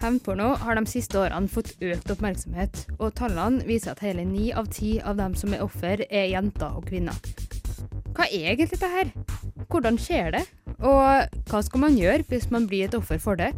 Hevnporno 0.00 0.54
har 0.62 0.78
de 0.78 0.86
siste 0.88 1.18
årene 1.20 1.50
fått 1.52 1.74
økt 1.84 2.08
oppmerksomhet, 2.14 2.86
og 2.96 3.12
tallene 3.18 3.66
viser 3.68 3.92
at 3.92 4.00
hele 4.00 4.24
ni 4.24 4.48
av 4.56 4.70
ti 4.72 4.94
av 5.04 5.18
dem 5.20 5.34
som 5.36 5.52
er 5.52 5.64
offer, 5.64 6.06
er 6.08 6.30
jenter 6.32 6.78
og 6.78 6.86
kvinner. 6.88 7.18
Hva 8.16 8.24
er 8.24 8.54
egentlig 8.54 8.70
dette 8.72 8.88
her? 8.88 9.10
Hvordan 9.68 10.00
skjer 10.00 10.32
det? 10.38 10.42
Og 10.80 11.36
hva 11.50 11.60
skal 11.66 11.84
man 11.84 12.00
gjøre 12.00 12.24
hvis 12.30 12.48
man 12.54 12.64
blir 12.70 12.88
et 12.88 12.96
offer 12.96 13.20
for 13.20 13.36
det? 13.36 13.52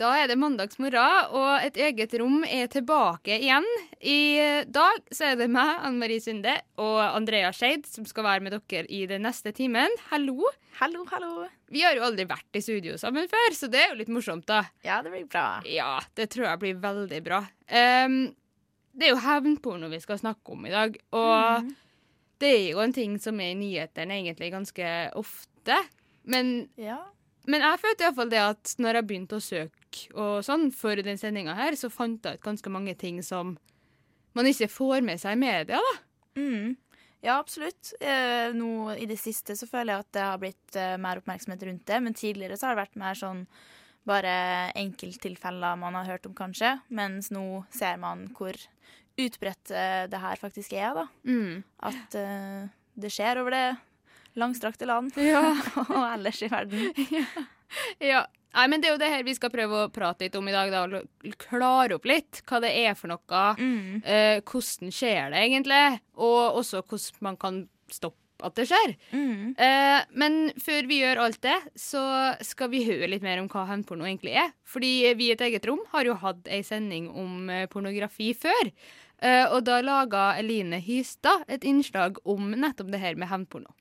Da 0.00 0.14
er 0.16 0.30
det 0.30 0.38
mandagsmorgen, 0.40 1.32
og 1.36 1.60
et 1.60 1.76
eget 1.76 2.14
rom 2.16 2.38
er 2.48 2.70
tilbake 2.72 3.34
igjen. 3.36 3.66
I 4.00 4.62
dag 4.72 5.02
så 5.12 5.26
er 5.28 5.34
det 5.36 5.50
meg, 5.52 5.74
Anne 5.84 6.00
Marie 6.00 6.22
Sunde, 6.24 6.54
og 6.80 7.00
Andrea 7.04 7.50
Skeid 7.52 7.84
som 7.84 8.06
skal 8.08 8.24
være 8.24 8.44
med 8.46 8.56
dere 8.56 8.88
i 8.88 9.02
den 9.10 9.26
neste 9.28 9.52
timen. 9.52 9.92
Hallo. 10.08 10.48
Hallo, 10.78 11.04
hallo. 11.10 11.44
Vi 11.68 11.84
har 11.84 11.98
jo 11.98 12.06
aldri 12.08 12.24
vært 12.30 12.56
i 12.56 12.64
studio 12.64 12.96
sammen 13.02 13.28
før, 13.28 13.52
så 13.58 13.68
det 13.68 13.82
er 13.82 13.92
jo 13.92 14.00
litt 14.00 14.14
morsomt, 14.16 14.48
da. 14.48 14.62
Ja, 14.86 15.02
det 15.04 15.12
blir 15.12 15.28
bra. 15.28 15.44
Ja, 15.68 15.92
det 16.16 16.30
tror 16.32 16.48
jeg 16.48 16.64
blir 16.64 16.80
veldig 16.80 17.20
bra. 17.28 17.44
Um, 17.68 18.18
det 18.96 19.10
er 19.10 19.12
jo 19.12 19.22
hevnporno 19.26 19.92
vi 19.92 20.00
skal 20.00 20.22
snakke 20.24 20.56
om 20.56 20.64
i 20.64 20.72
dag, 20.72 20.96
og 21.12 21.68
det 22.40 22.56
er 22.56 22.68
jo 22.72 22.80
en 22.80 22.96
ting 22.96 23.20
som 23.20 23.36
er 23.44 23.52
i 23.52 23.60
nyhetene 23.60 24.22
egentlig 24.22 24.54
ganske 24.56 24.98
ofte. 25.20 25.82
Men 26.24 26.70
Ja. 26.80 27.02
Men 27.48 27.64
jeg 27.64 27.80
følte 27.80 28.06
iallfall 28.06 28.30
det 28.32 28.42
at 28.42 28.74
når 28.82 28.98
jeg 28.98 29.08
begynte 29.08 29.38
å 29.38 29.44
søke 29.44 30.12
og 30.14 30.44
sånn 30.46 30.68
for 30.76 31.00
den 31.02 31.18
sendinga 31.18 31.56
her, 31.58 31.76
så 31.78 31.90
fant 31.92 32.24
jeg 32.26 32.38
ut 32.38 32.44
ganske 32.44 32.72
mange 32.72 32.94
ting 32.98 33.22
som 33.26 33.56
man 34.36 34.46
ikke 34.46 34.70
får 34.70 35.02
med 35.06 35.20
seg 35.22 35.34
i 35.34 35.40
media, 35.40 35.80
da. 35.80 35.96
Mm. 36.38 36.76
Ja, 37.20 37.36
absolutt. 37.36 37.92
Eh, 38.00 38.52
nå 38.56 38.94
i 38.94 39.04
det 39.08 39.18
siste 39.20 39.56
så 39.58 39.66
føler 39.68 39.92
jeg 39.92 40.06
at 40.06 40.14
det 40.16 40.24
har 40.24 40.40
blitt 40.40 40.78
eh, 40.78 40.96
mer 41.00 41.20
oppmerksomhet 41.20 41.66
rundt 41.68 41.84
det, 41.90 41.98
men 42.00 42.16
tidligere 42.16 42.56
så 42.56 42.68
har 42.68 42.76
det 42.76 42.84
vært 42.84 43.00
mer 43.02 43.18
sånn 43.18 43.44
bare 44.08 44.32
enkelttilfeller 44.80 45.76
man 45.76 45.98
har 45.98 46.08
hørt 46.14 46.28
om, 46.30 46.36
kanskje. 46.36 46.78
Mens 46.88 47.28
nå 47.34 47.64
ser 47.74 48.00
man 48.00 48.28
hvor 48.38 48.56
utbredt 49.20 49.72
eh, 49.74 50.06
det 50.10 50.22
her 50.22 50.40
faktisk 50.40 50.72
er, 50.78 50.96
da. 50.96 51.06
Mm. 51.28 51.60
At 51.90 52.16
eh, 52.16 52.70
det 53.00 53.12
skjer 53.12 53.42
over 53.42 53.56
det 53.56 53.66
langstrakte 54.38 54.88
land 54.88 55.16
Ja. 55.30 55.54
og 55.86 56.04
ellers 56.12 56.42
i 56.42 56.50
verden. 56.52 56.92
ja. 58.12 58.26
Nei, 58.50 58.64
men 58.66 58.82
det 58.82 58.88
er 58.88 58.96
jo 58.96 59.00
det 59.02 59.10
her 59.12 59.22
vi 59.22 59.36
skal 59.36 59.52
prøve 59.52 59.84
å 59.84 59.90
prate 59.94 60.26
litt 60.26 60.34
om 60.38 60.48
i 60.50 60.54
dag, 60.54 60.72
da. 60.74 61.02
Klare 61.38 61.94
opp 61.94 62.08
litt 62.10 62.40
hva 62.50 62.58
det 62.64 62.72
er 62.82 62.96
for 62.98 63.12
noe. 63.12 63.44
Mm. 63.60 64.00
Eh, 64.02 64.38
hvordan 64.42 64.90
skjer 64.94 65.30
det 65.30 65.44
egentlig? 65.44 66.00
Og 66.18 66.58
også 66.58 66.82
hvordan 66.82 67.28
man 67.28 67.38
kan 67.38 67.60
stoppe 67.90 68.18
at 68.46 68.56
det 68.58 68.66
skjer. 68.70 68.94
Mm. 69.12 69.52
Eh, 69.54 70.00
men 70.18 70.38
før 70.60 70.88
vi 70.90 71.00
gjør 71.02 71.22
alt 71.26 71.40
det, 71.44 71.56
så 71.78 72.02
skal 72.46 72.72
vi 72.72 72.84
høre 72.86 73.10
litt 73.12 73.24
mer 73.24 73.40
om 73.42 73.48
hva 73.52 73.66
hevnporno 73.68 74.06
egentlig 74.08 74.34
er. 74.40 74.52
Fordi 74.68 75.12
vi 75.18 75.28
i 75.28 75.34
et 75.34 75.44
eget 75.46 75.66
rom 75.68 75.82
har 75.92 76.08
jo 76.08 76.16
hatt 76.22 76.50
ei 76.50 76.62
sending 76.66 77.10
om 77.12 77.50
eh, 77.52 77.68
pornografi 77.70 78.32
før. 78.38 78.72
Eh, 79.20 79.44
og 79.52 79.64
da 79.68 79.80
laga 79.84 80.30
Eline 80.40 80.80
Hystad 80.84 81.44
et 81.48 81.66
innslag 81.68 82.20
om 82.24 82.54
nettopp 82.56 82.92
det 82.92 83.02
her 83.02 83.20
med 83.20 83.30
hevnporno. 83.30 83.72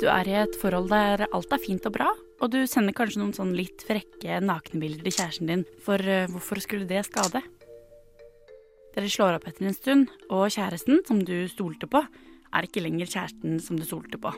Du 0.00 0.08
er 0.10 0.26
i 0.26 0.34
et 0.40 0.56
forhold 0.58 0.88
der 0.90 1.26
alt 1.28 1.52
er 1.54 1.62
fint 1.62 1.84
og 1.86 1.94
bra, 1.94 2.08
og 2.42 2.50
du 2.50 2.64
sender 2.66 2.96
kanskje 2.96 3.20
noen 3.20 3.34
sånn 3.36 3.52
litt 3.54 3.84
frekke 3.86 4.40
nakenbilder 4.42 5.06
til 5.06 5.14
kjæresten 5.14 5.50
din, 5.50 5.62
for 5.84 6.02
eh, 6.02 6.26
hvorfor 6.32 6.58
skulle 6.64 6.88
det 6.88 7.04
skade? 7.06 7.42
Dere 8.94 9.10
slår 9.10 9.38
opp 9.38 9.46
etter 9.50 9.68
en 9.68 9.76
stund, 9.76 10.10
og 10.30 10.50
kjæresten, 10.54 11.02
som 11.06 11.22
du 11.26 11.46
stolte 11.50 11.86
på, 11.90 12.02
er 12.54 12.66
ikke 12.66 12.82
lenger 12.82 13.10
kjæresten 13.10 13.60
som 13.62 13.78
du 13.78 13.86
stolte 13.86 14.18
på. 14.22 14.34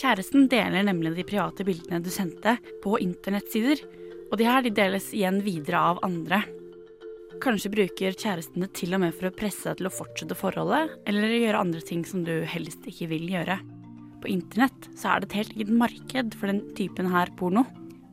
Kjæresten 0.00 0.48
deler 0.52 0.84
nemlig 0.84 1.14
de 1.16 1.26
private 1.28 1.64
bildene 1.66 2.02
du 2.04 2.10
sendte, 2.12 2.56
på 2.84 2.98
internettsider, 3.00 3.80
og 4.30 4.36
de 4.40 4.48
her 4.48 4.64
de 4.64 4.72
deles 4.74 5.12
igjen 5.16 5.40
videre 5.44 5.80
av 5.92 6.02
andre. 6.04 6.42
Kanskje 7.44 7.72
bruker 7.72 8.16
kjæresten 8.16 8.64
det 8.64 8.72
til 8.76 8.96
og 8.96 9.04
med 9.04 9.16
for 9.16 9.28
å 9.30 9.36
presse 9.36 9.68
deg 9.68 9.80
til 9.80 9.88
å 9.88 9.94
fortsette 9.94 10.38
forholdet, 10.38 10.92
eller 11.08 11.38
gjøre 11.38 11.64
andre 11.66 11.84
ting 11.84 12.04
som 12.08 12.24
du 12.26 12.34
helst 12.48 12.84
ikke 12.90 13.10
vil 13.12 13.26
gjøre. 13.32 13.58
På 14.24 14.28
internett 14.32 14.86
så 14.96 15.10
er 15.12 15.20
det 15.20 15.26
et 15.26 15.34
helt 15.36 15.50
eget 15.52 15.70
marked 15.76 16.34
for 16.40 16.48
den 16.48 16.62
typen 16.72 17.10
her 17.12 17.28
porno. 17.36 17.66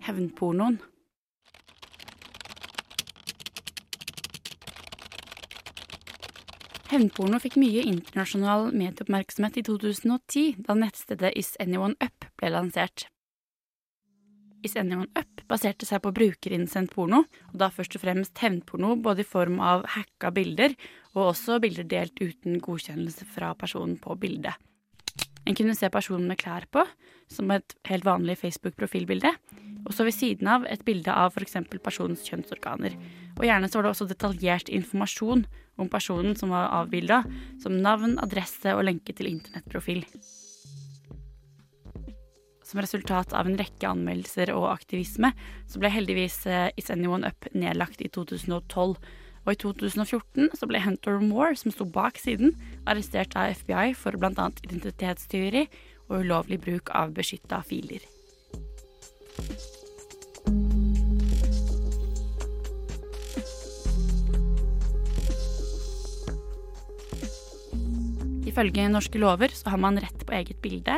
Hevnpornoen. 0.04 0.74
Hevnporno 6.92 7.38
fikk 7.40 7.56
mye 7.62 7.86
internasjonal 7.88 8.74
medieoppmerksomhet 8.76 9.62
i 9.62 9.64
2010, 9.70 10.66
da 10.66 10.76
nettstedet 10.76 11.32
Is 11.40 11.54
Anyone 11.64 11.96
Up 12.04 12.28
ble 12.42 12.50
lansert. 12.52 13.06
Is 14.68 14.76
Anyone 14.76 15.08
Up 15.16 15.46
baserte 15.48 15.88
seg 15.88 16.04
på 16.04 16.12
brukerinnsendt 16.18 16.92
porno, 16.92 17.22
og 17.54 17.56
da 17.56 17.70
først 17.72 17.96
og 17.96 18.04
fremst 18.04 18.44
hevnporno 18.44 18.98
både 19.00 19.24
i 19.24 19.30
form 19.32 19.64
av 19.64 19.88
hacka 19.96 20.34
bilder 20.36 20.76
og 21.14 21.30
også 21.30 21.62
bilder 21.64 21.88
delt 21.88 22.20
uten 22.20 22.60
godkjennelse 22.60 23.30
fra 23.32 23.54
personen 23.56 23.96
på 23.96 24.20
bildet. 24.20 24.60
En 25.48 25.58
kunne 25.58 25.76
se 25.78 25.90
personen 25.90 26.28
med 26.30 26.40
klær 26.42 26.68
på, 26.72 26.84
som 27.32 27.52
et 27.54 27.76
helt 27.90 28.06
vanlig 28.06 28.38
Facebook-profilbilde, 28.42 29.32
og 29.88 29.96
så 29.96 30.06
ved 30.06 30.14
siden 30.14 30.50
av 30.52 30.68
et 30.70 30.84
bilde 30.86 31.14
av 31.14 31.34
f.eks. 31.34 31.58
personens 31.82 32.26
kjønnsorganer. 32.28 32.94
Og 33.40 33.48
gjerne 33.48 33.70
så 33.70 33.80
var 33.80 33.88
det 33.88 33.94
også 33.96 34.10
detaljert 34.12 34.70
informasjon 34.70 35.46
om 35.82 35.90
personen 35.90 36.38
som 36.38 36.54
var 36.54 36.70
avbilda, 36.84 37.24
som 37.64 37.80
navn, 37.82 38.20
adresse 38.22 38.76
og 38.76 38.86
lenke 38.86 39.16
til 39.18 39.32
internettprofil. 39.32 40.06
Som 42.68 42.80
resultat 42.80 43.34
av 43.36 43.50
en 43.50 43.58
rekke 43.60 43.90
anmeldelser 43.90 44.54
og 44.56 44.70
aktivisme, 44.72 45.34
så 45.68 45.82
ble 45.82 45.92
heldigvis 45.92 46.38
eh, 46.48 46.70
Is 46.80 46.94
Anyone 46.94 47.28
Up 47.28 47.50
nedlagt 47.58 48.04
i 48.06 48.08
2012. 48.14 48.94
Og 49.46 49.56
i 49.56 49.60
2014 49.64 50.52
så 50.58 50.70
ble 50.70 50.82
Hunter 50.84 51.22
Moore, 51.24 51.56
som 51.58 51.74
sto 51.74 51.88
bak 51.90 52.20
siden, 52.22 52.54
arrestert 52.86 53.34
av 53.40 53.56
FBI 53.58 53.96
for 53.98 54.18
bl.a. 54.22 54.50
identitetstyveri 54.68 55.66
og 56.12 56.22
ulovlig 56.22 56.60
bruk 56.62 56.92
av 56.94 57.16
beskytta 57.18 57.64
filer. 57.66 58.06
Ifølge 68.52 68.90
norske 68.92 69.20
lover 69.22 69.54
så 69.56 69.72
har 69.72 69.80
man 69.80 69.98
rett 70.04 70.26
på 70.28 70.36
eget 70.36 70.60
bilde. 70.62 70.98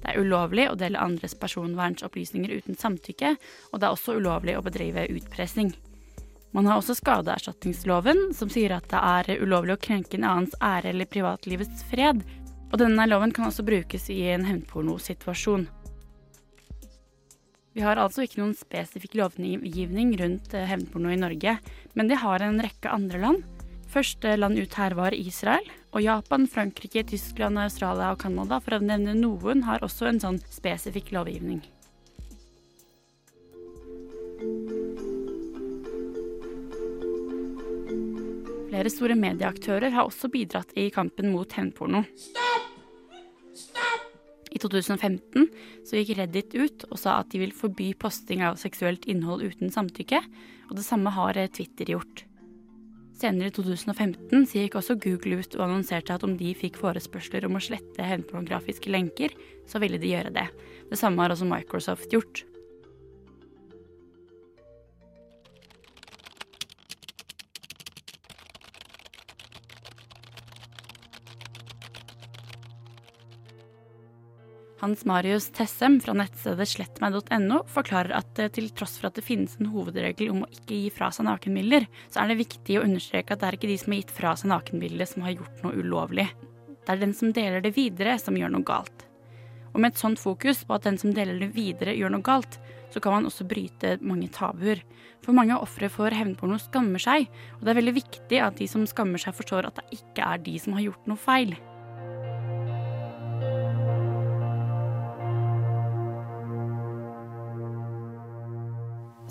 Det 0.00 0.08
er 0.08 0.22
ulovlig 0.22 0.64
å 0.70 0.78
dele 0.80 1.02
andres 1.02 1.36
personvernsopplysninger 1.36 2.54
uten 2.56 2.78
samtykke, 2.80 3.34
og 3.70 3.78
det 3.78 3.86
er 3.86 3.92
også 3.92 4.16
ulovlig 4.16 4.56
å 4.56 4.64
bedrive 4.64 5.04
utpressing. 5.12 5.74
Man 6.50 6.66
har 6.66 6.80
også 6.80 6.96
skadeerstatningsloven, 6.98 8.32
som 8.34 8.50
sier 8.50 8.74
at 8.74 8.88
det 8.90 8.98
er 8.98 9.42
ulovlig 9.44 9.76
å 9.76 9.82
krenke 9.82 10.18
en 10.18 10.26
annens 10.26 10.56
ære 10.58 10.90
eller 10.90 11.10
privatlivets 11.10 11.84
fred, 11.90 12.24
og 12.70 12.80
denne 12.82 13.06
loven 13.06 13.34
kan 13.34 13.46
også 13.46 13.66
brukes 13.66 14.08
i 14.10 14.24
en 14.34 14.46
hevnpornosituasjon. 14.48 15.68
Vi 17.72 17.84
har 17.86 18.00
altså 18.02 18.24
ikke 18.26 18.40
noen 18.40 18.56
spesifikk 18.58 19.14
lovgivning 19.20 20.16
rundt 20.18 20.54
eh, 20.58 20.66
hevnporno 20.66 21.12
i 21.14 21.18
Norge, 21.20 21.54
men 21.94 22.10
det 22.10 22.18
har 22.18 22.42
en 22.42 22.58
rekke 22.62 22.90
andre 22.90 23.22
land. 23.22 23.44
Første 23.90 24.34
land 24.38 24.58
ut 24.58 24.74
her 24.78 24.94
var 24.98 25.14
Israel, 25.14 25.66
og 25.94 26.02
Japan, 26.02 26.46
Frankrike, 26.50 27.04
Tyskland, 27.10 27.58
Australia 27.62 28.10
og 28.14 28.22
Canada, 28.22 28.58
for 28.62 28.76
å 28.76 28.82
nevne 28.82 29.14
noen, 29.18 29.64
har 29.66 29.86
også 29.86 30.10
en 30.10 30.22
sånn 30.22 30.42
spesifikk 30.50 31.14
lovgivning. 31.14 31.62
Flere 38.70 38.90
store 38.92 39.16
medieaktører 39.18 39.90
har 39.90 40.06
også 40.06 40.30
bidratt 40.30 40.70
i 40.78 40.86
kampen 40.94 41.32
mot 41.34 41.52
hevnporno. 41.58 42.04
I 44.50 44.58
I 44.58 44.60
2015 44.62 45.48
så 45.86 45.98
gikk 45.98 46.16
Reddit 46.18 46.54
ut 46.54 46.84
og 46.90 46.98
sa 47.00 47.16
at 47.18 47.30
de 47.32 47.40
vil 47.42 47.54
forby 47.54 47.92
posting 47.98 48.42
av 48.46 48.58
seksuelt 48.62 49.06
innhold 49.10 49.42
uten 49.42 49.70
samtykke, 49.74 50.20
og 50.70 50.76
det 50.78 50.84
samme 50.86 51.10
har 51.14 51.38
eh, 51.38 51.50
Twitter 51.50 51.90
gjort. 51.94 52.24
Senere 53.20 53.50
i 53.50 53.54
2015 53.54 54.46
så 54.46 54.62
gikk 54.62 54.78
også 54.78 54.98
Google 55.02 55.40
ut 55.42 55.56
og 55.58 55.64
annonserte 55.66 56.14
at 56.14 56.26
om 56.26 56.36
de 56.38 56.54
fikk 56.54 56.78
forespørsler 56.80 57.46
om 57.48 57.58
å 57.58 57.64
slette 57.64 58.06
hevnpornografiske 58.06 58.92
lenker, 58.92 59.34
så 59.66 59.82
ville 59.82 59.98
de 60.00 60.14
gjøre 60.14 60.34
det. 60.34 60.46
Det 60.90 60.98
samme 60.98 61.22
har 61.22 61.34
også 61.34 61.48
Microsoft 61.50 62.14
gjort. 62.14 62.44
Hans 74.80 75.02
Marius 75.04 75.50
Tessem 75.52 75.98
fra 76.00 76.14
nettstedet 76.16 76.64
slettmeg.no 76.70 77.58
forklarer 77.68 78.14
at 78.16 78.38
eh, 78.40 78.48
til 78.48 78.70
tross 78.72 78.94
for 78.96 79.10
at 79.10 79.18
det 79.18 79.26
finnes 79.26 79.58
en 79.60 79.68
hovedregel 79.74 80.30
om 80.32 80.46
å 80.46 80.48
ikke 80.48 80.78
gi 80.78 80.86
fra 80.94 81.10
seg 81.12 81.26
nakenbilder, 81.28 81.84
så 82.08 82.22
er 82.22 82.30
det 82.30 82.38
viktig 82.38 82.78
å 82.80 82.86
understreke 82.86 83.36
at 83.36 83.42
det 83.42 83.50
er 83.50 83.58
ikke 83.58 83.68
de 83.68 83.76
som 83.82 83.92
har 83.92 84.00
gitt 84.00 84.14
fra 84.16 84.32
seg 84.40 84.48
nakenbildet 84.54 85.10
som 85.10 85.26
har 85.26 85.34
gjort 85.36 85.60
noe 85.66 85.76
ulovlig. 85.76 86.26
Det 86.80 86.94
er 86.94 87.02
den 87.02 87.12
som 87.18 87.34
deler 87.36 87.60
det 87.60 87.74
videre, 87.76 88.16
som 88.16 88.40
gjør 88.40 88.54
noe 88.56 88.64
galt. 88.64 89.04
Og 89.74 89.82
med 89.82 89.92
et 89.92 90.00
sånt 90.00 90.22
fokus 90.22 90.64
på 90.64 90.78
at 90.78 90.88
den 90.88 90.96
som 91.02 91.12
deler 91.12 91.36
det 91.42 91.52
videre, 91.52 91.92
gjør 91.94 92.16
noe 92.16 92.24
galt, 92.24 92.56
så 92.90 93.04
kan 93.04 93.18
man 93.18 93.28
også 93.28 93.44
bryte 93.50 93.98
mange 94.00 94.30
tabuer. 94.32 94.80
For 95.20 95.36
mange 95.36 95.60
ofre 95.60 95.92
for 95.92 96.08
hevnporno 96.08 96.56
skammer 96.56 97.04
seg, 97.04 97.28
og 97.58 97.66
det 97.66 97.74
er 97.74 97.82
veldig 97.82 97.98
viktig 98.00 98.40
at 98.48 98.56
de 98.56 98.70
som 98.72 98.88
skammer 98.88 99.20
seg, 99.20 99.36
forstår 99.36 99.68
at 99.68 99.82
det 99.82 100.00
ikke 100.00 100.24
er 100.24 100.40
de 100.48 100.56
som 100.62 100.72
har 100.78 100.88
gjort 100.88 101.12
noe 101.12 101.20
feil. 101.20 101.52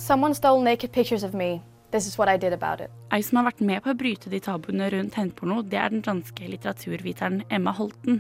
Someone 0.10 0.34
stole 0.34 0.64
naked 0.64 0.92
pictures 0.92 1.24
of 1.24 1.36
me. 1.36 1.62
This 1.92 2.08
is 2.08 2.18
what 2.18 2.30
I 2.30 2.38
did 2.38 2.52
about 2.52 2.82
it. 2.82 2.90
Ei 3.14 3.22
som 3.22 3.38
har 3.38 3.52
vært 3.52 3.60
med 3.62 3.84
på 3.86 3.92
å 3.92 3.98
bryte 3.98 4.32
de 4.32 4.40
tabuene 4.42 4.88
rundt 4.90 5.20
hevnporno, 5.20 5.60
det 5.62 5.78
er 5.78 5.94
den 5.94 6.02
danske 6.02 6.48
litteraturviteren 6.50 7.44
Emma 7.54 7.76
Holten. 7.78 8.18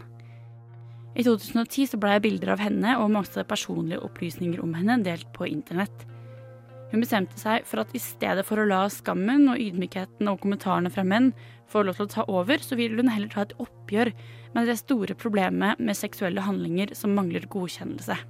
I 1.17 1.25
2010 1.25 1.89
så 1.89 1.97
ble 1.97 2.19
bilder 2.21 2.53
av 2.53 2.61
henne 2.61 2.93
og 3.01 3.09
masse 3.15 3.41
personlige 3.49 4.03
opplysninger 4.05 4.61
om 4.61 4.77
henne 4.77 4.99
delt 5.01 5.33
på 5.33 5.49
internett. 5.49 6.05
Hun 6.93 7.01
bestemte 7.01 7.41
seg 7.41 7.65
for 7.65 7.81
at 7.81 7.97
i 7.97 8.05
stedet 8.05 8.45
for 8.45 8.61
å 8.61 8.69
la 8.69 8.83
skammen 8.93 9.49
og 9.49 9.57
ydmykheten 9.57 10.29
og 10.29 10.43
kommentarene 10.45 10.93
fra 10.93 11.01
menn 11.01 11.33
få 11.73 11.87
lov 11.87 11.97
til 11.97 12.05
å 12.05 12.15
ta 12.19 12.29
over, 12.29 12.61
så 12.61 12.77
ville 12.77 13.01
hun 13.01 13.09
heller 13.09 13.33
ta 13.33 13.47
et 13.47 13.57
oppgjør 13.57 14.13
med 14.53 14.69
det 14.69 14.77
store 14.85 15.17
problemet 15.17 15.81
med 15.81 15.97
seksuelle 15.97 16.45
handlinger 16.45 16.93
som 16.93 17.17
mangler 17.17 17.49
godkjennelse. 17.49 18.21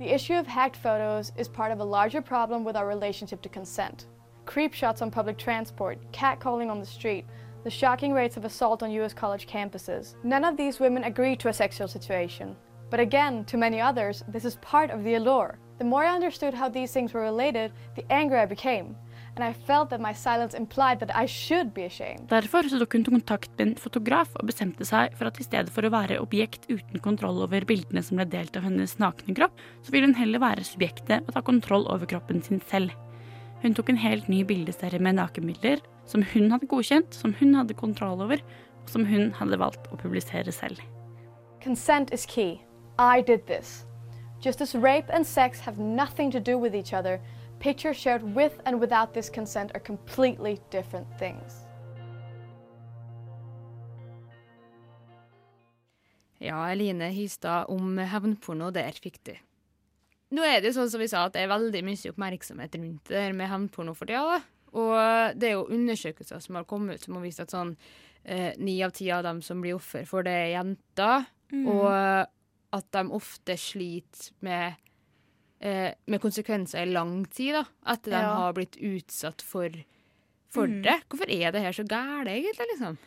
The 0.00 0.12
issue 0.12 0.34
of 0.34 0.48
hacked 0.48 0.74
photos 0.74 1.30
is 1.36 1.46
part 1.46 1.70
of 1.70 1.78
a 1.78 1.84
larger 1.84 2.20
problem 2.20 2.64
with 2.64 2.74
our 2.74 2.88
relationship 2.88 3.40
to 3.42 3.48
consent. 3.48 4.06
Creep 4.44 4.74
shots 4.74 5.02
on 5.02 5.10
public 5.12 5.38
transport, 5.38 5.98
catcalling 6.10 6.68
on 6.68 6.80
the 6.80 6.86
street, 6.86 7.24
the 7.62 7.70
shocking 7.70 8.12
rates 8.12 8.36
of 8.36 8.44
assault 8.44 8.82
on 8.82 8.90
US 8.90 9.14
college 9.14 9.46
campuses. 9.46 10.16
None 10.24 10.44
of 10.44 10.56
these 10.56 10.80
women 10.80 11.04
agree 11.04 11.36
to 11.36 11.48
a 11.48 11.52
sexual 11.52 11.86
situation. 11.86 12.56
But 12.90 12.98
again, 12.98 13.44
to 13.44 13.56
many 13.56 13.80
others, 13.80 14.24
this 14.26 14.44
is 14.44 14.56
part 14.56 14.90
of 14.90 15.04
the 15.04 15.14
allure. 15.14 15.58
The 15.78 15.84
more 15.84 16.04
I 16.04 16.14
understood 16.14 16.54
how 16.54 16.68
these 16.68 16.92
things 16.92 17.14
were 17.14 17.22
related, 17.22 17.72
the 17.94 18.04
angrier 18.12 18.40
I 18.40 18.46
became. 18.46 18.96
And 19.36 19.42
I 19.42 19.52
felt 19.52 19.90
that 19.90 20.00
my 20.00 20.12
silence 20.14 20.54
implied 20.54 21.00
that 21.00 21.10
I 21.10 21.26
should 21.26 21.74
be 21.74 21.84
ashamed. 21.88 22.28
Derfor 22.30 22.68
tok 22.70 22.92
hun 22.94 23.04
kontakt 23.04 23.50
med 23.58 23.66
en 23.66 23.74
fotograf 23.82 24.30
og 24.38 24.46
bestemte 24.46 24.86
seg 24.86 25.16
for 25.18 25.26
at 25.26 25.40
i 25.42 25.46
stedet 25.46 25.74
for 25.74 25.82
å 25.82 25.90
være 25.90 26.20
objekt 26.22 26.68
uten 26.70 27.02
kontroll 27.02 27.42
over 27.42 27.66
bildene 27.66 28.02
som 28.06 28.20
ble 28.20 28.28
delt 28.30 28.54
av 28.56 28.62
hennes 28.68 28.94
nakne 29.02 29.34
kropp, 29.34 29.58
så 29.82 29.90
ville 29.90 30.06
hun 30.06 30.20
heller 30.20 30.42
være 30.42 30.66
subjektet 30.66 31.26
og 31.26 31.34
ta 31.34 31.42
kontroll 31.42 31.88
over 31.90 32.06
kroppen 32.06 32.44
sin 32.46 32.62
selv. 32.70 32.94
Hun 33.64 33.74
tok 33.74 33.90
en 33.90 33.98
helt 33.98 34.28
ny 34.30 34.44
bildeserie 34.46 35.02
med 35.02 35.18
nakenbilder 35.18 35.82
som 36.06 36.22
hun 36.34 36.50
hadde 36.52 36.68
godkjent, 36.70 37.16
som 37.16 37.34
hun 37.40 37.56
hadde 37.58 37.74
kontroll 37.74 38.22
over, 38.22 38.38
og 38.84 38.92
som 38.92 39.06
hun 39.08 39.32
hadde 39.34 39.58
valgt 39.58 39.88
å 39.90 39.98
publisere 39.98 40.52
selv. 40.52 40.78
Consent 41.64 42.12
is 42.12 42.26
key. 42.26 42.60
I 42.98 43.22
did 43.22 43.46
this. 43.46 43.86
Just 44.44 44.60
as 44.60 44.74
rape 44.74 45.08
and 45.10 45.26
sex 45.26 45.58
have 45.60 45.78
nothing 45.78 46.30
to 46.30 46.38
do 46.38 46.58
with 46.58 46.74
each 46.76 46.92
other, 46.92 47.18
pictures 47.64 47.96
shared 47.96 48.22
with 48.36 48.52
and 48.66 48.78
without 48.78 49.14
this 49.14 49.30
consent 49.30 49.70
are 49.74 49.80
completely 49.80 50.60
different 50.70 51.08
things. 51.18 51.64
Ja, 56.38 56.70
Eline 56.70 57.08
Hystad 57.08 57.70
om 57.72 57.96
hevnporno, 57.98 58.68
der 58.74 58.92
fikk 59.00 59.16
du. 59.24 59.32
Nå 60.34 60.44
er 60.44 60.60
det 60.60 60.72
jo 60.72 60.76
sånn 60.76 60.90
som 60.92 61.00
vi 61.00 61.08
sa, 61.08 61.22
at 61.24 61.36
det 61.36 61.44
er 61.44 61.52
veldig 61.54 61.80
mye 61.86 62.12
oppmerksomhet 62.12 62.76
rundt 62.76 63.08
det 63.08 63.22
her 63.22 63.36
med 63.38 63.48
hevnporno 63.48 63.94
for 63.96 64.10
tida. 64.10 64.36
da. 64.36 64.40
Og 64.74 65.38
det 65.38 65.48
er 65.48 65.56
jo 65.56 65.68
undersøkelser 65.72 66.42
som 66.44 66.58
har 66.58 66.66
kommet 66.68 66.98
ut 66.98 67.06
som 67.06 67.16
har 67.16 67.24
vist 67.24 67.40
at 67.40 67.54
sånn 67.54 67.76
eh, 68.24 68.52
ni 68.58 68.80
av 68.84 68.92
ti 68.92 69.08
av 69.14 69.22
dem 69.24 69.40
som 69.46 69.62
blir 69.62 69.78
offer 69.78 70.04
for 70.10 70.26
det, 70.26 70.34
er 70.34 70.56
jenter. 70.58 71.30
Og 71.54 71.86
at 72.74 72.86
de 72.96 73.04
ofte 73.14 73.54
sliter 73.60 74.32
med, 74.42 74.74
eh, 75.64 75.94
med 76.06 76.20
konsekvenser 76.22 76.84
i 76.84 76.92
lang 76.92 77.22
tid, 77.32 77.54
da. 77.56 77.64
At 77.94 78.04
de 78.06 78.12
Ja. 78.14 78.34
har 78.42 78.52
blitt 78.56 78.76
utsatt 78.76 79.42
for, 79.42 79.70
for 80.52 80.66
det. 80.68 81.00
Hvorfor 81.08 81.30
er 81.32 81.52
det 81.54 81.62
her 81.64 81.72
så 81.72 81.84
gærent, 81.88 82.28
egentlig? 82.28 82.68
liksom? 82.74 82.98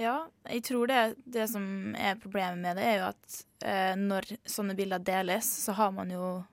Ja, 0.00 0.26
jeg 0.48 0.62
tror 0.64 0.86
det, 0.88 1.00
det 1.28 1.48
som 1.52 1.94
er 2.00 2.14
problemet 2.20 2.58
med 2.62 2.76
det, 2.80 2.84
er 2.84 2.98
jo 3.00 3.08
at 3.10 3.42
eh, 3.64 3.94
når 4.00 4.30
sånne 4.48 4.76
bilder 4.78 5.02
deles, 5.04 5.44
så 5.66 5.74
har 5.76 5.92
man 5.92 6.10
jo 6.10 6.44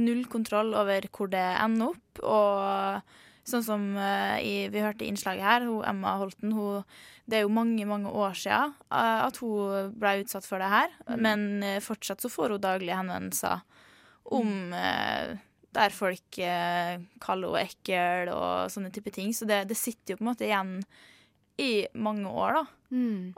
null 0.00 0.24
kontroll 0.32 0.72
over 0.74 1.04
hvor 1.12 1.28
det 1.30 1.44
ender 1.62 1.92
opp. 1.92 2.22
Og 2.24 3.02
sånn 3.46 3.62
som 3.66 3.84
eh, 3.96 4.38
i, 4.42 4.54
vi 4.72 4.82
hørte 4.82 5.04
i 5.06 5.10
innslaget 5.12 5.42
her, 5.46 5.66
hun, 5.68 5.84
Emma 5.86 6.16
Holten, 6.18 6.52
hun, 6.56 6.82
det 7.30 7.38
er 7.38 7.44
jo 7.46 7.52
mange, 7.54 7.86
mange 7.86 8.10
år 8.10 8.34
siden 8.38 8.74
eh, 8.90 9.20
at 9.28 9.38
hun 9.42 9.92
ble 9.98 10.16
utsatt 10.24 10.46
for 10.48 10.58
det 10.62 10.70
her. 10.72 10.90
Men 11.16 11.62
eh, 11.62 11.78
fortsatt 11.84 12.20
så 12.24 12.30
får 12.32 12.56
hun 12.56 12.62
daglige 12.66 12.98
henvendelser 12.98 13.62
om 14.24 14.72
eh, 14.76 15.32
der 15.72 15.94
folk 15.94 16.38
eh, 16.38 17.00
kaller 17.22 17.56
henne 17.56 17.70
ekkel 17.70 18.32
og 18.34 18.72
sånne 18.72 18.92
type 18.94 19.12
ting. 19.14 19.32
Så 19.34 19.48
det, 19.48 19.64
det 19.70 19.78
sitter 19.78 20.14
jo 20.14 20.20
på 20.20 20.26
en 20.26 20.30
måte 20.32 20.46
igjen 20.48 20.74
i 21.62 21.86
mange 21.94 22.28
år, 22.28 22.60
da. 22.60 22.64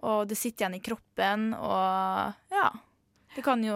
Og 0.07 0.27
det 0.31 0.39
sitter 0.39 0.65
igjen 0.65 0.79
i 0.79 0.85
kroppen, 0.85 1.53
og 1.59 2.55
ja. 2.55 2.69
Det 3.35 3.43
kan 3.43 3.63
jo 3.67 3.75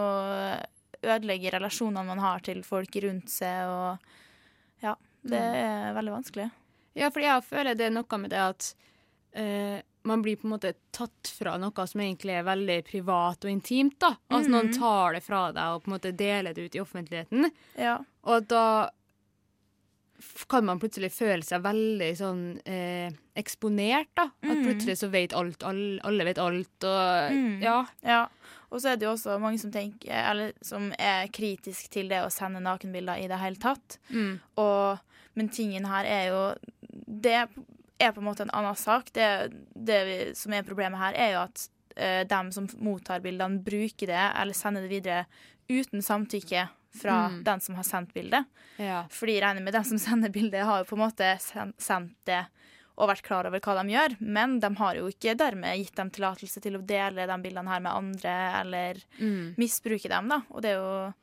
ødelegge 0.99 1.51
relasjonene 1.55 2.07
man 2.07 2.23
har 2.23 2.43
til 2.47 2.63
folk 2.67 2.95
rundt 3.03 3.31
seg, 3.33 3.67
og 3.67 4.85
ja. 4.85 4.95
Det 5.29 5.39
er 5.39 5.97
veldig 5.97 6.15
vanskelig. 6.15 6.47
Ja, 6.99 7.11
for 7.11 7.23
jeg 7.23 7.45
føler 7.47 7.77
det 7.79 7.89
er 7.89 7.95
noe 7.95 8.19
med 8.23 8.31
det 8.33 8.41
at 8.43 8.69
eh, 9.39 9.81
man 10.05 10.23
blir 10.23 10.37
på 10.37 10.47
en 10.47 10.55
måte 10.55 10.73
tatt 10.95 11.29
fra 11.39 11.57
noe 11.59 11.87
som 11.87 12.01
egentlig 12.01 12.37
er 12.39 12.45
veldig 12.47 12.85
privat 12.87 13.45
og 13.45 13.51
intimt. 13.51 13.99
da. 14.01 14.15
Altså 14.31 14.51
Noen 14.51 14.71
tar 14.73 15.13
det 15.19 15.23
fra 15.27 15.53
deg 15.53 15.75
og 15.75 15.83
på 15.85 15.91
en 15.91 15.97
måte 15.99 16.13
deler 16.17 16.55
det 16.55 16.69
ut 16.69 16.75
i 16.79 16.81
offentligheten. 16.81 17.51
Ja. 17.77 17.99
Og 18.25 18.47
da 18.49 18.91
kan 20.51 20.65
man 20.67 20.81
plutselig 20.83 21.13
føle 21.15 21.45
seg 21.47 21.63
veldig 21.63 22.09
sånn 22.19 22.41
eh, 22.67 23.13
eksponert, 23.39 24.09
da. 24.19 24.25
At 24.43 24.57
Mm. 24.57 24.65
plutselig 24.67 24.97
så 24.99 25.09
vet 25.13 25.33
alt, 25.33 25.63
alle, 25.63 26.01
alle 26.03 26.25
vet 26.27 26.39
alt, 26.43 26.85
og 26.85 27.31
Mm. 27.33 27.61
ja. 27.63 27.87
ja. 28.03 28.27
Og 28.71 28.81
så 28.83 28.91
er 28.93 28.97
det 28.97 29.07
jo 29.07 29.13
også 29.15 29.39
mange 29.41 29.59
som, 29.59 29.71
tenker, 29.73 30.11
eller, 30.13 30.53
som 30.61 30.93
er 30.99 31.29
kritisk 31.29 31.89
til 31.91 32.09
det 32.09 32.19
å 32.25 32.31
sende 32.31 32.61
nakenbilder 32.61 33.23
i 33.23 33.29
det 33.29 33.39
hele 33.39 33.57
tatt. 33.57 33.99
Mm. 34.11 34.41
Og, 34.59 34.99
men 35.35 35.49
tingen 35.49 35.85
her 35.87 36.05
er 36.05 36.29
jo 36.29 36.55
Det 37.09 37.49
er 37.99 38.13
på 38.15 38.21
en 38.23 38.29
måte 38.29 38.43
en 38.47 38.51
annen 38.55 38.77
sak. 38.79 39.11
Det, 39.13 39.29
det 39.75 40.01
vi, 40.07 40.17
som 40.39 40.53
er 40.55 40.63
problemet 40.67 40.99
her, 41.01 41.15
er 41.19 41.33
jo 41.35 41.41
at 41.45 41.69
uh, 41.99 42.23
dem 42.31 42.53
som 42.55 42.69
mottar 42.79 43.21
bildene, 43.25 43.63
bruker 43.65 44.07
det 44.07 44.25
eller 44.39 44.55
sender 44.55 44.83
det 44.87 44.91
videre 44.93 45.25
uten 45.69 46.01
samtykke 46.03 46.69
fra 46.99 47.29
Mm. 47.29 47.43
den 47.45 47.61
som 47.61 47.75
har 47.77 47.85
sendt 47.85 48.15
bildet. 48.15 48.47
ja. 48.81 49.03
Fordi 49.13 49.35
jeg 49.37 49.43
regner 49.45 49.63
med 49.63 49.75
den 49.77 49.85
som 49.85 49.99
sender 50.07 50.31
bildet, 50.33 50.65
har 50.65 50.79
jo 50.81 50.85
på 50.89 50.97
en 50.97 51.03
måte 51.05 51.35
sen- 51.41 51.75
sendt 51.79 52.15
det 52.25 52.47
og 52.99 53.09
vært 53.13 53.23
klar 53.23 53.47
over 53.47 53.61
hva 53.61 53.75
de 53.83 53.93
gjør, 53.93 54.17
men 54.21 54.57
de 54.59 54.71
har 54.81 54.97
jo 54.97 55.07
ikke 55.07 55.37
dermed 55.39 55.77
gitt 55.79 55.95
dem 55.95 56.09
tillatelse 56.11 56.59
til 56.65 56.75
å 56.75 56.81
dele 56.83 57.27
de 57.31 57.37
bildene 57.45 57.71
her 57.71 57.81
med 57.85 57.93
andre, 57.93 58.33
eller 58.63 58.95
Mm. 59.21 59.55
misbruke 59.57 60.09
dem, 60.09 60.29
da. 60.33 60.41
Og 60.51 60.63
det 60.63 60.71
er 60.73 60.81
jo 60.81 61.15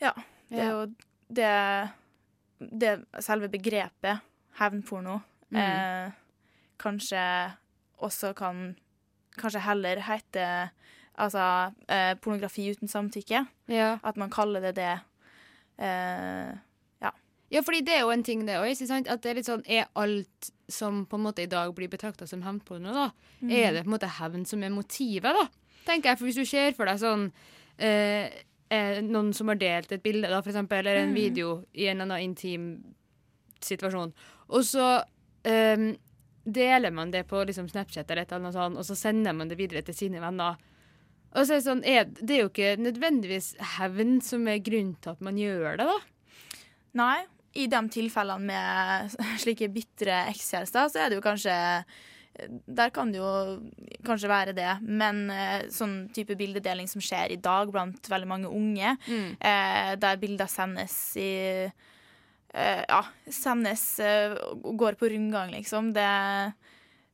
Ja. 0.00 0.12
Det 0.50 0.60
er 0.60 0.70
jo 0.70 0.86
det, 1.32 1.90
det 2.60 2.92
selve 3.24 3.48
begrepet 3.50 4.20
hevnporno 4.60 5.20
Mm. 5.50 5.56
eh, 5.56 6.10
kanskje 6.78 7.54
også 8.02 8.34
kan 8.36 8.76
Kanskje 9.38 9.60
heller 9.60 10.00
hete 10.02 10.70
altså 11.18 11.72
eh, 11.88 12.14
pornografi 12.14 12.70
uten 12.74 12.88
samtykke. 12.88 13.46
ja. 13.68 13.98
At 14.02 14.16
man 14.16 14.30
kaller 14.30 14.60
det 14.60 14.74
det. 14.76 15.00
Eh, 15.78 16.56
Ja, 17.50 17.60
fordi 17.64 17.80
det 17.80 17.94
er 17.96 18.00
jo 18.00 18.10
en 18.10 18.22
ting, 18.22 18.42
det 18.46 18.58
òg. 18.60 19.08
At 19.08 19.22
det 19.22 19.30
er 19.30 19.34
litt 19.38 19.46
sånn 19.46 19.62
Er 19.66 19.86
alt 19.96 20.50
som 20.68 21.06
på 21.06 21.16
en 21.16 21.22
måte 21.24 21.38
i 21.42 21.46
dag 21.46 21.74
blir 21.74 21.88
betrakta 21.88 22.26
som 22.28 22.42
hevnporno, 22.42 22.92
da, 22.92 23.10
Mm. 23.40 23.50
er 23.50 23.72
det 23.72 23.84
på 23.84 23.88
en 23.88 23.98
måte 23.98 24.10
hevn 24.18 24.44
som 24.46 24.62
er 24.62 24.68
motivet, 24.68 25.22
da? 25.22 25.48
Tenker 25.86 26.10
jeg, 26.10 26.18
for 26.18 26.26
Hvis 26.26 26.34
du 26.34 26.44
ser 26.44 26.72
for 26.72 26.84
deg 26.84 26.98
sånn 26.98 27.32
eh, 27.78 28.28
eh, 28.70 29.00
noen 29.00 29.32
som 29.32 29.48
har 29.48 29.54
delt 29.56 29.90
et 29.92 30.02
bilde, 30.02 30.28
da, 30.28 30.42
for 30.42 30.50
eksempel, 30.50 30.78
eller 30.80 30.96
en 30.96 31.08
Mm. 31.08 31.14
video 31.14 31.64
i 31.74 31.86
en 31.88 32.00
eller 32.02 32.16
annen 32.16 32.34
intim 32.36 32.94
situasjon. 33.62 34.12
Og 34.50 34.60
så 34.62 35.02
eh, 35.46 35.86
deler 36.48 36.90
man 36.94 37.12
det 37.12 37.26
på 37.28 37.44
liksom, 37.44 37.68
Snapchat 37.68 38.10
eller 38.10 38.24
et 38.24 38.32
eller 38.32 38.48
annet 38.48 38.56
sånt, 38.56 38.80
og 38.80 38.86
så 38.88 38.96
sender 38.98 39.36
man 39.36 39.50
det 39.50 39.58
videre 39.60 39.84
til 39.86 39.96
sine 39.96 40.22
venner. 40.22 40.58
Og 41.36 41.44
så 41.44 41.54
er 41.54 41.58
det 41.58 41.66
sånn, 41.66 41.82
er, 41.84 42.06
det 42.08 42.36
er 42.36 42.44
jo 42.44 42.52
ikke 42.52 42.76
nødvendigvis 42.80 43.50
hevn 43.76 44.18
som 44.24 44.46
er 44.48 44.62
grunnen 44.64 44.94
til 45.02 45.12
at 45.12 45.24
man 45.24 45.40
gjør 45.40 45.80
det, 45.80 45.88
da. 45.90 45.98
Nei, 46.98 47.18
i 47.58 47.66
de 47.70 47.80
tilfellene 47.92 48.48
med 48.48 49.18
slike 49.42 49.68
bitre 49.72 50.22
ekskjærester, 50.32 50.88
så 50.92 51.02
er 51.02 51.10
det 51.10 51.20
jo 51.20 51.26
kanskje 51.26 51.58
Der 52.70 52.92
kan 52.94 53.10
det 53.10 53.18
jo 53.18 53.30
kanskje 54.06 54.30
være 54.30 54.52
det, 54.54 54.70
men 54.86 55.24
eh, 55.34 55.64
sånn 55.74 56.04
type 56.14 56.36
bildedeling 56.38 56.86
som 56.86 57.02
skjer 57.02 57.32
i 57.34 57.38
dag 57.42 57.72
blant 57.74 58.06
veldig 58.06 58.28
mange 58.30 58.52
unge, 58.54 58.92
eh, 59.10 59.90
der 59.98 60.20
bilder 60.22 60.46
sendes 60.46 60.94
i 61.18 61.32
Ja, 62.54 63.02
Sandnes 63.30 63.98
eh, 64.00 64.32
går 64.64 64.96
på 64.98 65.08
rundgang, 65.12 65.50
liksom. 65.52 65.92
Det 65.92 66.06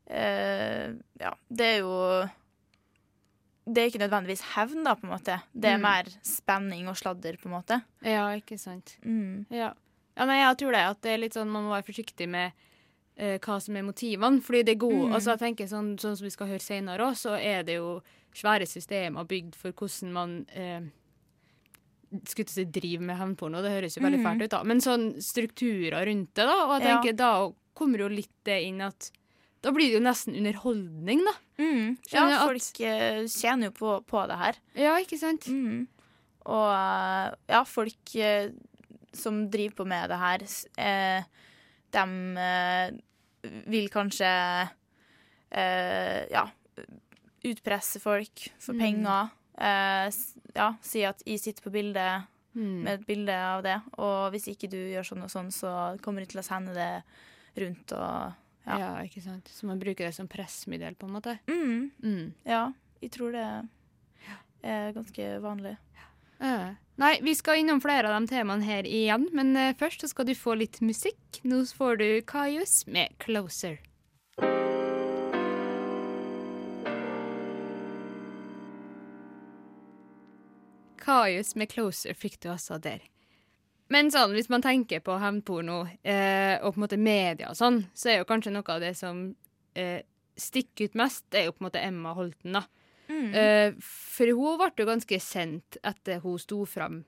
eh, 0.07 0.93
Ja, 1.21 1.35
det 1.49 1.67
er 1.75 1.79
jo 1.83 2.29
det 3.67 3.81
er 3.81 3.89
ikke 3.89 4.03
nødvendigvis 4.03 4.43
hevn, 4.55 4.83
da, 4.85 4.93
på 4.95 5.07
en 5.07 5.13
måte. 5.15 5.39
Det 5.57 5.71
er 5.71 5.79
Mm. 5.79 5.83
mer 5.83 6.05
spenning 6.23 6.87
og 6.89 6.97
sladder, 7.01 7.39
på 7.41 7.47
en 7.49 7.55
måte. 7.63 7.83
Ja, 8.03 8.27
ikke 8.37 8.59
sant. 8.61 8.99
Mm. 9.03 9.47
Ja. 9.51 9.73
ja, 10.17 10.27
men 10.27 10.37
jeg 10.37 10.59
tror 10.59 10.73
det 10.73 10.83
at 10.85 11.01
det 11.01 11.11
er 11.15 11.19
litt 11.23 11.33
sånn 11.33 11.49
man 11.49 11.65
må 11.65 11.71
være 11.73 11.87
forsiktig 11.89 12.29
med 12.29 12.53
eh, 13.17 13.39
hva 13.39 13.57
som 13.63 13.75
er 13.77 13.83
motivene. 13.83 14.43
Fordi 14.43 14.63
det 14.65 14.75
er 14.75 14.79
gode 14.85 15.09
Mm. 15.09 15.15
altså 15.15 15.31
jeg 15.33 15.39
tenker 15.57 15.67
sånn, 15.67 15.97
sånn 15.99 16.17
som 16.17 16.25
vi 16.25 16.31
skal 16.31 16.47
høre 16.49 16.61
senere 16.61 16.99
òg, 17.09 17.15
så 17.17 17.39
er 17.41 17.63
det 17.63 17.77
jo 17.77 18.03
svære 18.35 18.67
systemer 18.69 19.25
bygd 19.25 19.55
for 19.57 19.73
hvordan 19.73 20.13
man 20.13 20.47
eh, 20.53 20.81
skulle 22.25 22.45
ikke 22.47 22.55
si 22.55 22.65
drive 22.65 23.01
med 23.01 23.17
hevnporno. 23.19 23.63
Det 23.63 23.71
høres 23.73 23.97
jo 23.97 24.03
veldig 24.05 24.21
Mhm. 24.21 24.27
fælt 24.27 24.43
ut, 24.45 24.51
da. 24.51 24.63
Men 24.65 24.81
sånn 24.81 25.15
strukturer 25.23 26.07
rundt 26.07 26.35
det, 26.35 26.47
da. 26.47 26.57
Og 26.67 26.81
jeg 26.81 26.83
Ja. 26.89 27.01
tenker 27.03 27.17
da 27.17 27.53
kommer 27.75 27.99
jo 27.99 28.09
litt 28.09 28.31
det 28.45 28.63
inn 28.65 28.81
at 28.81 29.11
da 29.63 29.71
blir 29.73 29.89
det 29.91 29.95
jo 29.95 30.01
nesten 30.01 30.37
underholdning, 30.37 31.25
da. 31.25 31.33
Mm. 31.59 31.97
Ja, 32.13 32.27
at- 32.29 32.47
folk 32.47 32.81
eh, 32.81 33.23
tjener 33.25 33.65
jo 33.65 33.71
på, 33.73 34.05
på 34.07 34.27
det 34.29 34.37
her. 34.37 34.55
Ja, 34.77 34.97
ikke 35.01 35.19
sant? 35.19 35.43
Mm. 35.49 35.87
Og 36.47 36.71
eh, 36.71 37.35
ja, 37.49 37.65
folk 37.65 38.15
eh, 38.17 38.51
som 39.13 39.49
driver 39.49 39.75
på 39.77 39.87
med 39.87 40.11
det 40.11 40.19
her, 40.19 40.43
eh, 40.77 41.23
de 41.91 43.01
vil 43.71 43.89
kanskje 43.89 44.69
eh, 45.53 46.27
ja, 46.31 46.47
utpresse 47.45 48.01
folk 48.01 48.49
for 48.59 48.75
penger. 48.75 49.29
Mm. 49.29 49.31
Eh, 49.59 50.11
ja, 50.55 50.69
si 50.83 51.05
at 51.05 51.23
jeg 51.27 51.41
sitter 51.41 51.63
på 51.63 51.73
bildet 51.75 52.27
Mm. 52.55 52.83
med 52.85 53.01
et 53.01 53.07
bilde 53.07 53.35
av 53.35 53.63
det, 53.65 53.81
og 53.99 54.31
hvis 54.31 54.47
ikke 54.47 54.69
du 54.71 54.77
gjør 54.77 55.03
sånn 55.03 55.25
og 55.25 55.31
sånn, 55.31 55.49
så 55.51 56.01
kommer 56.01 56.21
de 56.23 56.27
til 56.31 56.39
å 56.39 56.45
sende 56.47 56.73
det 56.73 57.03
rundt 57.59 57.93
og 57.93 58.33
Ja. 58.67 58.79
ja. 58.79 58.93
ikke 59.03 59.21
sant. 59.23 59.45
Så 59.51 59.67
man 59.67 59.81
bruker 59.81 60.07
det 60.07 60.15
som 60.15 60.29
pressmiddel, 60.29 60.95
på 60.95 61.07
en 61.09 61.13
måte. 61.13 61.39
Mm. 61.49 61.91
Mm. 62.01 62.33
Ja, 62.47 62.73
jeg 63.03 63.11
tror 63.11 63.33
det 63.33 63.69
er 64.63 64.93
ganske 64.93 65.41
vanlig. 65.43 65.77
Eh, 66.41 66.75
Nei, 66.97 67.19
vi 67.23 67.35
skal 67.35 67.57
innom 67.59 67.81
flere 67.83 68.07
av 68.07 68.21
de 68.21 68.29
temaene 68.31 68.63
her 68.63 68.85
igjen, 68.87 69.29
men 69.35 69.57
eh, 69.57 69.73
først 69.75 70.01
så 70.05 70.09
skal 70.09 70.25
du 70.27 70.35
få 70.35 70.57
litt 70.57 70.79
musikk. 70.81 71.41
Nå 71.43 71.65
får 71.75 71.99
du 71.99 72.23
Kaius 72.23 72.87
med 72.87 73.11
'Closer'. 73.19 73.79
Kaius 81.05 81.55
med 81.55 81.71
'Closer' 81.71 82.17
fikk 82.17 82.41
du 82.41 82.51
også 82.53 82.81
der. 82.83 83.05
Men 83.93 84.09
sånn, 84.11 84.33
hvis 84.33 84.49
man 84.49 84.65
tenker 84.65 85.03
på 85.05 85.19
hevnporno 85.21 85.85
eh, 86.03 86.57
og 86.65 86.73
på 86.73 86.79
en 86.79 86.85
måte 86.87 86.99
media 87.01 87.51
og 87.51 87.59
sånn, 87.59 87.83
så 87.93 88.11
er 88.11 88.23
jo 88.23 88.29
kanskje 88.29 88.55
noe 88.55 88.73
av 88.73 88.81
det 88.81 88.95
som 88.97 89.27
eh, 89.77 90.01
stikker 90.41 90.89
ut 90.89 90.97
mest, 90.99 91.27
det 91.31 91.43
er 91.43 91.49
jo 91.51 91.55
på 91.57 91.63
en 91.63 91.69
måte 91.69 91.83
Emma 91.85 92.15
Holten, 92.17 92.57
da. 92.57 92.65
Mm. 93.11 93.35
Eh, 93.37 93.77
for 93.85 94.33
hun 94.33 94.57
ble 94.61 94.71
jo 94.81 94.89
ganske 94.89 95.21
sendt 95.21 95.79
etter 95.85 96.23
hun 96.25 96.41
sto 96.41 96.63
fram 96.69 97.03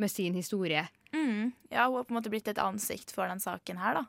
med 0.00 0.10
sin 0.10 0.34
historie. 0.34 0.86
Mm. 1.12 1.52
Ja, 1.68 1.86
hun 1.86 2.00
har 2.00 2.08
på 2.08 2.14
en 2.14 2.18
måte 2.18 2.32
blitt 2.32 2.48
et 2.50 2.62
ansikt 2.62 3.12
for 3.14 3.28
den 3.30 3.42
saken 3.44 3.78
her, 3.82 4.00
da. 4.00 4.06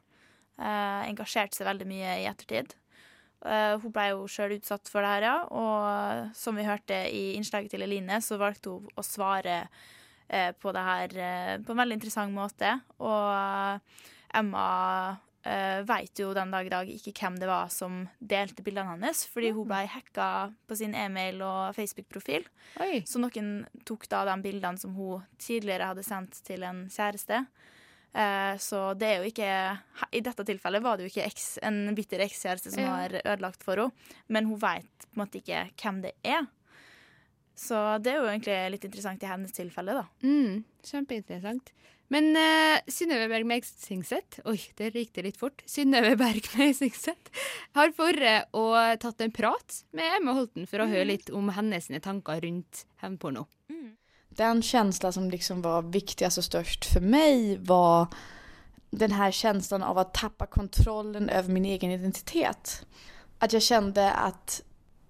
Eh, 0.56 1.01
engasjert 1.12 1.54
seg 1.54 1.68
veldig 1.68 1.88
mye 1.89 2.15
i 2.24 2.27
ettertid. 2.32 2.77
Eh, 3.46 3.75
hun 3.82 3.94
ble 3.94 4.08
jo 4.12 4.25
sjøl 4.32 4.58
utsatt 4.58 4.90
for 4.92 5.06
det 5.06 5.12
her, 5.14 5.28
ja. 5.30 5.36
Og 5.54 6.34
som 6.38 6.58
vi 6.58 6.66
hørte 6.68 6.98
i 7.12 7.36
innslaget 7.38 7.75
til 7.75 7.86
Eline, 7.86 8.22
så 8.24 8.40
valgte 8.42 8.74
hun 8.74 8.90
å 8.98 9.06
svare 9.06 9.62
eh, 10.28 10.52
på 10.58 10.74
det 10.75 10.86
her 10.90 11.20
eh, 11.28 11.54
på 11.62 11.75
en 11.75 11.84
veldig 11.84 12.00
interessant 12.00 12.34
måte. 12.36 12.74
Og 13.00 13.30
eh, 13.36 14.02
Emma 14.36 14.66
uh, 15.46 15.82
veit 15.88 16.20
jo 16.20 16.34
den 16.36 16.52
dag 16.52 16.68
i 16.68 16.72
dag 16.74 16.90
ikke 16.92 17.14
hvem 17.16 17.38
det 17.40 17.48
var 17.48 17.70
som 17.72 18.02
delte 18.20 18.66
bildene 18.66 18.96
hennes, 18.96 19.22
fordi 19.32 19.54
hun 19.56 19.70
ble 19.70 19.86
hacka 19.94 20.28
på 20.68 20.75
sin 20.75 20.96
e-mail 20.98 21.40
og 21.46 21.75
Facebook-profil. 21.78 22.44
Så 23.08 23.22
noen 23.22 23.54
tok 23.88 24.10
da 24.12 24.25
de 24.28 24.36
bildene 24.44 24.82
som 24.82 24.96
hun 24.98 25.24
tidligere 25.40 25.92
hadde 25.94 26.04
sendt 26.04 26.42
til 26.44 26.66
en 26.68 26.86
kjæreste. 26.92 27.46
Eh, 28.15 28.55
så 28.63 28.93
det 28.95 29.07
er 29.10 29.17
jo 29.19 29.27
ikke 29.27 29.48
I 30.15 30.22
dette 30.24 30.45
tilfellet 30.48 30.84
var 30.84 30.95
det 30.95 31.07
jo 31.07 31.12
ikke 31.12 31.25
eks, 31.27 31.48
en 31.67 31.89
bitter 31.98 32.24
ekskjæreste 32.24 32.72
som 32.72 32.84
Ja. 32.86 32.93
har 33.01 33.17
ødelagt 33.25 33.63
for 33.65 33.75
henne, 33.75 33.91
men 34.31 34.45
hun 34.48 34.60
veit 34.62 34.88
på 35.10 35.17
en 35.17 35.24
måte 35.25 35.41
ikke 35.41 35.65
hvem 35.81 36.01
det 36.05 36.13
er. 36.24 36.48
Så 37.55 38.01
det 38.03 38.13
er 38.13 38.19
jo 38.22 38.29
egentlig 38.29 38.55
litt 38.72 38.86
interessant 38.88 39.24
i 39.24 39.27
hennes 39.31 39.51
tilfelle, 39.55 39.93
da. 39.95 40.05
Mm, 40.24 40.63
kjempeinteressant. 40.84 41.72
Men 42.13 42.36
uh, 42.38 42.77
Synnøve 42.91 43.25
Berg 43.31 43.65
Singseth 43.65 44.43
Oi, 44.45 44.60
der 44.77 44.93
gikk 44.93 45.15
det 45.15 45.24
litt 45.25 45.39
fort. 45.41 45.63
Synnøve 45.65 46.13
Berg 46.19 46.45
Singseth 46.77 47.31
har 47.74 47.93
vært 47.98 48.51
og 48.53 48.75
tatt 49.01 49.24
en 49.25 49.34
prat 49.34 49.79
med 49.91 50.19
Emma 50.19 50.36
Holten 50.38 50.67
for 50.69 50.84
å 50.84 50.88
høre 50.91 51.07
litt 51.10 51.31
om 51.34 51.50
hennes 51.55 51.89
tanker 52.05 52.43
rundt 52.45 52.86
hevnporno. 53.01 53.48
Den 54.36 54.62
känsla 54.62 55.12
som 55.12 55.30
liksom 55.30 55.62
var 55.62 55.82
viktigast 55.82 56.38
och 56.38 56.44
störst 56.44 56.86
för 56.86 57.01
mig 57.01 57.58
var 57.58 58.08
den 58.89 59.12
här 59.12 59.32
känslan 59.32 59.84
av 59.84 59.98
att 59.98 60.13
tappa 60.13 60.46
kontrollen 60.46 61.30
över 61.30 61.50
min 61.50 61.65
egen 61.65 61.92
identitet. 61.92 62.86
Att 63.39 63.54
jag 63.54 63.62
kände 63.62 64.12
att 64.12 64.62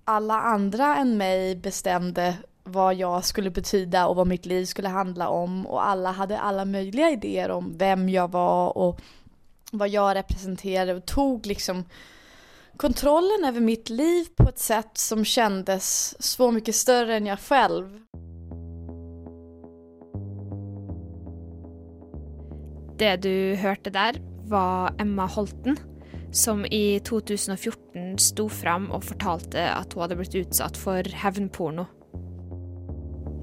alla 0.04 0.42
andra 0.42 0.96
än 0.98 1.18
mig 1.18 1.56
bestämde 1.56 2.38
vad 2.64 2.96
jag 2.96 3.26
skulle 3.26 3.50
betyda 3.50 4.08
och 4.08 4.16
vad 4.16 4.28
mitt 4.28 4.46
liv 4.46 4.66
skulle 4.66 4.90
handla 4.90 5.30
om 5.30 5.68
och 5.68 5.86
alla 5.88 6.12
hade 6.12 6.40
alla 6.40 6.66
möjliga 6.66 7.10
idéer 7.10 7.52
om 7.52 7.78
vem 7.78 8.10
jag 8.10 8.32
var 8.32 8.78
och 8.78 9.02
vad 9.72 9.90
jag 9.90 10.16
representerade 10.16 10.94
och 10.94 11.06
tog 11.06 11.46
liksom 11.46 11.86
kontrollen 12.78 13.46
över 13.46 13.60
mitt 13.60 13.90
liv 13.90 14.26
på 14.36 14.50
ett 14.50 14.60
sätt 14.60 14.98
som 14.98 15.26
kändes 15.26 16.16
så 16.20 16.52
mycket 16.52 16.76
större 16.76 17.16
än 17.16 17.26
jag 17.26 17.40
själv. 17.40 18.02
Det 22.96 23.18
du 23.26 23.56
hørte 23.60 23.92
der, 23.92 24.22
var 24.48 24.94
Emma 25.02 25.26
Holten, 25.28 25.76
som 26.32 26.64
i 26.72 27.00
2014 27.04 28.16
sto 28.22 28.46
fram 28.52 28.88
og 28.94 29.04
fortalte 29.08 29.64
at 29.72 29.96
hun 29.96 30.06
hadde 30.06 30.18
blitt 30.20 30.38
utsatt 30.40 30.78
for 30.80 31.08
hevnporno. 31.24 31.88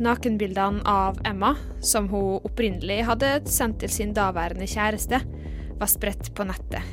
Nakenbildene 0.02 0.80
av 0.88 1.20
Emma, 1.28 1.52
som 1.84 2.08
hun 2.10 2.40
opprinnelig 2.46 3.02
hadde 3.06 3.34
sendt 3.50 3.82
til 3.82 3.92
sin 3.92 4.14
daværende 4.16 4.66
kjæreste, 4.66 5.20
var 5.78 5.90
spredt 5.90 6.32
på 6.36 6.46
nettet. 6.48 6.86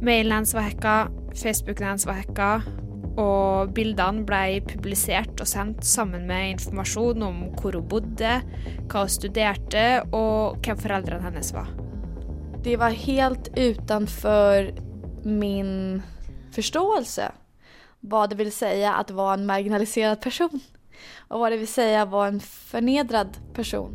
Mailen 0.00 0.32
hennes 0.32 0.54
var 0.56 0.68
hacka, 0.68 0.94
Facebooken 1.36 1.90
hennes 1.90 2.06
var 2.08 2.22
hacka, 2.22 2.52
og 3.20 3.74
bildene 3.76 4.24
ble 4.28 4.60
publisert 4.66 5.40
og 5.42 5.48
sendt 5.48 5.84
sammen 5.86 6.24
med 6.28 6.54
informasjon 6.56 7.26
om 7.26 7.42
hvor 7.58 7.76
hun 7.76 7.88
bodde, 7.90 8.38
hva 8.90 9.04
hun 9.04 9.12
studerte 9.12 9.84
og 10.16 10.60
hvem 10.64 10.80
foreldrene 10.80 11.26
hennes 11.28 11.52
var. 11.56 11.68
Det 12.64 12.76
var 12.80 12.96
helt 12.96 13.52
utenfor 13.56 14.72
min 15.24 16.02
forståelse 16.54 17.30
hva 18.00 18.26
det 18.28 18.38
vil 18.40 18.52
si 18.52 18.68
å 18.88 19.00
være 19.12 19.34
en 19.36 19.48
marginalisert 19.48 20.22
person 20.24 20.54
Og 21.28 21.40
hva 21.40 21.50
det 21.52 21.60
vil 21.60 21.68
si 21.68 21.84
å 21.96 22.06
være 22.08 22.34
en 22.34 22.40
fornedret 22.44 23.36
person. 23.56 23.92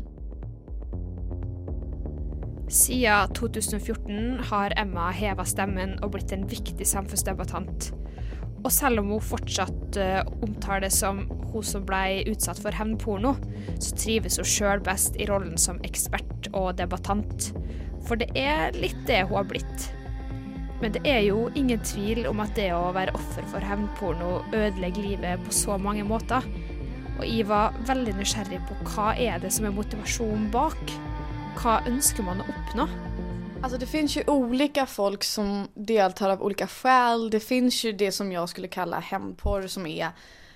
Siden 2.72 3.34
2014 3.36 4.46
har 4.48 4.74
Emma 4.78 5.12
heva 5.14 5.44
stemmen 5.46 5.94
og 6.02 6.16
blitt 6.16 6.34
en 6.34 6.48
viktig 6.50 6.86
samfunnsdebattant. 6.88 7.92
Og 8.66 8.72
selv 8.74 8.98
om 8.98 9.12
hun 9.14 9.22
fortsatt 9.22 9.96
uh, 10.02 10.20
omtales 10.42 10.98
som 10.98 11.22
hun 11.52 11.64
som 11.64 11.84
ble 11.86 12.24
utsatt 12.26 12.58
for 12.58 12.74
hevnporno, 12.74 13.36
så 13.78 13.94
trives 13.94 14.40
hun 14.40 14.48
sjøl 14.50 14.82
best 14.84 15.14
i 15.22 15.28
rollen 15.30 15.54
som 15.60 15.78
ekspert 15.86 16.50
og 16.50 16.72
debattant. 16.80 17.52
For 18.08 18.18
det 18.18 18.32
er 18.34 18.74
litt 18.74 18.98
det 19.06 19.22
hun 19.28 19.38
har 19.38 19.46
blitt. 19.52 19.86
Men 20.82 20.92
det 20.92 21.04
er 21.08 21.22
jo 21.24 21.46
ingen 21.56 21.80
tvil 21.86 22.26
om 22.28 22.42
at 22.44 22.52
det 22.58 22.68
å 22.74 22.90
være 22.92 23.14
offer 23.16 23.46
for 23.48 23.64
hevnporno 23.64 24.42
ødelegger 24.50 25.06
livet 25.12 25.46
på 25.46 25.54
så 25.54 25.78
mange 25.80 26.04
måter. 26.04 26.44
Og 27.16 27.24
jeg 27.24 27.46
var 27.48 27.76
veldig 27.88 28.18
nysgjerrig 28.18 28.60
på 28.68 28.76
hva 28.92 29.12
er 29.14 29.40
det 29.40 29.54
som 29.54 29.70
er 29.70 29.76
motivasjonen 29.78 30.50
bak? 30.52 30.82
Hva 31.62 31.78
ønsker 31.88 32.26
man 32.26 32.42
å 32.42 32.50
oppnå? 32.52 32.90
Alltså 33.66 33.78
det 33.78 33.86
finns 33.86 34.16
ju 34.16 34.24
olika 34.26 34.86
folk 34.86 35.24
som 35.24 35.68
deltar 35.74 36.30
av 36.30 36.42
olika 36.42 36.66
skäl. 36.66 37.30
Det 37.30 37.40
finns 37.40 37.84
ju 37.84 37.92
det 37.92 38.12
som 38.12 38.32
jag 38.32 38.48
skulle 38.48 38.68
kalla 38.68 38.98
hämndporr 39.00 39.66
som 39.66 39.86
är 39.86 40.10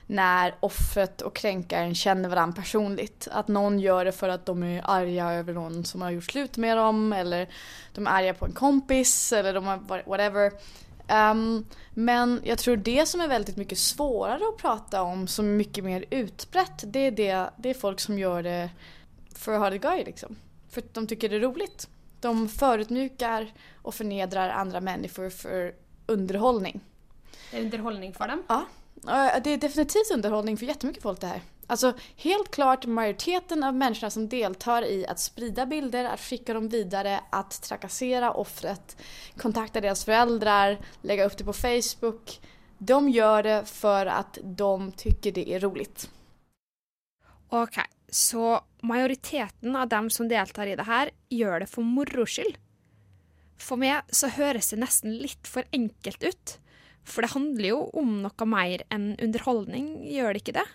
när 0.06 0.54
offret 0.60 1.20
och 1.20 1.36
kränkaren 1.36 1.94
känner 1.94 2.28
varandra 2.28 2.56
personligt. 2.56 3.28
Att 3.30 3.48
någon 3.48 3.80
gör 3.80 4.04
det 4.04 4.12
för 4.12 4.28
att 4.28 4.46
de 4.46 4.62
är 4.62 4.82
arga 4.84 5.32
över 5.32 5.52
någon 5.52 5.84
som 5.84 6.02
har 6.02 6.10
gjort 6.10 6.24
slut 6.24 6.56
med 6.56 6.76
dem 6.76 7.12
eller 7.12 7.48
de 7.94 8.06
är 8.06 8.10
arga 8.10 8.34
på 8.34 8.44
en 8.44 8.52
kompis 8.52 9.32
eller 9.32 9.54
de 9.54 9.64
har 9.64 10.02
whatever. 10.06 10.52
Um, 11.30 11.66
men 11.94 12.40
jag 12.44 12.58
tror 12.58 12.76
det 12.76 13.06
som 13.06 13.20
är 13.20 13.28
väldigt 13.28 13.56
mycket 13.56 13.78
svårare 13.78 14.48
att 14.48 14.58
prata 14.58 15.02
om, 15.02 15.26
som 15.26 15.46
är 15.46 15.52
mycket 15.52 15.84
mer 15.84 16.04
utbrett, 16.10 16.84
det 16.86 16.98
är, 16.98 17.10
det, 17.10 17.50
det 17.56 17.70
är 17.70 17.74
folk 17.74 18.00
som 18.00 18.18
gör 18.18 18.42
det 18.42 18.70
för 19.34 19.52
att 19.52 19.60
ha 19.60 19.70
det 19.70 19.84
gøy 19.84 20.04
liksom. 20.04 20.36
För 20.68 20.80
att 20.80 20.94
de 20.94 21.06
tycker 21.06 21.28
det 21.28 21.36
är 21.36 21.40
roligt. 21.40 21.88
De 22.20 22.48
förutmjukar 22.48 23.52
och 23.82 23.94
förnedrar 23.94 24.48
andra 24.48 24.80
människor 24.80 25.30
för 25.30 25.74
underhållning. 26.06 26.80
Det 27.50 27.56
er 27.56 27.60
underhållning 27.62 28.14
for 28.14 28.28
dem? 28.28 28.42
Ja, 28.48 28.66
eh, 29.06 29.42
det 29.42 29.50
är 29.50 29.56
definitivt 29.56 30.10
underhållning 30.14 30.56
för 30.56 30.66
jättemycket 30.66 31.02
folk 31.02 31.20
det 31.20 31.26
här. 31.26 31.40
Alltså 31.66 31.92
helt 32.16 32.50
klart 32.50 32.86
majoriteten 32.86 33.62
av 33.64 33.74
människorna 33.74 34.10
som 34.10 34.28
deltar 34.28 34.82
i 34.82 35.06
att 35.06 35.18
sprida 35.18 35.66
bilder, 35.66 36.04
att 36.04 36.20
skicka 36.20 36.54
dem 36.54 36.68
vidare, 36.68 37.20
att 37.30 37.62
trakassera 37.62 38.32
offret, 38.32 38.96
kontakta 39.36 39.80
deras 39.80 40.04
föräldrar, 40.04 40.78
lägga 41.02 41.24
upp 41.24 41.38
det 41.38 41.44
på 41.44 41.52
Facebook. 41.52 42.40
De 42.78 43.08
gör 43.08 43.42
det 43.42 43.64
för 43.64 44.06
att 44.06 44.38
de 44.42 44.92
tycker 44.92 45.32
det 45.32 45.54
är 45.54 45.60
roligt. 45.60 46.10
Ok, 47.48 47.78
så 48.10 48.60
majoriteten 48.86 49.76
av 49.76 49.88
dem 49.88 50.10
som 50.10 50.28
deltar 50.28 50.70
i 50.70 50.76
det 50.78 50.86
her, 50.88 51.12
gjør 51.30 51.62
det 51.62 51.70
for 51.70 51.86
moro 51.86 52.26
skyld. 52.28 52.56
For 53.60 53.80
meg 53.80 54.08
så 54.14 54.30
høres 54.32 54.72
det 54.72 54.80
nesten 54.80 55.18
litt 55.20 55.48
for 55.48 55.68
enkelt 55.76 56.24
ut. 56.24 56.56
For 57.04 57.24
det 57.24 57.34
handler 57.34 57.68
jo 57.72 57.80
om 57.96 58.20
noe 58.24 58.48
mer 58.48 58.84
enn 58.92 59.12
underholdning, 59.20 60.00
gjør 60.08 60.34
det 60.34 60.44
ikke 60.44 60.58
det? 60.60 60.68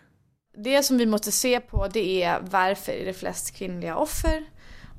Det 0.56 0.82
som 0.88 1.00
vi 1.00 1.08
måtte 1.10 1.34
se 1.36 1.52
på 1.68 1.88
det 1.92 2.04
er 2.24 2.44
hvorfor 2.48 2.96
er 2.96 3.10
det 3.10 3.18
flest 3.20 3.52
kvinnelige 3.58 3.96
offer 4.00 4.46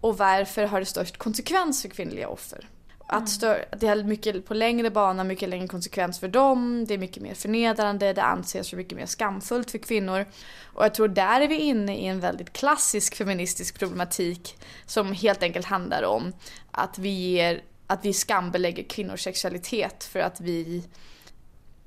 og 0.04 0.18
hvorfor 0.18 0.68
har 0.70 0.82
det 0.82 0.90
størst 0.90 1.20
konsekvens 1.22 1.80
for 1.84 1.94
kvinnelige 1.96 2.28
offer. 2.28 2.66
Att 3.08 3.28
stör, 3.28 3.64
det 3.78 3.86
är 3.86 4.04
mycket 4.04 4.46
på 4.46 4.54
längre 4.54 4.90
bana, 4.90 5.24
mycket 5.24 5.48
längre 5.48 5.68
konsekvens 5.68 6.20
för 6.20 6.28
dem, 6.28 6.84
det 6.88 6.94
är 6.94 6.98
mycket 6.98 7.22
mer 7.22 7.34
förnedrande, 7.34 8.12
det 8.12 8.22
anses 8.22 8.70
för 8.70 8.76
mycket 8.76 8.98
mer 8.98 9.06
skamfullt 9.06 9.70
för 9.70 9.78
kvinnor. 9.78 10.26
Och 10.74 10.84
jag 10.84 10.94
tror 10.94 11.08
där 11.08 11.40
är 11.40 11.48
vi 11.48 11.56
inne 11.58 11.96
i 11.96 12.06
en 12.06 12.20
väldigt 12.20 12.52
klassisk 12.52 13.14
feministisk 13.14 13.78
problematik 13.78 14.56
som 14.86 15.12
helt 15.12 15.42
enkelt 15.42 15.66
handlar 15.66 16.02
om 16.02 16.32
att 16.70 16.98
vi, 16.98 17.08
ger, 17.08 17.62
att 17.86 18.04
vi 18.04 18.12
skambelägger 18.12 18.82
kvinnors 18.82 19.24
sexualitet 19.24 20.04
för 20.04 20.20
att 20.20 20.40
vi 20.40 20.84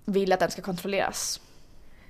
vill 0.06 0.34
att 0.34 0.40
den 0.40 0.52
ska 0.52 0.62
kontrolleras. 0.62 1.42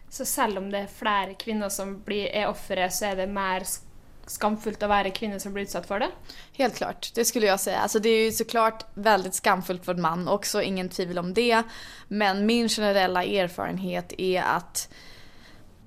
Så 0.10 0.26
selv 0.26 0.58
om 0.58 0.72
det 0.72 0.80
er 0.80 0.88
flere 0.88 1.34
kvinner 1.34 1.70
som 1.70 2.02
blir, 2.02 2.26
er 2.26 2.48
ofre, 2.50 2.90
så 2.90 3.06
er 3.06 3.16
det 3.16 3.28
mer 3.28 3.60
sk- 3.60 3.89
skamfullt 4.30 4.84
å 4.84 4.90
være 4.92 5.12
kvinne 5.16 5.40
som 5.40 5.54
blir 5.54 5.64
utsatt 5.64 5.88
for 5.88 6.00
det? 6.00 6.10
Helt 6.54 6.76
klart, 6.76 7.12
det 7.16 7.26
skulle 7.26 7.48
jag 7.48 7.60
säga. 7.60 7.80
Alltså 7.80 8.00
det 8.00 8.10
är 8.10 8.26
ju 8.26 8.32
såklart 8.32 8.86
väldigt 8.94 9.34
skamfullt 9.34 9.86
för 9.86 9.94
en 9.94 10.02
man 10.02 10.28
också, 10.28 10.62
ingen 10.62 10.90
tvivel 10.90 11.20
om 11.20 11.34
det. 11.34 11.64
Men 12.08 12.46
min 12.46 12.70
generella 12.70 13.24
erfarenhet 13.24 14.14
är 14.18 14.42
att 14.42 14.90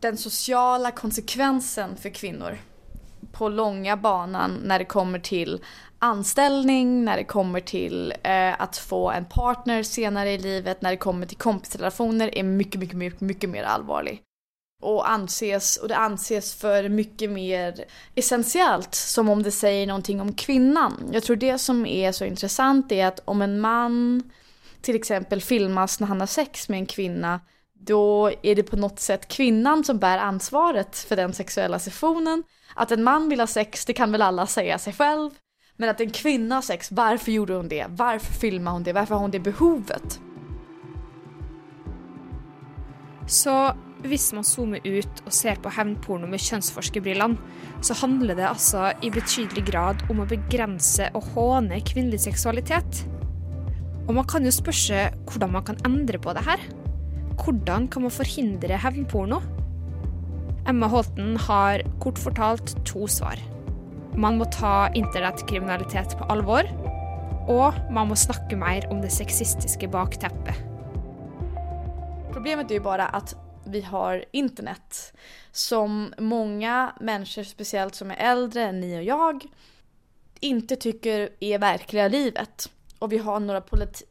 den 0.00 0.16
sociala 0.16 0.90
konsekvensen 0.90 1.96
för 1.96 2.08
kvinnor 2.08 2.58
på 3.32 3.48
långa 3.48 3.96
banan 3.96 4.60
när 4.64 4.78
det 4.78 4.84
kommer 4.84 5.18
till 5.18 5.64
anställning, 5.98 7.04
när 7.04 7.16
det 7.16 7.24
kommer 7.24 7.60
till 7.60 8.14
eh, 8.22 8.70
få 8.72 9.10
en 9.10 9.24
partner 9.24 9.82
senare 9.82 10.32
i 10.32 10.38
livet, 10.38 10.82
när 10.82 10.90
det 10.90 10.96
kommer 10.96 11.26
till 11.26 11.36
kompisrelationer 11.36 12.38
är 12.38 12.42
mycket, 12.42 12.80
mycket, 12.80 12.96
mycket, 12.96 13.20
mycket 13.20 13.50
mer 13.50 13.62
allvarlig. 13.62 14.22
Och, 14.82 15.10
anses, 15.10 15.76
och 15.76 15.88
det 15.88 15.96
anses 15.96 16.54
för 16.54 16.88
mycket 16.88 17.30
mer 17.30 17.84
essentiellt, 18.14 18.94
som 18.94 19.28
om 19.28 19.42
det 19.42 19.50
säger 19.50 19.86
någonting 19.86 20.20
om 20.20 20.32
kvinnan. 20.32 21.10
Jag 21.12 21.22
tror 21.22 21.36
det 21.36 21.58
som 21.58 21.86
är 21.86 22.12
så 22.12 22.24
intressant 22.24 22.92
är 22.92 23.06
att 23.06 23.20
om 23.24 23.42
en 23.42 23.60
man 23.60 24.22
till 24.80 24.96
exempel 24.96 25.40
filmas 25.40 26.00
när 26.00 26.06
han 26.06 26.20
har 26.20 26.26
sex 26.26 26.68
med 26.68 26.78
en 26.78 26.86
kvinna, 26.86 27.40
då 27.74 28.30
är 28.42 28.54
det 28.54 28.62
på 28.62 28.76
något 28.76 29.00
sätt 29.00 29.28
kvinnan 29.28 29.84
som 29.84 29.98
bär 29.98 30.18
ansvaret 30.18 30.96
för 30.96 31.16
den 31.16 31.32
sexuella 31.32 31.78
sessionen. 31.78 32.42
Att 32.74 32.92
en 32.92 33.02
man 33.02 33.28
vill 33.28 33.40
ha 33.40 33.46
sex, 33.46 33.84
det 33.84 33.92
kan 33.92 34.12
väl 34.12 34.22
alla 34.22 34.46
säga 34.46 34.78
sig 34.78 34.92
själv. 34.92 35.30
Men 35.76 35.88
att 35.88 36.00
en 36.00 36.10
kvinna 36.10 36.54
har 36.54 36.62
sex, 36.62 36.92
varför 36.92 37.32
gjorde 37.32 37.54
hon 37.54 37.68
det? 37.68 37.86
Varför 37.88 38.32
filmet 38.32 38.72
hon 38.72 38.82
det? 38.82 38.92
Varför 38.92 39.14
har 39.14 39.22
hon 39.22 39.30
det 39.30 39.40
behovet? 39.40 40.20
Så 43.28 43.74
hvis 44.02 44.32
man 44.34 44.46
zoomer 44.46 44.82
ut 44.82 45.22
og 45.22 45.34
ser 45.34 45.60
på 45.62 45.70
hevnporno 45.72 46.26
med 46.30 46.42
kjønnsforskerbrillene, 46.42 47.38
så 47.84 47.96
handler 48.00 48.38
det 48.38 48.48
altså 48.48 48.88
i 49.04 49.12
betydelig 49.14 49.64
grad 49.68 50.02
om 50.10 50.22
å 50.22 50.28
begrense 50.28 51.08
og 51.14 51.28
håne 51.36 51.78
kvinnelig 51.86 52.24
seksualitet. 52.24 53.04
Og 54.08 54.16
man 54.18 54.26
kan 54.26 54.46
jo 54.46 54.52
spørre 54.54 54.80
seg 54.80 55.18
hvordan 55.30 55.54
man 55.54 55.66
kan 55.66 55.78
endre 55.86 56.18
på 56.22 56.34
det 56.34 56.42
her. 56.46 56.62
Hvordan 57.38 57.86
kan 57.90 58.06
man 58.06 58.14
forhindre 58.14 58.80
hevnporno? 58.82 59.38
Emma 60.68 60.88
Holten 60.90 61.36
har 61.46 61.82
kort 62.02 62.18
fortalt 62.22 62.74
to 62.86 63.06
svar. 63.10 63.38
Man 64.18 64.36
må 64.38 64.46
ta 64.52 64.90
internettkriminalitet 64.98 66.18
på 66.18 66.26
alvor, 66.30 66.66
og 67.50 67.78
man 67.94 68.10
må 68.10 68.18
snakke 68.18 68.58
mer 68.58 68.86
om 68.92 69.00
det 69.02 69.14
sexistiske 69.14 69.88
bakteppet. 69.90 70.58
Problemet 72.32 72.70
är 72.70 72.74
ju 72.74 72.80
bara 72.80 73.06
att 73.06 73.36
vi 73.72 73.80
har 73.80 74.24
internet 74.30 75.12
som 75.52 76.14
många 76.18 76.96
människor, 77.00 77.42
speciellt 77.42 77.94
som 77.94 78.10
är 78.10 78.16
äldre 78.16 78.62
än 78.62 78.80
ni 78.80 78.98
och 78.98 79.02
jag, 79.02 79.46
inte 80.40 80.76
tycker 80.76 81.30
är 81.40 81.58
verkliga 81.58 82.08
livet. 82.08 82.70
Och 82.98 83.12
vi 83.12 83.18
har 83.18 83.40
några 83.40 83.62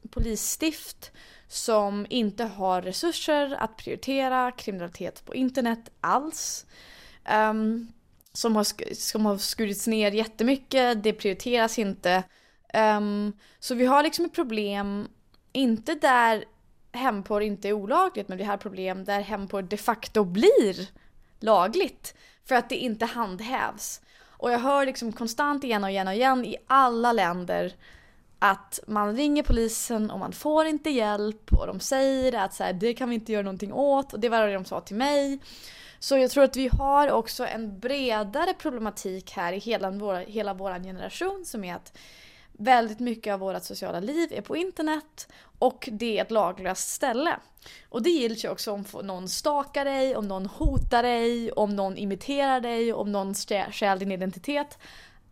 polisstift 0.09 1.11
som 1.47 2.05
inte 2.09 2.43
har 2.43 2.81
resurser 2.81 3.55
att 3.59 3.77
prioritera 3.77 4.51
kriminalitet 4.51 5.25
på 5.25 5.35
internet 5.35 5.91
alls. 6.01 6.65
Um, 7.49 7.93
som, 8.33 8.55
har 8.55 8.93
som 8.93 9.25
har 9.25 9.37
skurits 9.37 9.87
ner 9.87 10.11
jättemycket, 10.11 11.03
det 11.03 11.13
prioriteras 11.13 11.79
inte. 11.79 12.23
Um, 12.73 13.33
så 13.59 13.75
vi 13.75 13.85
har 13.85 14.03
liksom 14.03 14.25
ett 14.25 14.33
problem, 14.33 15.07
inte 15.51 15.95
där 15.95 16.45
hemporr 16.91 17.41
inte 17.41 17.69
är 17.69 17.73
olagligt 17.73 18.27
men 18.27 18.37
vi 18.37 18.43
har 18.43 18.57
problem 18.57 19.05
där 19.05 19.21
hemporr 19.21 19.61
de 19.61 19.77
facto 19.77 20.23
blir 20.23 20.89
lagligt 21.39 22.15
för 22.45 22.55
att 22.55 22.69
det 22.69 22.75
inte 22.75 23.05
handhävs. 23.05 24.01
Och 24.23 24.51
jag 24.51 24.59
hör 24.59 24.85
liksom 24.85 25.13
konstant 25.13 25.63
igen 25.63 25.83
och 25.83 25.89
igen 25.89 26.07
och 26.07 26.13
igen 26.13 26.45
i 26.45 26.55
alla 26.67 27.13
länder 27.13 27.73
att 28.39 28.79
man 28.87 29.15
ringer 29.15 29.43
polisen 29.43 30.11
och 30.11 30.19
man 30.19 30.31
får 30.31 30.65
inte 30.65 30.89
hjälp 30.89 31.53
och 31.53 31.67
de 31.67 31.79
säger 31.79 32.33
att 32.33 32.53
så 32.53 32.63
här, 32.63 32.73
det 32.73 32.93
kan 32.93 33.09
vi 33.09 33.15
inte 33.15 33.31
göra 33.31 33.43
någonting 33.43 33.73
åt 33.73 34.13
och 34.13 34.19
det 34.19 34.29
var 34.29 34.47
det 34.47 34.53
de 34.53 34.65
sa 34.65 34.81
till 34.81 34.95
mig. 34.95 35.39
Så 35.99 36.17
jag 36.17 36.31
tror 36.31 36.43
att 36.43 36.55
vi 36.55 36.69
har 36.73 37.11
också 37.11 37.45
en 37.45 37.79
bredare 37.79 38.53
problematik 38.53 39.31
här 39.31 39.53
i 39.53 39.57
hela 39.57 39.91
vår, 39.91 40.15
hela 40.15 40.53
vår 40.53 40.83
generation 40.83 41.45
som 41.45 41.63
är 41.63 41.75
att 41.75 41.97
väldigt 42.63 42.99
mycket 42.99 43.33
av 43.33 43.39
vårt 43.39 43.63
sociala 43.63 43.99
liv 43.99 44.33
är 44.33 44.41
på 44.41 44.55
internet 44.55 45.27
och 45.59 45.89
det 45.91 46.17
är 46.17 46.21
ett 46.21 46.31
laglöst 46.31 46.89
ställe. 46.89 47.37
Och 47.89 48.01
det 48.03 48.09
gills 48.09 48.45
ju 48.45 48.49
också 48.49 48.71
om 48.71 48.85
någon 49.03 49.29
stakar 49.29 49.85
dig, 49.85 50.15
om 50.15 50.27
någon 50.27 50.45
hotar 50.45 51.03
dig, 51.03 51.51
om 51.51 51.75
någon 51.75 51.97
imiterar 51.97 52.61
dig, 52.61 52.93
om 52.93 53.11
någon 53.11 53.33
stjä- 53.33 53.71
stjäl 53.71 53.99
din 53.99 54.11
identitet. 54.11 54.77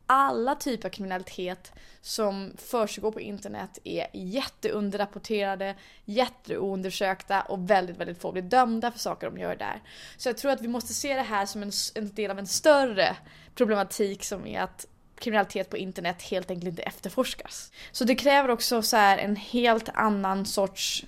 Alla 0.06 0.56
typer 0.56 0.90
av 0.90 0.92
kriminalitet 0.92 1.72
som 2.02 2.54
försiggår 2.58 3.12
på 3.12 3.20
internet 3.20 3.80
är 3.84 4.08
jätteunderrapporterade, 4.14 5.76
jätteoundersökta 6.06 7.42
och 7.42 7.70
väldigt, 7.70 7.98
väldigt 7.98 8.22
få 8.22 8.32
blir 8.32 8.42
dömda 8.42 8.92
för 8.92 9.00
saker 9.00 9.30
de 9.32 9.40
gör 9.40 9.56
där. 9.56 9.82
Så 10.18 10.30
jag 10.30 10.38
tror 10.38 10.52
att 10.52 10.62
vi 10.62 10.68
måste 10.68 10.94
se 10.94 11.16
det 11.16 11.22
här 11.22 11.46
som 11.46 11.64
en, 11.64 11.72
en 11.96 12.14
del 12.14 12.32
av 12.32 12.40
en 12.40 12.48
större 12.48 13.18
problematik 13.56 14.24
som 14.24 14.48
är 14.48 14.62
att 14.62 14.86
kriminalitet 15.20 15.70
på 15.70 15.78
internet 15.78 16.22
helt 16.22 16.52
enkelt 16.52 16.70
inte 16.70 16.82
efterforskas. 16.82 17.72
Så 17.92 18.04
det 18.04 18.16
kräver 18.16 18.50
också 18.50 18.82
så 18.82 18.98
här 18.98 19.18
en 19.18 19.36
helt 19.36 19.90
annan 19.94 20.46
sorts 20.46 21.06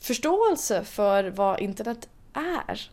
förståelse 0.00 0.84
för 0.84 1.24
vad 1.24 1.60
internet 1.60 2.08
är. 2.32 2.90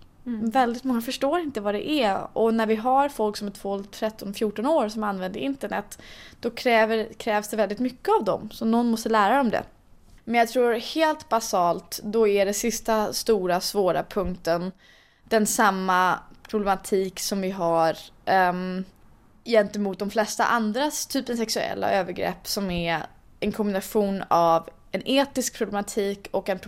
Väldigt 0.52 0.84
många 0.84 1.02
förstår 1.02 1.40
inte 1.40 1.62
vad 1.62 1.76
det 1.76 1.90
är 1.90 2.38
och 2.38 2.54
när 2.54 2.66
vi 2.66 2.76
har 2.76 3.10
folk 3.10 3.38
som 3.38 3.48
är 3.48 3.52
12, 3.52 3.84
13, 3.84 4.34
14 4.34 4.66
år 4.66 4.90
som 4.90 5.04
använder 5.04 5.40
internet 5.40 6.00
då 6.40 6.50
kräver, 6.50 7.14
krävs 7.18 7.50
det 7.50 7.58
väldigt 7.58 7.80
mycket 7.80 8.10
av 8.20 8.24
dem 8.24 8.50
så 8.52 8.66
någon 8.66 8.92
måste 8.92 9.10
lära 9.10 9.38
dem 9.38 9.50
det. 9.50 9.64
Men 10.24 10.36
jag 10.36 10.50
tror 10.50 10.74
helt 10.74 11.30
basalt 11.30 12.00
då 12.04 12.28
är 12.28 12.46
det 12.46 12.54
sista 12.54 13.14
stora 13.14 13.62
svåra 13.62 14.04
punkten 14.04 14.72
den 15.24 15.48
samma 15.48 16.20
problematik 16.48 17.20
som 17.20 17.42
vi 17.42 17.52
har 17.52 17.98
um, 18.26 18.86
gentemot 19.46 20.00
de 20.00 20.10
flesta 20.10 20.46
andras 20.46 21.06
typen 21.06 21.38
sexuella 21.38 21.92
övergrepp 21.92 22.48
som 22.48 22.72
är 22.72 23.06
en 23.40 23.52
kombination 23.52 24.24
av 24.28 24.70
en 24.92 25.02
etisk 25.06 25.58
problematik 25.58 26.28
och 26.32 26.50
en 26.50 26.60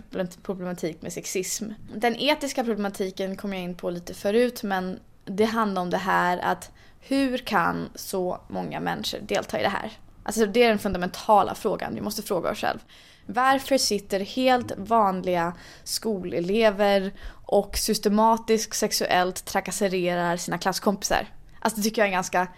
problematik 0.42 1.02
med 1.02 1.12
sexism. 1.12 1.70
Den 1.94 2.16
etiska 2.16 2.64
problematiken 2.64 3.36
kom 3.36 3.52
jag 3.52 3.62
in 3.62 3.74
på 3.74 3.90
lite 3.90 4.14
förut 4.14 4.62
men 4.62 5.00
det 5.24 5.44
handlar 5.44 5.82
om 5.82 5.90
det 5.90 5.98
här 5.98 6.38
att 6.38 6.70
hur 7.00 7.38
kan 7.38 7.88
så 7.94 8.40
många 8.48 8.80
människor 8.80 9.18
delta 9.18 9.60
i 9.60 9.62
det 9.62 9.68
här? 9.68 9.92
Alltså 10.22 10.46
det 10.46 10.62
är 10.62 10.68
den 10.68 10.78
fundamentala 10.78 11.54
frågan 11.54 11.94
vi 11.94 12.00
måste 12.00 12.22
fråga 12.22 12.50
oss 12.50 12.58
själv. 12.58 12.78
Varför 13.26 13.78
sitter 13.78 14.20
helt 14.20 14.72
vanliga 14.76 15.52
skolelever 15.84 17.12
och 17.44 17.76
systematiskt 17.76 18.74
sexuellt 18.74 19.44
trakasserar 19.44 20.36
sina 20.36 20.58
klasskompisar? 20.58 21.28
Alltså 21.60 21.80
det 21.80 21.84
tycker 21.84 22.02
jag 22.02 22.06
är 22.06 22.08
en 22.08 22.16
ganska 22.16 22.48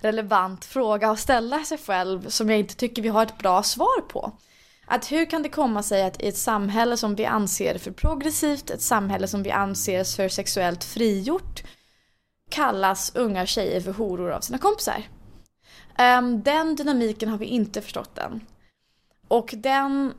relevant 0.00 0.64
fråga 0.64 1.10
att 1.10 1.18
ställa 1.18 1.64
sig 1.64 1.78
själv 1.78 2.28
som 2.28 2.50
jag 2.50 2.58
inte 2.58 2.76
tycker 2.76 3.02
vi 3.02 3.08
har 3.08 3.22
ett 3.22 3.38
bra 3.38 3.62
svar 3.62 4.00
på. 4.00 4.32
Att 4.86 5.12
hur 5.12 5.24
kan 5.24 5.42
det 5.42 5.48
komma 5.48 5.82
sig 5.82 6.02
att 6.02 6.22
i 6.22 6.28
ett 6.28 6.36
samhälle 6.36 6.96
som 6.96 7.14
vi 7.14 7.24
anser 7.24 7.78
för 7.78 7.90
progressivt, 7.90 8.70
ett 8.70 8.82
samhälle 8.82 9.28
som 9.28 9.42
vi 9.42 9.50
anser 9.50 10.04
för 10.16 10.28
sexuellt 10.28 10.84
frigjort, 10.84 11.62
kallas 12.50 13.12
unga 13.14 13.46
tjejer 13.46 13.80
för 13.80 13.92
horor 13.92 14.30
av 14.30 14.40
sina 14.40 14.58
kompisar? 14.58 15.02
Um, 15.98 16.42
den 16.42 16.76
dynamiken 16.76 17.28
har 17.28 17.38
vi 17.38 17.46
inte 17.46 17.80
förstått 17.80 18.18
än. 18.18 18.40
Och 19.28 19.54
den 19.56 20.12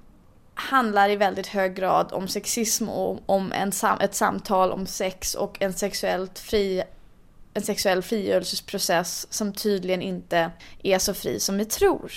handlar 0.53 1.09
i 1.09 1.15
väldigt 1.15 1.47
hög 1.47 1.75
grad 1.75 2.13
om 2.13 2.27
sexism 2.27 2.89
och 2.89 3.19
om 3.25 3.51
en 3.51 3.71
ett 3.99 4.15
samtal 4.15 4.71
om 4.71 4.85
sex 4.85 5.35
och 5.35 5.61
en 5.61 5.73
sexuellt 5.73 6.39
fri 6.39 6.83
en 7.53 7.61
sexuell 7.61 8.01
frigörelsesprocess 8.01 9.33
som 9.33 9.53
tydligen 9.53 10.01
inte 10.01 10.51
är 10.83 10.99
så 10.99 11.13
fri 11.13 11.39
som 11.39 11.57
vi 11.57 11.65
tror. 11.65 12.13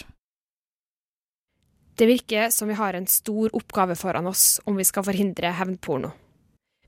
Det 1.95 2.07
virker 2.07 2.51
som 2.51 2.69
vi 2.69 2.75
har 2.75 2.95
en 2.95 3.07
stor 3.07 3.57
oppgave 3.57 3.95
foran 3.95 4.27
oss 4.27 4.61
om 4.65 4.77
vi 4.77 4.85
skal 4.85 5.05
forhindre 5.05 5.47
hevnporno. 5.47 6.11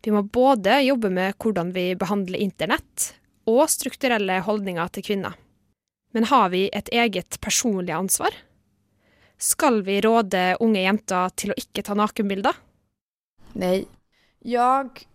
Vi 0.02 0.10
må 0.10 0.22
både 0.22 0.80
jobbe 0.80 1.10
med 1.10 1.34
hvordan 1.38 1.72
vi 1.72 1.94
behandler 1.98 2.38
internett, 2.38 3.14
og 3.46 3.70
strukturelle 3.70 4.40
holdninger 4.42 4.88
til 4.94 5.02
kvinner. 5.06 5.34
Men 6.14 6.26
har 6.30 6.50
vi 6.50 6.66
et 6.72 6.88
eget 6.94 7.38
personlig 7.40 7.94
ansvar? 7.94 8.34
Skal 9.38 9.82
vi 9.86 10.00
råde 10.00 10.56
unge 10.60 10.82
jenter 10.82 11.34
til 11.38 11.52
å 11.52 11.58
ikke 11.58 11.82
ta 11.86 11.94
nakenbilder? 11.94 12.54
Nej. 13.52 13.86
Jag 14.38 15.06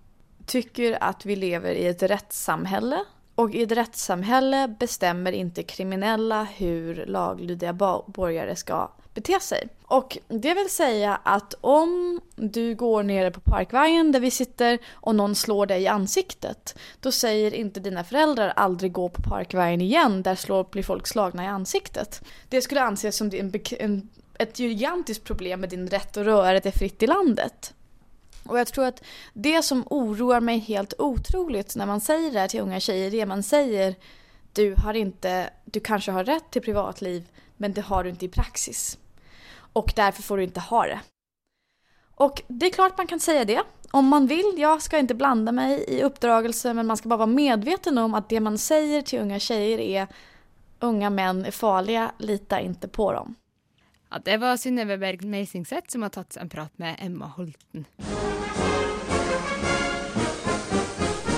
tycker 0.45 1.03
att 1.03 1.25
vi 1.25 1.35
lever 1.35 1.73
i 1.73 1.87
ett 1.87 2.03
rättssamhälle 2.03 3.05
och 3.41 3.55
i 3.55 3.63
ett 3.63 3.71
rättssamhälle 3.71 4.75
bestämmer 4.79 5.31
inte 5.31 5.63
kriminella 5.63 6.43
hur 6.43 7.05
laglydiga 7.05 7.73
borgare 8.05 8.55
ska 8.55 8.91
bete 9.13 9.39
sig. 9.39 9.67
Och 9.83 10.17
det 10.27 10.53
vill 10.53 10.69
säga 10.69 11.19
att 11.23 11.53
om 11.61 12.21
du 12.35 12.75
går 12.75 13.03
nere 13.03 13.31
på 13.31 13.39
Parkvägen 13.39 14.11
där 14.11 14.19
vi 14.19 14.31
sitter 14.31 14.79
och 14.91 15.15
någon 15.15 15.35
slår 15.35 15.65
dig 15.65 15.81
i 15.81 15.87
ansiktet, 15.87 16.77
då 16.99 17.11
säger 17.11 17.53
inte 17.53 17.79
dina 17.79 18.03
föräldrar 18.03 18.53
aldrig 18.55 18.91
gå 18.91 19.09
på 19.09 19.21
Parkvägen 19.21 19.81
igen, 19.81 20.23
där 20.23 20.35
slår, 20.35 20.63
blir 20.71 20.83
folk 20.83 21.07
slagna 21.07 21.43
i 21.43 21.47
ansiktet. 21.47 22.21
Det 22.49 22.61
skulle 22.61 22.81
anses 22.81 23.17
som 23.17 23.31
en, 23.33 23.53
en, 23.79 24.09
ett 24.39 24.59
gigantiskt 24.59 25.23
problem 25.23 25.59
med 25.59 25.69
din 25.69 25.87
rätt 25.87 26.17
att 26.17 26.25
röra 26.25 26.59
dig 26.59 26.71
fritt 26.71 27.03
i 27.03 27.07
landet. 27.07 27.73
Och 28.45 28.59
jag 28.59 28.67
tror 28.67 28.85
att 28.85 29.03
det 29.33 29.63
som 29.63 29.83
oroar 29.89 30.39
mig 30.39 30.59
helt 30.59 30.93
otroligt 30.97 31.75
när 31.75 31.85
man 31.85 32.01
säger 32.01 32.31
det 32.31 32.39
här 32.39 32.47
till 32.47 32.61
unga 32.61 32.79
tjejer, 32.79 33.11
det 33.11 33.25
man 33.25 33.43
säger 33.43 33.95
du 34.53 34.75
har 34.77 34.93
inte, 34.93 35.49
du 35.65 35.79
kanske 35.79 36.11
har 36.11 36.23
rätt 36.23 36.51
till 36.51 36.61
privatliv 36.61 37.27
men 37.57 37.73
det 37.73 37.81
har 37.81 38.03
du 38.03 38.09
inte 38.09 38.25
i 38.25 38.29
praxis. 38.29 38.97
Och 39.73 39.93
därför 39.95 40.23
får 40.23 40.37
du 40.37 40.43
inte 40.43 40.59
ha 40.59 40.85
det. 40.85 40.99
Och 42.15 42.41
det 42.47 42.65
är 42.65 42.69
klart 42.69 42.97
man 42.97 43.07
kan 43.07 43.19
säga 43.19 43.45
det. 43.45 43.63
Om 43.91 44.07
man 44.07 44.27
vill, 44.27 44.53
jag 44.57 44.81
ska 44.81 44.97
inte 44.97 45.15
blanda 45.15 45.51
mig 45.51 45.85
i 45.87 46.03
uppdragelse 46.03 46.73
men 46.73 46.87
man 46.87 46.97
ska 46.97 47.09
bara 47.09 47.17
vara 47.17 47.27
medveten 47.27 47.97
om 47.97 48.13
att 48.13 48.29
det 48.29 48.39
man 48.39 48.57
säger 48.57 49.01
till 49.01 49.19
unga 49.19 49.39
tjejer 49.39 49.79
är 49.79 50.07
unga 50.79 51.09
män 51.09 51.45
är 51.45 51.51
farliga, 51.51 52.11
lita 52.17 52.59
inte 52.59 52.87
på 52.87 53.11
dem. 53.11 53.35
Ja, 54.09 54.19
det 54.25 54.37
var 54.37 54.57
Synnøve 54.57 54.97
Berg 54.97 55.25
Meisingseth 55.25 55.87
som 55.87 56.01
har 56.01 56.09
tatt 56.09 56.37
en 56.37 56.49
prat 56.49 56.77
med 56.77 56.95
Emma 56.99 57.25
Holten. 57.25 57.85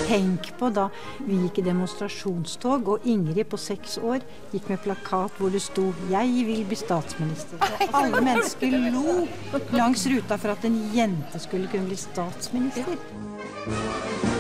Tenk 0.04 0.50
på 0.60 0.70
da 0.74 0.90
vi 1.24 1.38
gikk 1.46 1.62
i 1.62 1.66
demonstrasjonstog, 1.68 2.90
og 2.94 3.08
Ingrid 3.08 3.48
på 3.52 3.60
seks 3.62 3.98
år 3.98 4.24
gikk 4.52 4.70
med 4.72 4.82
plakat 4.84 5.40
hvor 5.40 5.54
det 5.54 5.62
sto 5.64 5.94
'Jeg 6.10 6.46
vil 6.48 6.66
bli 6.68 6.76
statsminister'. 6.76 7.60
Og 7.88 7.96
alle 8.04 8.22
mennesker 8.22 8.78
lo 8.92 9.28
langs 9.72 10.08
ruta 10.08 10.38
for 10.38 10.50
at 10.52 10.66
en 10.66 10.80
jente 10.96 11.40
skulle 11.40 11.68
kunne 11.68 11.88
bli 11.88 11.96
statsminister. 11.96 12.98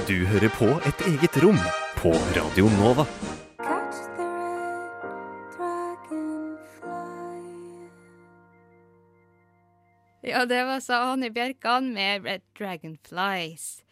Du 0.07 0.25
hører 0.25 0.49
på 0.59 0.67
Et 0.89 0.99
eget 1.07 1.43
rom 1.43 1.59
på 1.95 2.11
Radio 2.35 2.67
Nova. 2.79 3.05
Ja, 10.23 10.45
det 10.45 10.63
var 10.65 10.79
sa 10.79 11.05
Hanne 11.05 11.29
Bjerkan 11.29 11.93
med 11.93 12.25
Red 12.25 12.41
Dragonflies. 12.57 13.83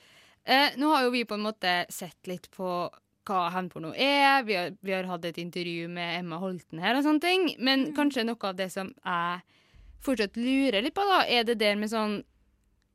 Eh, 0.44 0.78
nå 0.82 0.90
har 0.90 1.06
jo 1.06 1.14
vi 1.14 1.26
på 1.28 1.38
en 1.38 1.46
måte 1.46 1.74
sett 1.94 2.30
litt 2.30 2.50
på 2.54 2.90
hva 3.28 3.42
hevnporno 3.54 3.94
er. 3.94 4.42
Vi 4.48 4.58
har, 4.58 4.74
vi 4.82 4.96
har, 4.96 5.08
hatt 5.10 5.26
et 5.30 5.40
intervju 5.42 5.88
med 5.94 6.20
Emma 6.20 6.40
Holten 6.42 6.82
her 6.82 6.98
og 6.98 7.06
sånne 7.06 7.24
ting. 7.24 7.48
Men 7.60 7.90
mm. 7.90 7.96
kanskje 7.98 8.26
noe 8.28 8.50
av 8.50 8.58
det 8.58 8.72
som 8.74 8.92
jeg 8.98 9.60
fortsatt 10.02 10.40
lurer 10.42 10.82
litt 10.82 10.98
på, 10.98 11.06
da, 11.06 11.24
er 11.30 11.46
det 11.48 11.60
der 11.62 11.78
med 11.78 11.92
sånn 11.92 12.22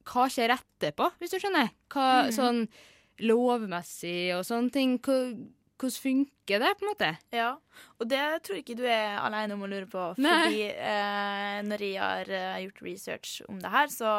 Hva 0.06 0.28
skjer 0.30 0.54
etterpå, 0.54 1.08
hvis 1.18 1.34
du 1.34 1.40
skjønner? 1.42 1.72
Hva, 1.90 2.26
mm. 2.26 2.34
Sånn 2.34 2.66
lovmessig 3.26 4.34
og 4.36 4.44
sånne 4.46 4.74
ting. 4.74 4.98
hvordan 5.00 5.94
funker 6.02 6.60
det, 6.62 6.74
på 6.78 6.84
en 6.84 6.90
måte? 6.90 7.08
Ja, 7.34 7.48
og 7.98 8.08
det 8.10 8.20
tror 8.44 8.58
jeg 8.58 8.64
ikke 8.64 8.78
du 8.78 8.84
er 8.86 9.18
alene 9.18 9.56
om 9.56 9.64
å 9.66 9.70
lure 9.70 9.88
på. 9.90 10.04
Fordi 10.18 10.62
eh, 10.68 11.56
når 11.66 11.84
jeg 11.84 11.98
har 12.00 12.30
uh, 12.30 12.60
gjort 12.64 12.84
research 12.86 13.40
om 13.48 13.58
det 13.60 13.72
her, 13.72 13.90
så 13.92 14.12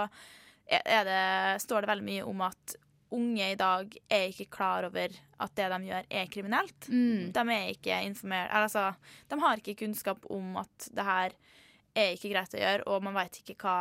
det, 0.68 1.62
står 1.64 1.82
det 1.82 1.92
veldig 1.94 2.08
mye 2.08 2.28
om 2.28 2.44
at 2.50 2.76
unge 3.16 3.52
i 3.54 3.58
dag 3.60 3.94
er 4.10 4.26
ikke 4.32 4.50
klar 4.58 4.88
over 4.88 5.14
at 5.14 5.54
det 5.60 5.68
de 5.74 5.80
gjør, 5.88 6.10
er 6.10 6.32
kriminelt. 6.34 6.90
Mm. 6.90 7.30
De 7.36 7.44
er 7.54 7.70
ikke 7.72 8.02
informert 8.08 8.54
Altså, 8.58 8.90
de 9.30 9.40
har 9.44 9.62
ikke 9.62 9.78
kunnskap 9.84 10.26
om 10.34 10.58
at 10.64 10.90
det 10.94 11.06
her 11.08 11.38
er 11.98 12.14
ikke 12.16 12.32
greit 12.34 12.54
å 12.54 12.62
gjøre, 12.62 12.88
og 12.90 13.06
man 13.06 13.16
veit 13.18 13.40
ikke 13.42 13.58
hva, 13.62 13.78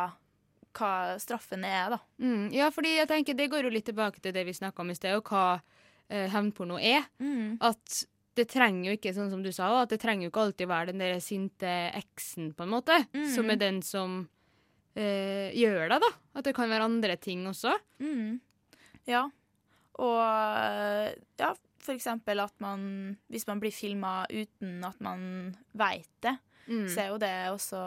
hva 0.77 0.91
straffen 1.21 1.65
er, 1.67 1.95
da. 1.95 1.99
Mm. 2.21 2.47
Ja, 2.55 2.69
fordi 2.73 2.95
jeg 2.95 3.09
tenker 3.09 3.37
det 3.37 3.49
går 3.53 3.67
jo 3.67 3.73
litt 3.73 3.87
tilbake 3.89 4.21
til 4.23 4.33
det 4.35 4.45
vi 4.47 4.55
snakka 4.57 4.83
om 4.83 4.93
i 4.93 4.97
sted, 4.97 5.17
og 5.19 5.29
hva 5.29 5.59
eh, 6.09 6.27
hevnporno 6.33 6.79
er. 6.81 7.05
Mm. 7.21 7.59
At 7.65 8.05
det 8.37 8.47
trenger 8.51 8.91
jo 8.91 8.97
ikke, 8.97 9.13
sånn 9.15 9.31
som 9.33 9.43
du 9.45 9.51
sa, 9.53 9.69
at 9.81 9.93
det 9.93 9.99
trenger 10.01 10.27
jo 10.27 10.31
ikke 10.31 10.47
alltid 10.47 10.69
være 10.69 10.91
den 10.91 11.01
der 11.01 11.21
sinte 11.23 11.75
eksen, 11.97 12.51
på 12.57 12.65
en 12.65 12.73
måte, 12.73 12.99
mm. 13.13 13.29
som 13.33 13.53
er 13.53 13.61
den 13.61 13.81
som 13.85 14.19
eh, 14.97 15.53
gjør 15.57 15.87
det, 15.93 16.01
da. 16.05 16.11
At 16.37 16.49
det 16.49 16.53
kan 16.57 16.69
være 16.69 16.89
andre 16.89 17.17
ting 17.21 17.45
også. 17.49 17.73
Mm. 18.03 18.37
Ja. 19.07 19.25
Og 19.97 20.19
ja, 21.39 21.53
for 21.87 21.95
eksempel 21.95 22.41
at 22.43 22.53
man 22.63 23.17
Hvis 23.31 23.47
man 23.47 23.61
blir 23.61 23.73
filma 23.73 24.25
uten 24.29 24.83
at 24.85 24.99
man 25.03 25.55
veit 25.77 26.11
det, 26.21 26.35
mm. 26.67 26.87
så 26.91 27.01
er 27.01 27.11
jo 27.11 27.19
det 27.21 27.35
også 27.53 27.81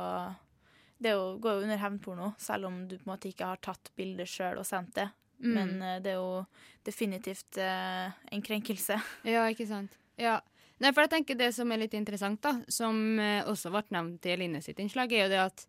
Det 0.99 1.15
jo, 1.15 1.39
går 1.39 1.59
jo 1.59 1.67
under 1.69 1.81
hevnporno, 1.81 2.33
selv 2.39 2.67
om 2.67 2.83
du 2.89 2.97
på 2.99 3.07
en 3.07 3.13
måte 3.15 3.31
ikke 3.31 3.53
har 3.53 3.61
tatt 3.63 3.93
bildet 3.97 4.29
sjøl 4.29 4.59
og 4.61 4.67
sendt 4.69 4.93
det. 4.99 5.07
Mm. 5.41 5.53
Men 5.57 5.71
uh, 5.81 5.97
det 6.05 6.13
er 6.13 6.19
jo 6.19 6.43
definitivt 6.85 7.57
eh, 7.57 8.13
en 8.33 8.43
krenkelse. 8.45 8.99
Ja, 9.35 9.47
ikke 9.49 9.65
sant. 9.69 9.97
Ja. 10.21 10.43
Nei, 10.81 10.93
for 10.93 11.05
jeg 11.05 11.13
tenker 11.15 11.39
Det 11.41 11.49
som 11.57 11.73
er 11.73 11.81
litt 11.81 11.97
interessant, 11.97 12.43
da, 12.45 12.59
som 12.69 13.01
uh, 13.17 13.49
også 13.49 13.73
ble 13.73 13.85
nevnt 13.97 14.29
i 14.29 14.35
Eline 14.35 14.61
sitt 14.61 14.81
innslag, 14.81 15.13
er 15.13 15.27
jo 15.27 15.33
det 15.33 15.45
at 15.47 15.67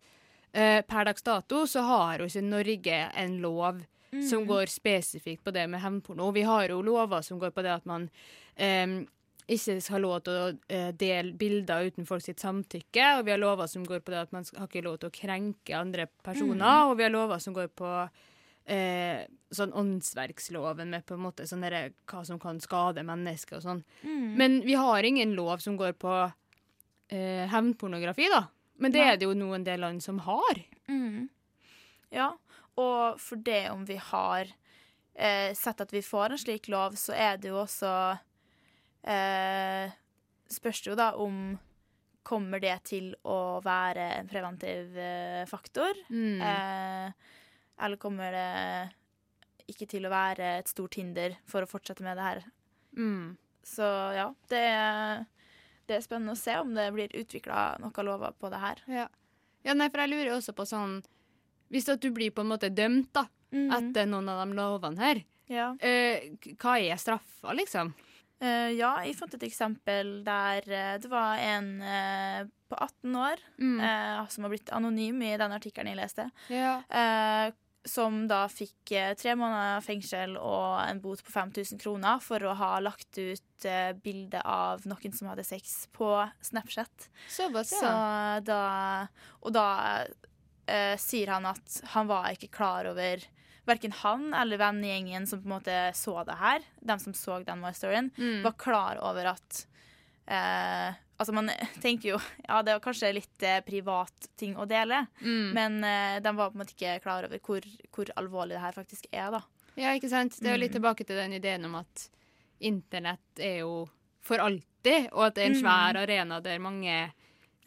per 0.51 1.05
dags 1.07 1.23
dato 1.23 1.61
så 1.63 1.79
har 1.87 2.19
jo 2.19 2.25
ikke 2.27 2.41
Norge 2.43 2.95
en 3.21 3.37
lov 3.39 3.77
mm. 4.13 4.21
som 4.29 4.45
går 4.47 4.71
spesifikt 4.71 5.43
på 5.43 5.53
det 5.55 5.67
med 5.71 5.81
hevnporno. 5.83 6.31
Vi 6.35 6.45
har 6.47 6.69
jo 6.69 6.81
lover 6.85 7.25
som 7.25 7.39
går 7.41 7.53
på 7.55 7.65
det 7.65 7.73
at 7.73 7.89
man 7.89 8.09
um, 8.57 8.97
ikke 9.51 9.79
skal 9.81 9.97
ha 9.97 10.01
lov 10.03 10.17
til 10.25 10.37
å 10.37 10.49
uh, 10.53 10.91
dele 10.95 11.33
bilder 11.37 11.89
uten 11.91 12.07
folk 12.07 12.23
sitt 12.23 12.43
samtykke. 12.43 13.07
Og 13.17 13.25
vi 13.27 13.35
har 13.35 13.41
lover 13.41 13.71
som 13.71 13.85
går 13.87 14.03
på 14.03 14.13
det 14.13 14.25
at 14.25 14.35
man 14.35 14.47
har 14.57 14.69
ikke 14.69 14.85
lov 14.85 14.99
til 15.01 15.11
å 15.11 15.15
krenke 15.15 15.77
andre 15.77 16.07
personer. 16.23 16.61
Mm. 16.61 16.91
Og 16.91 16.99
vi 16.99 17.07
har 17.07 17.15
lover 17.15 17.43
som 17.43 17.57
går 17.57 17.71
på 17.75 17.91
eh, 18.65 19.23
sånn 19.51 19.73
åndsverksloven 19.73 20.91
med 20.93 21.05
på 21.07 21.17
en 21.17 21.25
måte 21.25 21.47
sånn 21.49 21.65
der, 21.65 21.91
hva 22.09 22.23
som 22.27 22.39
kan 22.41 22.61
skade 22.63 23.03
mennesker 23.07 23.59
og 23.59 23.65
sånn. 23.65 23.83
Mm. 24.03 24.29
Men 24.39 24.59
vi 24.67 24.77
har 24.79 25.07
ingen 25.07 25.35
lov 25.37 25.63
som 25.63 25.77
går 25.79 25.95
på 26.01 26.15
eh, 26.23 27.47
hevnpornografi, 27.51 28.29
da. 28.31 28.45
Men 28.81 28.93
det 28.93 29.01
Nei. 29.03 29.09
er 29.11 29.19
det 29.19 29.27
jo 29.27 29.37
noen 29.37 29.65
del 29.65 29.83
land 29.83 30.01
som 30.03 30.21
har. 30.25 30.63
Mm. 30.89 31.27
Ja, 32.11 32.31
og 32.79 33.19
for 33.19 33.41
det 33.43 33.65
om 33.71 33.83
vi 33.87 33.97
har 33.99 34.51
eh, 35.13 35.51
sett 35.57 35.81
at 35.83 35.93
vi 35.93 36.03
får 36.05 36.35
en 36.35 36.41
slik 36.41 36.69
lov, 36.71 36.95
så 36.99 37.15
er 37.17 37.41
det 37.41 37.51
jo 37.51 37.59
også 37.63 37.91
eh, 39.07 39.97
Spørs 40.51 40.81
det 40.83 40.91
jo 40.91 40.99
da 40.99 41.13
om 41.15 41.35
Kommer 42.27 42.61
det 42.61 42.75
til 42.91 43.13
å 43.25 43.59
være 43.65 44.03
en 44.19 44.27
preventiv 44.29 44.97
eh, 44.99 45.41
faktor? 45.49 45.97
Mm. 46.13 46.41
Eh, 46.45 47.37
eller 47.81 47.97
kommer 47.97 48.35
det 48.35 49.71
ikke 49.71 49.87
til 49.89 50.05
å 50.05 50.11
være 50.13 50.51
et 50.59 50.69
stort 50.69 50.99
hinder 50.99 51.33
for 51.49 51.65
å 51.65 51.69
fortsette 51.69 52.05
med 52.05 52.19
det 52.19 52.27
her? 52.27 52.43
Mm. 52.93 53.39
Så 53.65 53.87
ja, 54.13 54.27
det 54.53 54.61
er, 54.67 55.23
det 55.89 55.97
er 55.97 56.05
spennende 56.05 56.35
å 56.35 56.39
se 56.39 56.59
om 56.61 56.75
det 56.77 56.91
blir 56.93 57.17
utvikla 57.17 57.79
noen 57.81 58.07
lover 58.07 58.37
på 58.37 58.53
det 58.53 58.61
her. 58.61 58.83
Ja. 58.85 59.07
ja, 59.65 59.73
nei, 59.77 59.89
for 59.89 60.03
jeg 60.03 60.13
lurer 60.13 60.35
også 60.35 60.53
på 60.57 60.67
sånn 60.69 60.99
Hvis 61.71 61.87
at 61.89 62.01
du 62.03 62.09
blir 62.11 62.31
på 62.35 62.41
en 62.41 62.51
måte 62.51 62.69
dømt 62.73 63.11
da, 63.13 63.25
Mhm. 63.51 63.71
etter 63.75 64.05
noen 64.07 64.29
av 64.29 64.47
de 64.47 64.53
lovene 64.55 64.97
her, 64.99 65.23
Ja. 65.49 65.75
eh, 65.81 66.29
hva 66.55 66.77
er 66.79 66.95
straffa, 66.97 67.53
liksom? 67.53 67.93
Uh, 68.41 68.71
ja, 68.73 68.95
jeg 69.05 69.15
fant 69.15 69.33
et 69.35 69.43
eksempel 69.43 70.23
der 70.23 70.63
eh, 70.65 70.97
det 70.97 71.09
var 71.11 71.37
en 71.37 71.81
uh, 71.81 72.43
på 72.69 72.75
18 72.79 73.15
år 73.15 73.37
Mm. 73.59 74.29
som 74.29 74.43
har 74.43 74.49
blitt 74.49 74.71
anonym 74.71 75.21
i 75.21 75.37
den 75.37 75.51
artikkelen 75.51 75.87
jeg 75.93 75.97
leste, 75.97 76.31
Ja. 76.49 77.51
som 77.85 78.27
da 78.27 78.47
fikk 78.47 78.85
tre 79.17 79.33
måneder 79.35 79.81
fengsel 79.83 80.37
og 80.37 80.87
en 80.89 80.99
bot 81.01 81.21
på 81.23 81.31
5000 81.31 81.79
kroner 81.81 82.19
for 82.21 82.39
å 82.39 82.55
ha 82.55 82.79
lagt 82.79 83.17
ut 83.17 83.41
bilde 84.03 84.41
av 84.45 84.81
noen 84.85 85.13
som 85.13 85.27
hadde 85.29 85.43
sex 85.45 85.87
på 85.93 86.31
Snapchat. 86.41 87.09
Såpass, 87.29 87.73
Så 87.73 87.83
ja. 87.83 88.39
da 88.39 89.07
Og 89.43 89.51
da 89.53 90.05
eh, 90.71 90.95
sier 91.01 91.27
han 91.35 91.45
at 91.51 91.81
han 91.93 92.07
var 92.07 92.31
ikke 92.31 92.49
klar 92.55 92.87
over 92.91 93.23
Verken 93.67 93.91
han 93.93 94.31
eller 94.33 94.57
vennegjengen 94.57 95.27
som 95.29 95.39
på 95.43 95.45
en 95.45 95.53
måte 95.59 95.75
så 95.93 96.23
det 96.25 96.33
her, 96.39 96.63
de 96.81 96.95
som 96.99 97.13
så 97.13 97.35
den 97.45 97.59
My 97.61 97.69
Storyen, 97.77 98.07
Mm. 98.17 98.41
var 98.43 98.55
klar 98.57 98.97
over 99.05 99.27
at 99.35 99.65
eh, 100.27 100.93
Altså, 101.21 101.33
man 101.37 101.51
tenker 101.85 102.15
jo 102.15 102.19
Ja, 102.47 102.63
det 102.65 102.73
var 102.73 102.81
kanskje 102.81 103.11
litt 103.13 103.43
eh, 103.45 103.59
privat 103.61 104.27
ting 104.37 104.55
å 104.57 104.65
dele, 104.67 105.03
Mm. 105.21 105.53
men 105.53 105.83
eh, 105.85 106.19
de 106.19 106.31
var 106.35 106.49
på 106.49 106.57
en 106.57 106.63
måte 106.63 106.73
ikke 106.73 106.95
klar 107.03 107.27
over 107.27 107.37
hvor, 107.45 107.61
hvor 107.93 108.09
alvorlig 108.17 108.55
det 108.57 108.63
her 108.65 108.73
faktisk 108.73 109.05
er, 109.13 109.29
da. 109.37 109.43
Ja, 109.77 109.93
ikke 109.95 110.09
sant? 110.09 110.39
Det 110.41 110.49
er 110.49 110.57
jo 110.57 110.63
litt 110.65 110.73
Mm. 110.73 110.81
tilbake 110.81 111.05
til 111.05 111.15
den 111.21 111.33
ideen 111.37 111.65
om 111.69 111.75
at 111.75 112.09
internett 112.59 113.39
er 113.39 113.59
jo 113.61 113.87
for 114.21 114.37
alltid, 114.41 115.09
og 115.13 115.27
at 115.29 115.35
det 115.35 115.43
er 115.43 115.49
en 115.51 115.55
Mm. 115.55 115.61
svær 115.61 116.01
arena 116.01 116.41
der 116.41 116.57
mange 116.59 117.11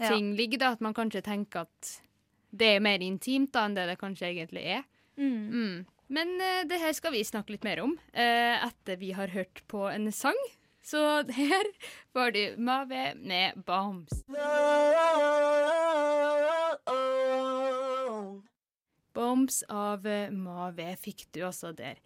Ja. 0.01 0.09
ting 0.09 0.35
ligger. 0.37 0.59
da, 0.59 0.73
At 0.73 0.81
man 0.81 0.95
kanskje 0.95 1.23
tenker 1.23 1.61
at 1.63 2.01
det 2.55 2.75
er 2.77 2.85
mer 2.85 3.03
intimt 3.05 3.53
da 3.55 3.67
enn 3.67 3.77
det 3.77 3.89
det 3.91 3.99
kanskje 4.01 4.31
egentlig 4.31 4.65
er. 4.79 4.85
Mm. 5.19 5.43
Mm. 5.55 5.79
Men 6.15 6.35
uh, 6.39 6.63
det 6.71 6.81
her 6.83 6.95
skal 6.97 7.15
vi 7.15 7.25
snakke 7.27 7.55
litt 7.55 7.67
mer 7.67 7.83
om 7.85 7.97
uh, 7.97 8.57
etter 8.69 9.01
vi 9.01 9.15
har 9.17 9.35
hørt 9.35 9.65
på 9.71 9.87
en 9.91 10.11
sang. 10.15 10.39
Så 10.85 11.23
her 11.41 11.65
var 12.13 12.31
det 12.31 12.57
Mave 12.57 13.15
med 13.15 13.63
Bombs. 13.67 14.25
Bombs 19.15 19.63
av 19.69 20.07
eh, 20.07 20.31
Mave 20.31 20.97
fikk 21.01 21.27
du 21.33 21.45
også 21.47 21.73
der. 21.73 22.01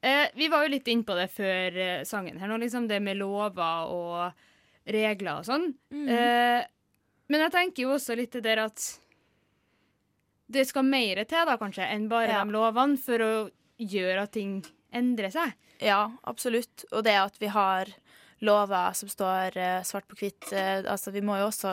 Eh, 0.00 0.26
vi 0.34 0.48
var 0.48 0.64
jo 0.64 0.72
litt 0.74 0.88
inne 0.88 1.06
på 1.06 1.16
det 1.16 1.28
før 1.32 1.78
eh, 1.80 2.04
sangen 2.08 2.40
her 2.40 2.50
nå, 2.50 2.58
liksom 2.60 2.88
det 2.90 3.00
med 3.04 3.20
lover 3.20 3.92
og 3.92 4.90
regler 4.96 5.40
og 5.40 5.46
sånn. 5.48 5.70
Mm. 5.94 6.08
Eh, 6.08 6.64
men 7.32 7.46
jeg 7.46 7.54
tenker 7.54 7.86
jo 7.86 7.94
også 7.94 8.16
litt 8.18 8.34
det 8.34 8.44
der 8.48 8.64
at 8.66 8.88
det 10.50 10.66
skal 10.68 10.84
mer 10.84 11.22
til 11.24 11.46
da, 11.48 11.56
kanskje, 11.60 11.86
enn 11.90 12.08
bare 12.08 12.28
Ja. 12.30 12.44
de 12.44 12.52
lovene 12.52 12.98
for 13.00 13.18
å 13.18 13.50
gjøre 13.80 14.22
at 14.22 14.32
ting 14.32 14.62
endrer 14.92 15.30
seg. 15.32 15.54
Ja, 15.80 16.12
absolutt. 16.24 16.84
Og 16.92 17.02
det 17.04 17.14
at 17.18 17.36
vi 17.40 17.46
har 17.50 17.86
lover 18.44 18.92
som 18.94 19.08
står 19.08 19.56
eh, 19.56 19.82
svart 19.82 20.06
på 20.08 20.16
hvitt 20.20 20.52
eh, 20.52 20.82
Altså, 20.84 21.10
vi 21.12 21.20
må 21.24 21.38
jo 21.40 21.48
også 21.48 21.72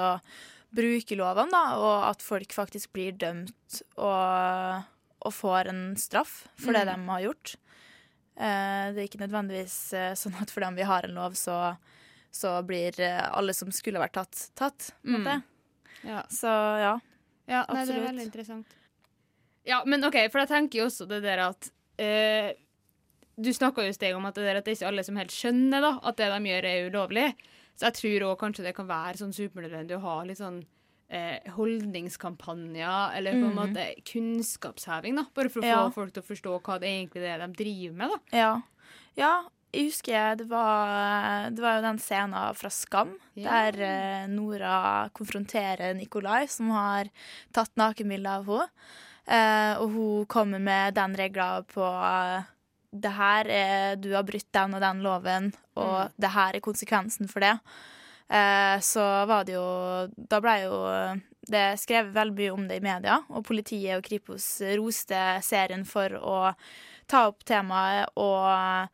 bruke 0.73 1.17
lovene, 1.19 1.51
da, 1.51 1.75
og 1.77 2.05
at 2.09 2.21
folk 2.23 2.53
faktisk 2.55 2.93
blir 2.93 3.11
dømt 3.19 3.81
og, 3.97 4.83
og 5.19 5.33
får 5.35 5.67
en 5.73 5.83
straff 5.99 6.47
for 6.55 6.71
det 6.73 6.85
Mm. 6.87 6.93
de 7.05 7.09
har 7.11 7.21
gjort. 7.27 7.55
Eh, 8.37 8.85
det 8.95 9.01
er 9.03 9.07
ikke 9.09 9.19
nødvendigvis 9.27 9.75
sånn 10.17 10.37
at 10.41 10.49
fordi 10.49 10.71
vi 10.79 10.87
har 10.87 11.03
en 11.05 11.13
lov, 11.19 11.35
så, 11.35 11.75
så 12.31 12.55
blir 12.65 12.95
alle 13.03 13.53
som 13.53 13.69
skulle 13.75 13.99
vært 13.99 14.13
tatt, 14.15 14.45
tatt. 14.55 14.91
Mm. 15.03 15.43
Ja. 16.07 16.23
Så 16.31 16.47
ja. 16.81 16.95
Ja, 17.51 17.65
nei, 17.67 17.85
det 17.85 17.95
er 17.97 18.07
veldig 18.07 18.27
interessant. 18.29 18.75
Ja, 19.67 19.83
men 19.85 20.03
OK, 20.07 20.17
for 20.33 20.41
jeg 20.41 20.49
tenker 20.49 20.81
jo 20.81 20.89
også 20.89 21.05
det 21.09 21.21
der 21.21 21.43
at 21.43 21.67
eh, 22.01 22.55
Du 23.37 23.51
snakka 23.53 23.85
jo 23.85 23.93
steg 23.93 24.15
om 24.17 24.25
at 24.25 24.37
det, 24.37 24.47
der 24.47 24.59
at 24.59 24.65
det 24.65 24.73
er 24.73 24.79
ikke 24.79 24.89
alle 24.89 25.05
som 25.05 25.17
helt 25.19 25.33
skjønner 25.35 25.83
da, 25.83 25.91
at 26.09 26.17
det 26.19 26.29
de 26.33 26.51
gjør, 26.51 26.67
er 26.69 26.89
ulovlig. 26.89 27.27
Så 27.77 27.87
jeg 27.87 27.97
tror 27.97 28.27
òg 28.29 28.39
kanskje 28.41 28.65
det 28.67 28.75
kan 28.77 28.89
være 28.89 29.21
sånn 29.21 29.33
supernødvendig 29.35 29.97
å 29.97 30.03
ha 30.03 30.15
litt 30.27 30.41
sånn 30.41 30.59
eh, 31.11 31.39
holdningskampanjer, 31.55 33.15
eller 33.17 33.37
på 33.37 33.47
en 33.47 33.55
mm. 33.55 33.57
måte 33.57 33.87
kunnskapsheving, 34.11 35.17
da. 35.17 35.25
Bare 35.35 35.49
for 35.53 35.63
å 35.63 35.71
Ja. 35.71 35.79
få 35.87 36.01
folk 36.01 36.13
til 36.13 36.23
å 36.23 36.27
forstå 36.27 36.59
hva 36.59 36.77
det 36.81 36.91
egentlig 36.91 37.25
er 37.31 37.41
de 37.41 37.49
driver 37.63 37.97
med, 37.97 38.13
da. 38.13 38.37
Ja. 38.37 38.51
ja. 39.17 39.33
Jeg 39.71 39.87
husker 39.87 40.35
det 40.35 40.47
var, 40.51 41.49
det 41.55 41.61
var 41.63 41.77
jo 41.77 41.83
den 41.85 41.99
scenen 42.03 42.55
fra 42.59 42.69
Skam, 42.69 43.13
Ja. 43.39 43.51
der 43.69 43.77
eh, 43.81 44.27
Nora 44.27 45.09
konfronterer 45.15 45.93
Nikolai, 45.95 46.47
som 46.51 46.69
har 46.75 47.07
tatt 47.55 47.71
nakenbilde 47.79 48.33
av 48.41 48.49
henne. 48.49 48.67
Eh, 49.31 49.77
og 49.79 49.93
hun 49.93 50.25
kommer 50.25 50.59
med 50.59 50.95
den 50.97 51.15
regla 51.15 51.61
på 51.63 51.85
eh, 51.87 52.43
det 52.91 53.11
her 53.15 53.47
er, 53.47 53.95
Du 53.95 54.09
har 54.13 54.23
brutt 54.27 54.49
den 54.51 54.73
og 54.75 54.81
den 54.83 55.01
loven, 55.05 55.53
og 55.77 56.09
Mm. 56.09 56.11
det 56.19 56.29
her 56.35 56.55
er 56.55 56.59
konsekvensen 56.59 57.29
for 57.31 57.39
det. 57.39 57.53
Eh, 58.29 58.77
så 58.83 59.25
var 59.27 59.45
det 59.45 59.53
jo 59.55 60.07
Da 60.29 60.39
ble 60.41 60.57
jo 60.65 61.21
det 61.51 61.79
skrevet 61.79 62.13
veldig 62.13 62.35
mye 62.37 62.51
om 62.53 62.67
det 62.67 62.77
i 62.81 62.83
media, 62.83 63.21
og 63.29 63.45
politiet 63.47 63.95
og 63.97 64.03
Kripos 64.03 64.61
roste 64.77 65.41
serien 65.43 65.85
for 65.85 66.09
å 66.19 66.53
ta 67.07 67.27
opp 67.27 67.43
temaet 67.43 68.07
og, 68.15 68.87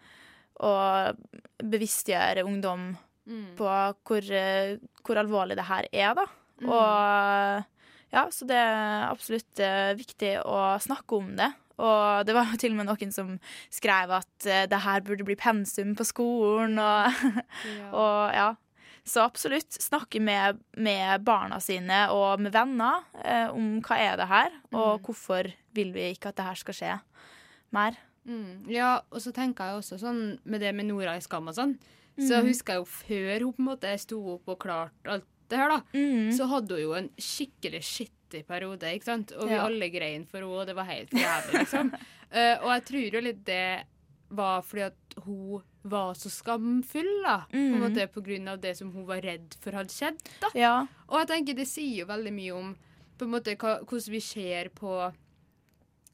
og 0.60 1.18
bevisstgjøre 1.64 2.46
ungdom 2.48 2.96
Mm. 3.28 3.58
på 3.60 3.68
hvor, 4.08 4.24
eh, 4.32 4.78
hvor 5.04 5.18
alvorlig 5.20 5.58
det 5.60 5.66
her 5.68 5.84
er, 5.92 6.14
da. 6.16 6.24
Mm. 6.62 6.70
Og 6.72 7.66
ja, 8.14 8.22
så 8.32 8.46
det 8.48 8.56
er 8.56 9.10
absolutt 9.10 9.60
eh, 9.60 9.90
viktig 10.00 10.30
å 10.48 10.80
snakke 10.80 11.18
om 11.18 11.34
det. 11.36 11.50
Og 11.78 12.24
det 12.26 12.34
var 12.38 12.48
jo 12.54 12.56
til 12.62 12.72
og 12.72 12.78
med 12.80 12.88
noen 12.88 13.12
som 13.12 13.34
skrev 13.70 14.14
at 14.16 14.48
eh, 14.48 14.64
det 14.72 14.80
her 14.80 15.04
burde 15.04 15.28
bli 15.28 15.36
pensum 15.36 15.92
på 16.00 16.08
skolen, 16.08 16.80
og 16.80 17.20
Ja. 17.68 17.92
og 18.06 18.22
ja. 18.40 18.48
Så 19.08 19.22
absolutt 19.24 19.72
snakke 19.72 20.20
med, 20.24 20.64
med 20.76 21.24
barna 21.28 21.60
sine 21.64 22.06
og 22.12 22.40
med 22.44 22.52
venner 22.56 23.04
eh, 23.24 23.52
om 23.52 23.82
hva 23.84 24.00
er 24.04 24.18
det 24.20 24.28
her, 24.32 24.56
og 24.72 25.04
hvorfor 25.04 25.52
vil 25.76 25.92
vi 25.96 26.14
ikke 26.14 26.32
at 26.32 26.40
det 26.40 26.48
her 26.48 26.60
skal 26.64 26.76
skje 26.80 26.96
mer. 27.76 27.96
Mm. 28.28 28.70
Ja, 28.70 29.02
og 29.12 29.20
så 29.24 29.32
tenker 29.34 29.64
jeg 29.72 29.80
også 29.82 30.00
sånn 30.02 30.40
med 30.46 30.62
det 30.62 30.74
med 30.76 30.86
Nora 30.86 31.16
i 31.16 31.20
Skam 31.24 31.48
og 31.48 31.56
sånn. 31.56 31.78
Så 32.20 32.42
Mhm. 32.42 32.48
husker 32.50 32.74
jeg 32.74 32.82
jo 32.82 32.86
før 32.86 33.40
hun 33.44 33.54
på 33.54 33.60
en 33.60 33.66
måte 33.78 34.00
sto 34.00 34.34
opp 34.34 34.48
og 34.50 34.60
klarte 34.60 35.08
alt 35.08 35.26
det 35.50 35.58
her, 35.58 35.70
da. 35.70 35.82
Mm. 35.94 36.32
Så 36.36 36.48
hadde 36.50 36.70
hun 36.76 36.82
jo 36.82 36.94
en 36.94 37.10
skikkelig 37.18 37.82
skittig 37.84 38.46
periode, 38.46 38.82
ikke 38.84 39.04
sant? 39.04 39.32
Og 39.38 39.48
vi 39.48 39.54
Ja. 39.56 39.66
alle 39.66 39.90
grein 39.90 40.26
for 40.26 40.40
henne, 40.40 40.50
og 40.60 40.66
det 40.68 40.76
var 40.76 40.84
helt 40.86 41.10
jævlig, 41.12 41.54
liksom. 41.54 41.94
uh, 41.94 42.58
og 42.64 42.70
jeg 42.74 42.86
tror 42.86 43.14
jo 43.14 43.22
litt 43.22 43.44
det 43.46 43.84
var 44.30 44.62
fordi 44.62 44.82
at 44.88 44.94
hun 45.24 45.62
var 45.86 46.14
så 46.16 46.28
skamfull, 46.30 47.24
da. 47.24 47.46
På 47.50 47.56
en 47.56 47.80
Mhm. 47.80 47.96
måte 47.96 48.08
på 48.12 48.22
grunn 48.22 48.48
av 48.50 48.60
det 48.60 48.76
som 48.78 48.92
hun 48.92 49.06
var 49.06 49.22
redd 49.22 49.56
for 49.62 49.72
hadde 49.72 49.90
skjedd, 49.90 50.18
da. 50.42 50.48
Ja. 50.54 50.88
Og 51.08 51.20
jeg 51.20 51.28
tenker 51.30 51.56
det 51.56 51.68
sier 51.68 52.00
jo 52.00 52.06
veldig 52.08 52.34
mye 52.34 52.52
om 52.58 52.76
på 53.18 53.22
en 53.24 53.32
måte 53.32 53.56
hva, 53.56 53.80
hvordan 53.86 54.10
vi 54.12 54.20
ser 54.20 54.70
på 54.70 55.14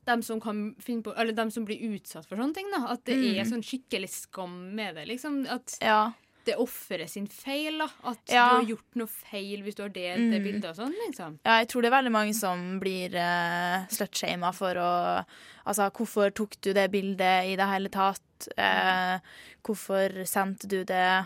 dem 0.06 0.22
som, 0.22 0.40
på, 0.42 1.14
eller 1.18 1.34
dem 1.34 1.52
som 1.52 1.66
blir 1.66 1.80
utsatt 1.96 2.26
for 2.28 2.36
sånne 2.38 2.54
ting. 2.54 2.70
da, 2.72 2.88
At 2.94 3.04
det 3.06 3.16
Mm. 3.18 3.40
er 3.40 3.46
sånn 3.46 3.64
skikkelig 3.64 4.10
skam 4.10 4.76
med 4.76 4.96
det. 4.96 5.08
liksom, 5.08 5.46
At 5.50 5.78
Ja. 5.82 6.12
det 6.46 6.56
er 6.56 6.60
offeret 6.60 7.10
sin 7.10 7.28
feil. 7.28 7.78
da, 7.80 7.88
At 8.04 8.20
Ja. 8.28 8.50
du 8.50 8.56
har 8.66 8.78
gjort 8.78 8.96
noe 8.96 9.08
feil 9.08 9.64
hvis 9.64 9.76
du 9.76 9.84
har 9.84 9.90
delt 9.90 10.32
det 10.32 10.42
Mm. 10.42 10.44
bildet 10.44 10.66
og 10.70 10.76
sånn. 10.76 10.94
liksom. 11.08 11.40
Ja, 11.46 11.60
jeg 11.60 11.68
tror 11.70 11.82
det 11.82 11.94
er 11.94 12.02
veldig 12.02 12.12
mange 12.12 12.34
som 12.36 12.80
blir 12.80 13.16
uh, 13.16 13.86
slutshama 13.88 14.54
for 14.54 14.74
å 14.76 15.26
Altså, 15.66 15.90
hvorfor 15.92 16.30
tok 16.34 16.60
du 16.62 16.74
det 16.74 16.92
bildet 16.92 17.46
i 17.46 17.56
det 17.56 17.66
hele 17.66 17.88
tatt? 17.90 18.20
Uh, 18.58 19.20
hvorfor 19.64 20.10
sendte 20.28 20.68
du 20.68 20.84
det? 20.84 21.26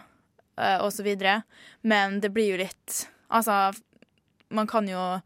Uh, 0.60 0.78
og 0.82 0.92
så 0.92 1.04
videre. 1.04 1.44
Men 1.84 2.20
det 2.20 2.32
blir 2.34 2.52
jo 2.52 2.58
litt 2.58 3.08
Altså, 3.32 3.76
man 4.52 4.68
kan 4.68 4.88
jo 4.88 5.22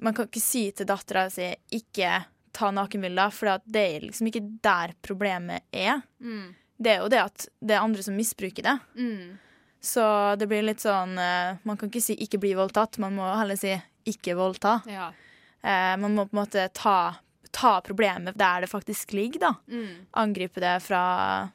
Man 0.00 0.14
kan 0.14 0.26
ikke 0.26 0.40
si 0.40 0.70
til 0.72 0.86
dattera 0.86 1.30
si 1.30 1.54
ikke 1.72 2.24
ta 2.52 2.70
nakenbilder, 2.74 3.30
for 3.34 3.60
det 3.64 3.84
er 3.94 4.08
liksom 4.08 4.30
ikke 4.30 4.42
der 4.64 4.94
problemet 5.02 5.66
er. 5.72 6.02
Mm. 6.20 6.56
Det 6.80 6.92
er 6.94 7.04
jo 7.04 7.12
det 7.12 7.22
at 7.22 7.46
det 7.60 7.76
er 7.76 7.84
andre 7.84 8.04
som 8.04 8.16
misbruker 8.16 8.66
det. 8.66 8.76
Mm. 8.96 9.38
Så 9.80 10.04
det 10.36 10.48
blir 10.48 10.64
litt 10.64 10.82
sånn 10.82 11.14
eh, 11.16 11.56
Man 11.64 11.78
kan 11.80 11.88
ikke 11.88 12.02
si 12.04 12.12
'ikke 12.20 12.40
bli 12.40 12.52
voldtatt', 12.52 12.98
man 13.00 13.14
må 13.16 13.24
heller 13.32 13.56
si 13.56 13.72
'ikke 14.04 14.36
voldta'. 14.36 14.82
Ja. 14.88 15.12
Eh, 15.62 15.96
man 15.96 16.14
må 16.14 16.26
på 16.28 16.36
en 16.36 16.42
måte 16.42 16.68
ta, 16.76 17.16
ta 17.52 17.80
problemet 17.80 18.36
der 18.36 18.60
det 18.60 18.70
faktisk 18.72 19.12
ligger, 19.12 19.40
da. 19.40 19.54
Mm. 19.68 20.06
Angripe 20.12 20.60
det 20.60 20.82
fra 20.84 21.50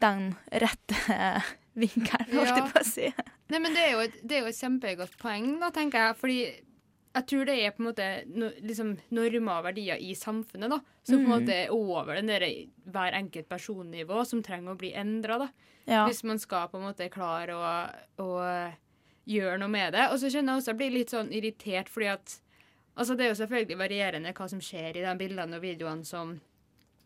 den 0.00 0.34
rette 0.50 0.96
vinkelen, 1.82 2.34
holdt 2.34 2.56
jeg 2.56 2.72
på 2.72 2.80
å 2.80 2.86
si. 2.86 3.12
Nei, 3.50 3.58
men 3.58 3.74
det 3.74 3.82
er 3.84 3.92
jo 3.92 4.02
et, 4.06 4.18
det 4.22 4.36
er 4.36 4.44
jo 4.44 4.50
et 4.50 4.60
kjempegodt 4.60 5.16
poeng, 5.18 5.58
da, 5.60 5.70
tenker 5.74 5.98
jeg. 6.06 6.18
Fordi 6.20 6.38
jeg 7.14 7.26
tror 7.26 7.46
det 7.48 7.56
er 7.58 7.72
på 7.74 7.82
en 7.82 7.88
måte 7.88 8.04
no, 8.30 8.50
liksom 8.62 8.92
normer 9.10 9.56
og 9.58 9.64
verdier 9.70 9.98
i 9.98 10.12
samfunnet 10.14 10.70
da, 10.70 10.78
som 11.02 11.16
på 11.16 11.24
en 11.24 11.26
Mm. 11.26 11.32
måte 11.32 11.56
er 11.56 11.72
over 11.74 12.14
den 12.14 12.26
der 12.30 12.44
hver 12.86 13.16
enkelt 13.18 13.48
personnivå 13.48 14.24
som 14.26 14.42
trenger 14.42 14.72
å 14.74 14.78
bli 14.78 14.92
endra. 14.94 15.48
Ja. 15.86 16.06
Hvis 16.06 16.22
man 16.24 16.38
skal 16.38 16.68
på 16.68 16.78
en 16.78 16.86
måte 16.86 17.08
klare 17.10 17.56
å, 17.56 17.90
å 18.22 18.28
gjøre 19.26 19.58
noe 19.58 19.68
med 19.68 19.92
det. 19.94 20.06
Og 20.12 20.18
så 20.20 20.30
kjenner 20.30 20.54
jeg 20.54 20.62
også 20.62 20.70
jeg 20.70 20.78
blir 20.80 20.94
litt 20.94 21.10
sånn 21.10 21.32
irritert 21.32 21.88
fordi 21.88 22.12
at 22.14 22.38
Altså, 23.00 23.14
det 23.16 23.24
er 23.24 23.28
jo 23.30 23.36
selvfølgelig 23.38 23.76
varierende 23.78 24.32
hva 24.34 24.46
som 24.50 24.58
skjer 24.60 24.96
i 24.98 25.04
de 25.04 25.12
bildene 25.16 25.56
og 25.56 25.62
videoene 25.62 26.04
som 26.04 26.32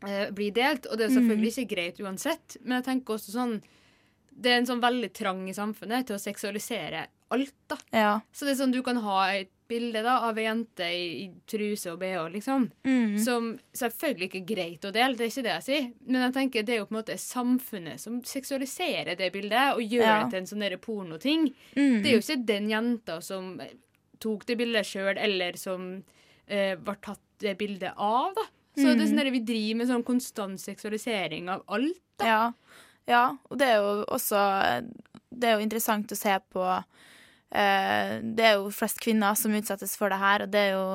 eh, 0.08 0.30
blir 0.34 0.50
delt, 0.56 0.86
og 0.88 0.96
det 0.98 1.04
er 1.06 1.12
selvfølgelig 1.12 1.52
selvfølgelig 1.52 1.64
ikke 1.64 1.74
greit 1.74 2.00
uansett, 2.00 2.56
men 2.64 2.80
jeg 2.80 2.86
tenker 2.88 3.14
også 3.14 3.34
sånn 3.36 3.52
Det 4.34 4.50
er 4.50 4.56
en 4.58 4.66
sånn 4.66 4.80
veldig 4.82 5.12
trang 5.14 5.44
i 5.46 5.54
samfunnet 5.54 6.08
til 6.08 6.16
å 6.16 6.22
seksualisere 6.24 7.04
alt, 7.30 7.54
da. 7.70 7.76
Ja. 7.92 8.14
Så 8.32 8.48
det 8.48 8.56
er 8.56 8.60
sånn 8.64 8.72
du 8.74 8.82
kan 8.82 8.96
ha 9.04 9.18
et 9.36 9.52
bilde 9.68 10.03
da 10.05 10.18
av 10.29 10.38
ei 10.38 10.44
jente 10.44 10.87
i, 10.92 11.05
i 11.24 11.27
truse 11.48 11.92
og 11.92 12.00
bh, 12.03 12.27
liksom. 12.35 12.66
Mm. 12.85 13.14
Som 13.24 13.46
selvfølgelig 13.77 14.29
ikke 14.29 14.40
er 14.42 14.48
greit 14.55 14.85
å 14.88 14.92
dele, 14.94 15.16
det 15.16 15.24
er 15.27 15.33
ikke 15.33 15.44
det 15.46 15.55
jeg 15.55 15.66
sier. 15.68 15.87
Men 16.07 16.27
jeg 16.27 16.35
tenker 16.37 16.66
det 16.66 16.74
er 16.74 16.83
jo 16.83 16.87
på 16.90 16.94
en 16.94 16.98
måte 17.00 17.16
samfunnet 17.20 18.00
som 18.03 18.18
seksualiserer 18.29 19.16
det 19.18 19.31
bildet 19.35 19.74
og 19.77 19.83
gjør 19.83 20.05
Ja. 20.05 20.18
det 20.24 20.31
til 20.35 20.38
en 20.42 20.50
sånn 20.53 20.79
pornoting. 20.85 21.46
Mm. 21.77 22.03
Det 22.03 22.11
er 22.11 22.14
jo 22.18 22.24
ikke 22.24 22.46
den 22.46 22.68
jenta 22.70 23.20
som 23.22 23.55
tok 24.20 24.46
det 24.46 24.57
bildet 24.59 24.87
sjøl, 24.87 25.16
eller 25.18 25.57
som 25.61 26.03
eh, 26.46 26.77
var 26.77 26.96
tatt 27.03 27.20
det 27.40 27.57
bildet 27.59 27.92
av, 27.96 28.35
da. 28.37 28.42
Så 28.77 28.90
det 28.90 29.05
er 29.05 29.07
sånn 29.07 29.20
Mm. 29.22 29.33
vi 29.33 29.40
driver 29.40 29.77
med 29.79 29.88
sånn 29.88 30.05
konstant 30.05 30.61
seksualisering 30.61 31.48
av 31.48 31.62
alt. 31.68 32.00
Da. 32.18 32.27
Ja. 32.27 32.53
ja, 33.07 33.37
og 33.50 33.59
det 33.59 33.66
er 33.66 33.77
jo 33.77 34.05
også 34.07 34.38
Det 35.35 35.48
er 35.48 35.57
jo 35.59 35.64
interessant 35.64 36.12
å 36.12 36.16
se 36.16 36.38
på 36.53 36.62
eh, 36.62 36.83
Det 37.54 38.42
er 38.42 38.56
jo 38.58 38.70
flest 38.74 38.98
kvinner 38.98 39.36
som 39.38 39.54
utsettes 39.54 39.92
for 39.94 40.10
det 40.10 40.18
her, 40.18 40.42
og 40.42 40.50
det 40.50 40.62
er 40.66 40.72
jo 40.74 40.86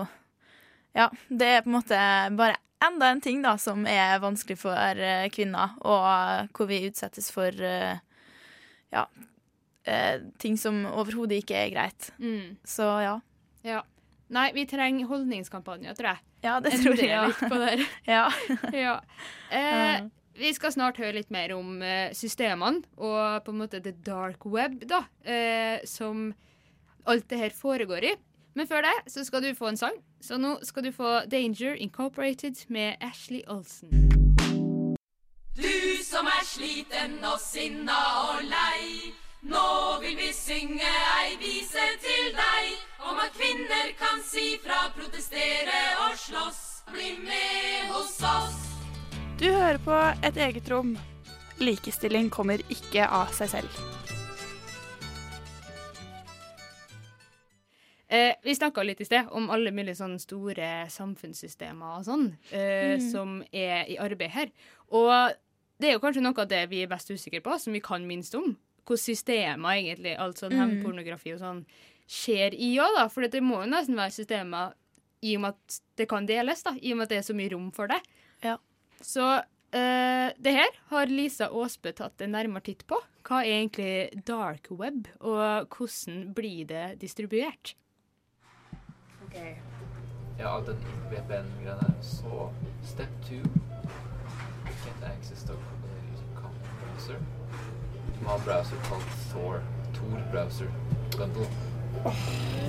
Ja, 0.98 1.06
det 1.30 1.48
er 1.48 1.62
på 1.64 1.72
en 1.72 1.78
måte 1.78 2.00
bare 2.36 2.58
enda 2.84 3.10
en 3.10 3.22
ting 3.22 3.42
da 3.44 3.56
som 3.60 3.86
er 3.88 4.20
vanskelig 4.24 4.60
for 4.62 4.76
eh, 5.04 5.28
kvinner, 5.34 5.76
og 5.84 6.52
hvor 6.56 6.70
vi 6.70 6.86
utsettes 6.88 7.30
for 7.32 7.56
eh, 7.66 8.00
ja, 8.94 9.06
eh, 9.84 10.22
ting 10.40 10.58
som 10.58 10.86
overhodet 10.90 11.42
ikke 11.44 11.58
er 11.60 11.74
greit. 11.74 12.12
Mm. 12.20 12.58
Så 12.64 12.88
ja. 13.04 13.18
Ja. 13.68 13.84
Nei, 14.30 14.52
vi 14.54 14.68
trenger 14.70 15.10
holdningskampanjer, 15.10 15.98
tror 15.98 16.12
jeg. 16.14 16.24
Ja, 16.46 16.60
det 16.64 16.78
tror 16.80 16.96
jeg. 16.96 17.10
Ja. 17.10 17.26
litt 17.28 17.44
på 17.52 17.60
der. 17.60 17.86
ja. 18.08 18.26
ja. 18.78 18.96
Eh, 19.52 20.08
vi 20.40 20.54
skal 20.56 20.72
snart 20.72 21.00
høre 21.02 21.18
litt 21.18 21.34
mer 21.34 21.52
om 21.58 21.82
eh, 21.84 22.14
systemene 22.16 22.86
og 22.96 23.42
på 23.44 23.52
en 23.52 23.60
måte 23.60 23.82
the 23.84 23.92
dark 24.06 24.46
web, 24.48 24.78
da, 24.88 25.02
eh, 25.28 25.82
som 25.90 26.30
alt 27.06 27.30
det 27.30 27.38
her 27.38 27.56
foregår 27.56 28.04
i. 28.04 28.16
Men 28.56 28.68
før 28.68 28.82
det 28.82 29.12
så 29.12 29.24
skal 29.24 29.44
du 29.44 29.54
få 29.56 29.72
en 29.72 29.78
sang. 29.78 29.96
Så 30.22 30.38
nå 30.38 30.58
skal 30.64 30.84
du 30.84 30.92
få 30.92 31.22
Danger 31.32 31.78
Incorporated 31.80 32.66
med 32.68 32.96
Ashley 33.02 33.42
Olsen. 33.48 34.10
Du 35.56 36.04
som 36.04 36.28
er 36.28 36.44
sliten 36.48 37.20
og 37.24 37.40
sinna 37.40 38.00
og 38.30 38.44
lei. 38.48 39.14
Nå 39.48 40.00
vil 40.02 40.18
vi 40.20 40.32
synge 40.36 40.90
ei 41.22 41.38
vise 41.40 41.86
til 42.04 42.34
deg 42.36 43.06
om 43.08 43.20
at 43.24 43.32
kvinner 43.38 43.94
kan 44.00 44.20
si 44.28 44.58
fra, 44.60 44.90
protestere 44.98 45.80
og 46.08 46.18
slåss. 46.20 46.66
Bli 46.90 47.14
med 47.22 47.94
hos 47.94 48.18
oss. 48.26 48.58
Du 49.40 49.46
hører 49.46 49.78
på 49.86 49.96
Et 50.26 50.38
eget 50.38 50.72
rom. 50.72 50.98
Likestilling 51.60 52.30
kommer 52.34 52.60
ikke 52.70 53.08
av 53.08 53.32
seg 53.36 53.52
selv. 53.54 53.99
Eh, 58.10 58.34
vi 58.44 58.56
snakka 58.56 58.82
litt 58.84 59.02
i 59.02 59.06
sted 59.06 59.28
om 59.38 59.50
alle 59.54 59.70
mulige 59.72 59.96
sånne 60.00 60.20
store 60.20 60.88
samfunnssystemer 60.90 61.98
og 62.00 62.06
sånn, 62.08 62.38
eh, 62.52 62.98
Mm. 62.98 63.12
som 63.12 63.44
er 63.54 63.86
i 63.88 63.98
arbeid 63.98 64.32
her. 64.32 64.50
Og 64.92 65.34
det 65.80 65.90
er 65.90 65.94
jo 65.94 66.00
kanskje 66.00 66.22
noe 66.24 66.38
av 66.42 66.48
det 66.48 66.70
vi 66.70 66.82
er 66.84 66.88
best 66.88 67.08
usikre 67.12 67.42
på, 67.42 67.60
som 67.60 67.72
vi 67.74 67.80
kan 67.80 68.08
minst 68.08 68.34
om. 68.36 68.58
Hvordan 68.86 68.98
systemer 69.16 69.78
egentlig, 69.78 70.18
alt 70.18 70.38
sånn 70.38 70.52
Mm. 70.52 70.84
hevnpornografi 70.84 71.34
og 71.34 71.40
sånn, 71.40 71.66
skjer 72.08 72.54
i 72.58 72.78
òg, 72.80 72.96
da. 72.96 73.08
For 73.08 73.22
det 73.28 73.44
må 73.44 73.64
jo 73.64 73.70
nesten 73.70 73.96
være 73.96 74.12
systemer 74.26 74.74
i 75.22 75.36
og 75.36 75.42
med 75.42 75.50
at 75.54 75.80
det 75.96 76.10
kan 76.10 76.26
deles, 76.26 76.64
da. 76.64 76.72
I 76.82 76.92
og 76.92 76.98
med 76.98 77.04
at 77.04 77.10
det 77.10 77.18
er 77.20 77.34
så 77.34 77.36
mye 77.36 77.52
rom 77.52 77.72
for 77.72 77.88
det. 77.88 78.02
Ja. 78.44 78.58
Så 79.02 79.44
eh, 79.72 80.34
det 80.42 80.54
her 80.56 80.70
har 80.90 81.06
Lisa 81.06 81.48
Aasbø 81.50 81.94
tatt 81.94 82.20
en 82.22 82.32
nærmere 82.32 82.64
titt 82.64 82.88
på. 82.88 82.98
Hva 83.24 83.44
er 83.46 83.68
egentlig 83.68 84.26
dark 84.26 84.66
web, 84.72 85.08
og 85.22 85.70
hvordan 85.70 86.34
blir 86.34 86.66
det 86.66 86.98
distribuert? 86.98 87.76
Ja, 90.40 90.56
all 90.56 90.66
den 90.66 90.78
VPN-greia 91.12 91.76
der. 91.76 91.94
Så 92.02 92.50
step 92.84 93.10
two 93.22 93.44
Get 94.86 95.10
access 95.18 95.44
to 95.44 95.54
common 96.36 96.60
browser. 96.80 97.16
Du 98.16 98.24
må 98.24 98.30
ha 98.30 98.38
browser 98.46 98.78
kalt 98.84 99.10
Thor. 99.32 99.62
Thor 99.94 100.22
browser 100.32 100.68
bundle. 101.18 101.48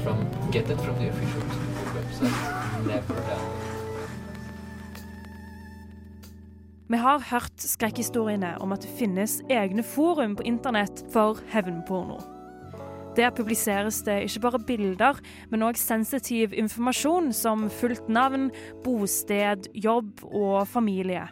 From, 0.02 0.16
get 0.52 0.70
it 0.70 0.80
from 0.80 0.96
the 0.96 1.08
official 1.08 1.42
website. 1.94 2.86
Never 2.86 3.14
download. 3.14 3.70
Vi 6.88 6.96
har 6.96 7.22
hørt 7.30 7.62
skrekkhistoriene 7.62 8.56
om 8.58 8.72
at 8.72 8.82
det 8.82 8.90
finnes 8.98 9.36
egne 9.50 9.82
forum 9.82 10.36
på 10.36 10.42
internett 10.42 11.04
for 11.12 11.38
hevnporno. 11.52 12.39
Der 13.16 13.32
publiseres 13.34 14.02
det 14.06 14.20
ikke 14.28 14.42
bare 14.44 14.60
bilder, 14.66 15.18
men 15.50 15.64
òg 15.66 15.78
sensitiv 15.80 16.54
informasjon 16.54 17.32
som 17.34 17.66
fullt 17.80 18.06
navn, 18.08 18.50
bosted, 18.84 19.66
jobb 19.74 20.22
og 20.30 20.68
familie. 20.70 21.26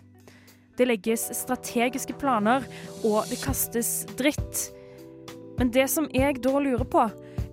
Det 0.78 0.86
legges 0.86 1.28
strategiske 1.34 2.14
planer, 2.18 2.66
og 3.06 3.30
det 3.30 3.40
kastes 3.42 4.04
dritt. 4.18 4.68
Men 5.58 5.72
det 5.74 5.88
som 5.90 6.06
jeg 6.14 6.42
da 6.42 6.58
lurer 6.58 6.86
på, 6.86 7.08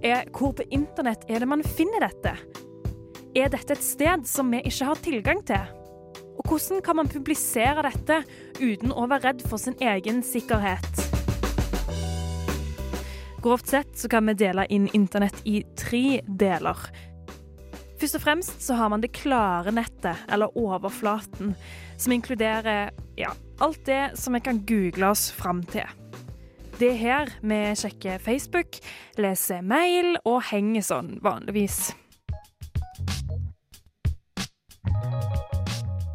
er 0.05 0.27
hvor 0.33 0.53
på 0.57 0.65
internett 0.73 1.25
er 1.29 1.41
det 1.41 1.49
man 1.49 1.65
finner 1.65 2.05
dette? 2.05 2.35
Er 3.35 3.49
dette 3.51 3.73
et 3.75 3.83
sted 3.83 4.27
som 4.29 4.53
vi 4.53 4.61
ikke 4.65 4.89
har 4.89 5.01
tilgang 5.05 5.41
til? 5.45 5.73
Og 6.35 6.45
hvordan 6.49 6.81
kan 6.85 6.99
man 6.99 7.09
publisere 7.09 7.85
dette 7.87 8.21
uten 8.61 8.93
å 8.93 9.07
være 9.09 9.31
redd 9.31 9.45
for 9.49 9.61
sin 9.61 9.77
egen 9.81 10.21
sikkerhet? 10.25 11.04
Grovt 13.45 13.67
sett 13.67 13.97
så 13.97 14.09
kan 14.09 14.25
vi 14.25 14.33
dele 14.33 14.65
inn 14.73 14.87
internett 14.87 15.41
i 15.43 15.59
tre 15.77 16.21
deler. 16.25 16.79
Først 18.01 18.17
og 18.17 18.23
fremst 18.23 18.63
så 18.65 18.73
har 18.79 18.89
man 18.89 19.03
det 19.03 19.11
klare 19.13 19.69
nettet, 19.69 20.17
eller 20.33 20.57
overflaten, 20.57 21.51
som 21.93 22.15
inkluderer 22.15 22.89
ja, 23.13 23.35
alt 23.61 23.85
det 23.85 24.17
som 24.17 24.33
vi 24.33 24.41
kan 24.41 24.63
google 24.65 25.13
oss 25.13 25.27
fram 25.29 25.61
til. 25.69 25.85
Det 26.79 26.89
er 26.95 26.99
her 27.03 27.37
vi 27.45 27.61
sjekker 27.77 28.17
Facebook, 28.17 28.81
leser 29.21 29.61
mail 29.61 30.15
og 30.25 30.41
henger 30.49 30.89
sånn 30.89 31.15
vanligvis. 31.21 31.91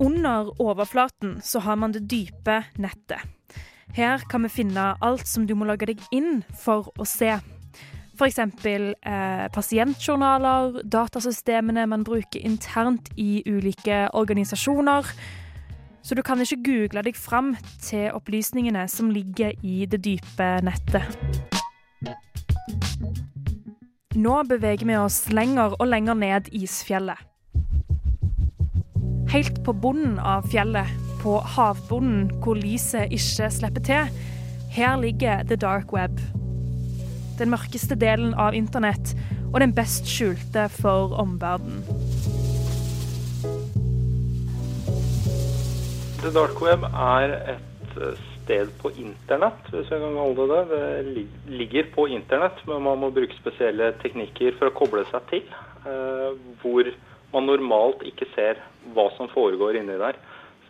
Under 0.02 0.50
overflaten 0.58 1.38
så 1.46 1.62
har 1.62 1.78
man 1.78 1.94
det 1.94 2.08
dype 2.10 2.64
nettet. 2.74 3.22
Her 3.96 4.22
kan 4.30 4.42
vi 4.46 4.52
finne 4.52 4.94
alt 5.02 5.26
som 5.28 5.46
du 5.46 5.56
må 5.58 5.66
logge 5.66 5.88
deg 5.90 6.02
inn 6.14 6.44
for 6.54 6.92
å 6.98 7.06
se. 7.08 7.34
F.eks. 8.20 8.38
Eh, 8.38 9.46
pasientjournaler, 9.54 10.82
datasystemene 10.84 11.86
man 11.88 12.04
bruker 12.04 12.42
internt 12.44 13.08
i 13.16 13.40
ulike 13.48 14.08
organisasjoner. 14.12 15.08
Så 16.02 16.14
du 16.14 16.22
kan 16.22 16.40
ikke 16.40 16.62
google 16.64 17.02
deg 17.04 17.16
fram 17.16 17.54
til 17.82 18.10
opplysningene 18.16 18.86
som 18.88 19.10
ligger 19.12 19.56
i 19.64 19.86
det 19.90 20.02
dype 20.04 20.52
nettet. 20.64 21.16
Nå 24.20 24.40
beveger 24.48 24.86
vi 24.88 24.96
oss 24.98 25.28
lenger 25.32 25.76
og 25.78 25.86
lenger 25.88 26.16
ned 26.18 26.48
isfjellet. 26.52 27.20
Helt 29.30 29.60
på 29.62 29.72
bunnen 29.72 30.18
av 30.18 30.48
fjellet, 30.50 30.88
på 31.20 31.38
havbunnen 31.54 32.30
hvor 32.40 32.56
lyset 32.58 33.12
ikke 33.12 33.50
slipper 33.52 33.84
til, 33.84 34.20
her 34.72 34.96
ligger 35.00 35.42
the 35.48 35.56
dark 35.56 35.92
web. 35.92 36.20
Den 37.38 37.52
mørkeste 37.52 37.96
delen 37.98 38.34
av 38.34 38.56
internett, 38.56 39.14
og 39.52 39.60
den 39.60 39.74
best 39.74 40.08
skjulte 40.08 40.68
for 40.72 41.14
omverdenen. 41.20 41.84
The 46.20 46.32
dark 46.36 46.60
web 46.60 46.84
er 46.90 47.32
et 47.54 47.94
eh, 47.96 48.18
sted 48.42 48.72
på 48.82 48.92
internett, 49.00 49.70
hvis 49.72 49.88
jeg 49.88 50.02
kan 50.02 50.18
holde 50.20 50.48
det 50.50 50.62
det. 50.70 51.26
Ligger 51.48 51.88
på 51.94 52.06
internett, 52.12 52.60
men 52.68 52.84
man 52.84 53.00
må 53.00 53.08
bruke 53.14 53.36
spesielle 53.38 53.92
teknikker 54.02 54.58
for 54.58 54.68
å 54.68 54.76
koble 54.76 55.06
seg 55.08 55.24
til. 55.32 55.54
eh, 55.88 56.36
Hvor 56.60 56.92
man 57.32 57.46
normalt 57.48 58.04
ikke 58.04 58.28
ser 58.34 58.60
hva 58.94 59.08
som 59.16 59.30
foregår 59.32 59.80
inni 59.80 59.96
der. 60.00 60.18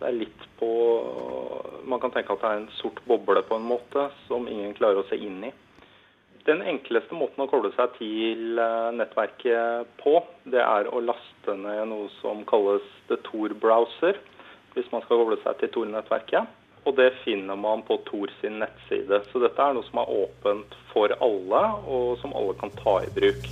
Er 0.01 0.15
litt 0.17 0.45
på 0.59 0.69
Man 1.85 1.99
kan 2.01 2.13
tenke 2.13 2.33
at 2.33 2.41
det 2.41 2.49
er 2.49 2.61
en 2.61 2.71
sort 2.79 3.01
boble 3.05 3.41
på 3.45 3.57
en 3.57 3.67
måte 3.67 4.07
som 4.27 4.47
ingen 4.49 4.73
klarer 4.77 5.01
å 5.01 5.07
se 5.09 5.17
inn 5.17 5.43
i. 5.45 5.51
Den 6.45 6.63
enkleste 6.65 7.13
måten 7.13 7.43
å 7.43 7.49
koble 7.49 7.69
seg 7.75 7.93
til 7.99 8.61
eh, 8.61 8.87
nettverket 8.97 9.91
på, 10.01 10.15
det 10.49 10.61
er 10.63 10.89
å 10.89 11.01
laste 11.03 11.53
ned 11.57 11.83
noe 11.91 12.07
som 12.17 12.41
kalles 12.49 12.85
the 13.11 13.19
Tor 13.27 13.53
browser, 13.61 14.17
hvis 14.73 14.89
man 14.93 15.05
skal 15.05 15.21
koble 15.21 15.37
seg 15.43 15.59
til 15.59 15.73
Tor-nettverket. 15.75 16.57
Og 16.89 16.97
det 16.97 17.11
finner 17.21 17.59
man 17.61 17.83
på 17.85 17.99
Tor 18.07 18.33
sin 18.39 18.57
nettside. 18.63 19.21
Så 19.29 19.43
dette 19.43 19.61
er 19.61 19.77
noe 19.77 19.85
som 19.91 20.01
er 20.01 20.15
åpent 20.23 20.77
for 20.95 21.13
alle, 21.21 21.65
og 21.85 22.15
som 22.23 22.33
alle 22.37 22.57
kan 22.61 22.73
ta 22.81 23.01
i 23.05 23.13
bruk. 23.13 23.51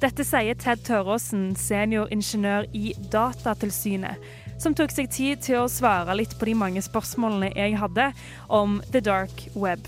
Dette 0.00 0.24
sier 0.24 0.56
Ted 0.56 0.80
Tøråsen, 0.86 1.50
senioringeniør 1.60 2.70
i 2.72 2.94
Datatilsynet, 3.12 4.16
som 4.60 4.72
tok 4.72 4.94
seg 4.94 5.10
tid 5.12 5.42
til 5.44 5.58
å 5.60 5.68
svare 5.68 6.14
litt 6.16 6.32
på 6.40 6.48
de 6.48 6.54
mange 6.56 6.80
spørsmålene 6.80 7.50
jeg 7.52 7.76
hadde 7.76 8.06
om 8.48 8.78
the 8.94 9.02
dark 9.04 9.44
web. 9.52 9.84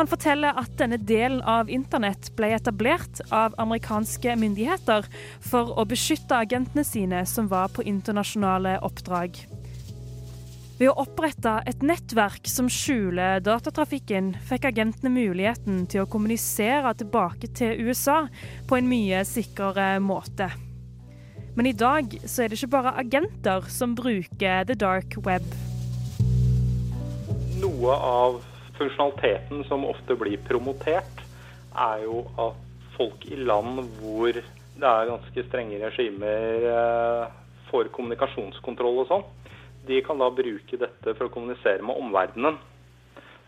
Han 0.00 0.10
forteller 0.10 0.58
at 0.58 0.72
denne 0.80 0.98
delen 0.98 1.44
av 1.46 1.70
internett 1.70 2.32
ble 2.34 2.50
etablert 2.56 3.22
av 3.30 3.54
amerikanske 3.62 4.34
myndigheter 4.40 5.06
for 5.38 5.70
å 5.78 5.86
beskytte 5.86 6.40
agentene 6.42 6.82
sine 6.82 7.22
som 7.30 7.46
var 7.52 7.70
på 7.70 7.86
internasjonale 7.86 8.80
oppdrag. 8.82 9.38
Ved 10.74 10.88
å 10.90 10.96
opprette 11.04 11.60
et 11.70 11.84
nettverk 11.86 12.48
som 12.50 12.66
skjuler 12.66 13.38
datatrafikken, 13.46 14.32
fikk 14.42 14.64
agentene 14.72 15.12
muligheten 15.14 15.84
til 15.86 16.02
å 16.02 16.08
kommunisere 16.10 16.90
tilbake 16.98 17.46
til 17.54 17.78
USA 17.86 18.24
på 18.66 18.80
en 18.80 18.88
mye 18.90 19.20
sikrere 19.28 20.00
måte. 20.02 20.48
Men 21.54 21.68
i 21.70 21.74
dag 21.78 22.16
så 22.26 22.42
er 22.42 22.50
det 22.50 22.58
ikke 22.58 22.72
bare 22.72 22.96
agenter 22.98 23.68
som 23.70 23.94
bruker 23.94 24.66
the 24.66 24.74
dark 24.74 25.14
web. 25.22 25.46
Noe 27.62 27.94
av 27.94 28.40
funksjonaliteten 28.74 29.62
som 29.70 29.86
ofte 29.86 30.18
blir 30.18 30.42
promotert, 30.42 31.22
er 31.70 32.02
jo 32.02 32.24
at 32.34 32.58
folk 32.98 33.22
i 33.30 33.38
land 33.38 33.78
hvor 34.00 34.34
det 34.34 34.90
er 34.90 35.06
ganske 35.12 35.46
strenge 35.46 35.78
regimer 35.86 36.66
får 37.70 37.86
for 37.86 37.94
kommunikasjonskontroll 37.94 39.04
og 39.04 39.10
sånn, 39.10 39.24
de 39.86 40.00
kan 40.04 40.20
da 40.20 40.30
bruke 40.32 40.78
dette 40.80 41.14
for 41.14 41.28
å 41.28 41.32
kommunisere 41.32 41.84
med 41.84 41.98
omverdenen. 42.00 42.58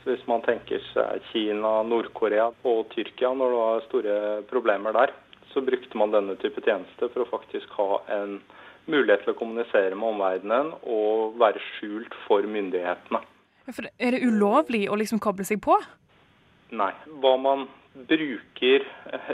Så 0.03 0.13
Hvis 0.13 0.27
man 0.29 0.45
tenker 0.47 0.83
seg 0.93 1.25
Kina, 1.33 1.81
Nord-Korea 1.83 2.51
og 2.69 2.91
Tyrkia 2.93 3.33
når 3.35 3.55
det 3.55 3.63
var 3.63 3.87
store 3.89 4.19
problemer 4.51 4.95
der, 4.95 5.15
så 5.53 5.63
brukte 5.65 5.99
man 5.99 6.13
denne 6.13 6.37
type 6.43 6.63
tjeneste 6.63 7.09
for 7.09 7.25
å 7.25 7.31
faktisk 7.31 7.73
ha 7.79 8.03
en 8.19 8.39
mulighet 8.87 9.25
til 9.25 9.33
å 9.35 9.39
kommunisere 9.39 9.97
med 9.99 10.13
omverdenen 10.13 10.75
og 10.85 11.39
være 11.41 11.63
skjult 11.73 12.15
for 12.27 12.47
myndighetene. 12.47 13.23
For 13.67 13.89
er 13.99 14.15
det 14.15 14.23
ulovlig 14.23 14.85
å 14.87 14.99
liksom 15.01 15.19
koble 15.23 15.47
seg 15.49 15.59
på? 15.65 15.75
Nei. 16.77 16.93
Hva 17.23 17.35
man 17.41 17.67
bruker, 17.97 18.85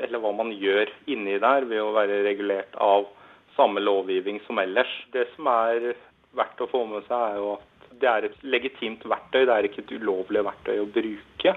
eller 0.04 0.22
hva 0.22 0.32
man 0.36 0.52
gjør 0.54 0.88
inni 1.10 1.36
der 1.42 1.66
ved 1.68 1.82
å 1.82 1.92
være 1.96 2.22
regulert 2.24 2.76
av 2.80 3.10
samme 3.56 3.82
lovgivning 3.82 4.40
som 4.46 4.60
ellers. 4.62 4.92
Det 5.12 5.26
som 5.34 5.48
er 5.52 5.92
verdt 6.36 6.64
å 6.64 6.70
få 6.70 6.84
med 6.88 7.06
seg, 7.08 7.18
er 7.18 7.40
jo 7.40 7.52
at 7.58 7.94
det 8.02 8.08
er 8.08 8.26
et 8.26 8.42
legitimt 8.44 9.04
verktøy. 9.08 9.44
Det 9.44 9.54
er 9.54 9.68
ikke 9.68 9.84
et 9.84 9.94
ulovlig 10.00 10.44
verktøy 10.46 10.76
å 10.80 10.90
bruke. 10.94 11.54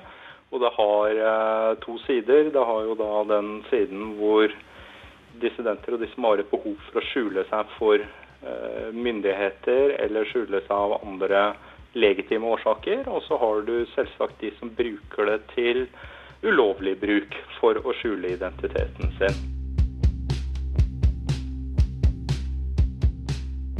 Og 0.53 0.61
det 0.61 0.71
har 0.77 1.21
eh, 1.29 1.71
to 1.83 1.97
sider. 2.05 2.51
Det 2.53 2.65
har 2.69 2.83
jo 2.87 2.97
da 2.99 3.11
den 3.31 3.57
siden 3.71 4.15
hvor 4.19 4.51
dissidenter 5.41 5.95
og 5.95 6.03
de 6.03 6.11
som 6.13 6.27
har 6.29 6.39
et 6.39 6.51
behov 6.51 6.77
for 6.89 7.01
å 7.01 7.07
skjule 7.09 7.43
seg 7.49 7.73
for 7.79 8.03
eh, 8.03 8.91
myndigheter 8.95 9.97
eller 10.05 10.29
skjule 10.31 10.61
seg 10.67 10.75
av 10.75 10.99
andre 11.01 11.47
legitime 11.95 12.47
årsaker. 12.55 13.07
Og 13.09 13.23
så 13.27 13.39
har 13.41 13.65
du 13.67 13.75
selvsagt 13.95 14.39
de 14.43 14.53
som 14.59 14.71
bruker 14.77 15.31
det 15.31 15.41
til 15.55 15.85
ulovlig 16.45 16.97
bruk 17.01 17.35
for 17.59 17.79
å 17.81 17.97
skjule 17.99 18.35
identiteten 18.37 19.13
sin. 19.19 19.54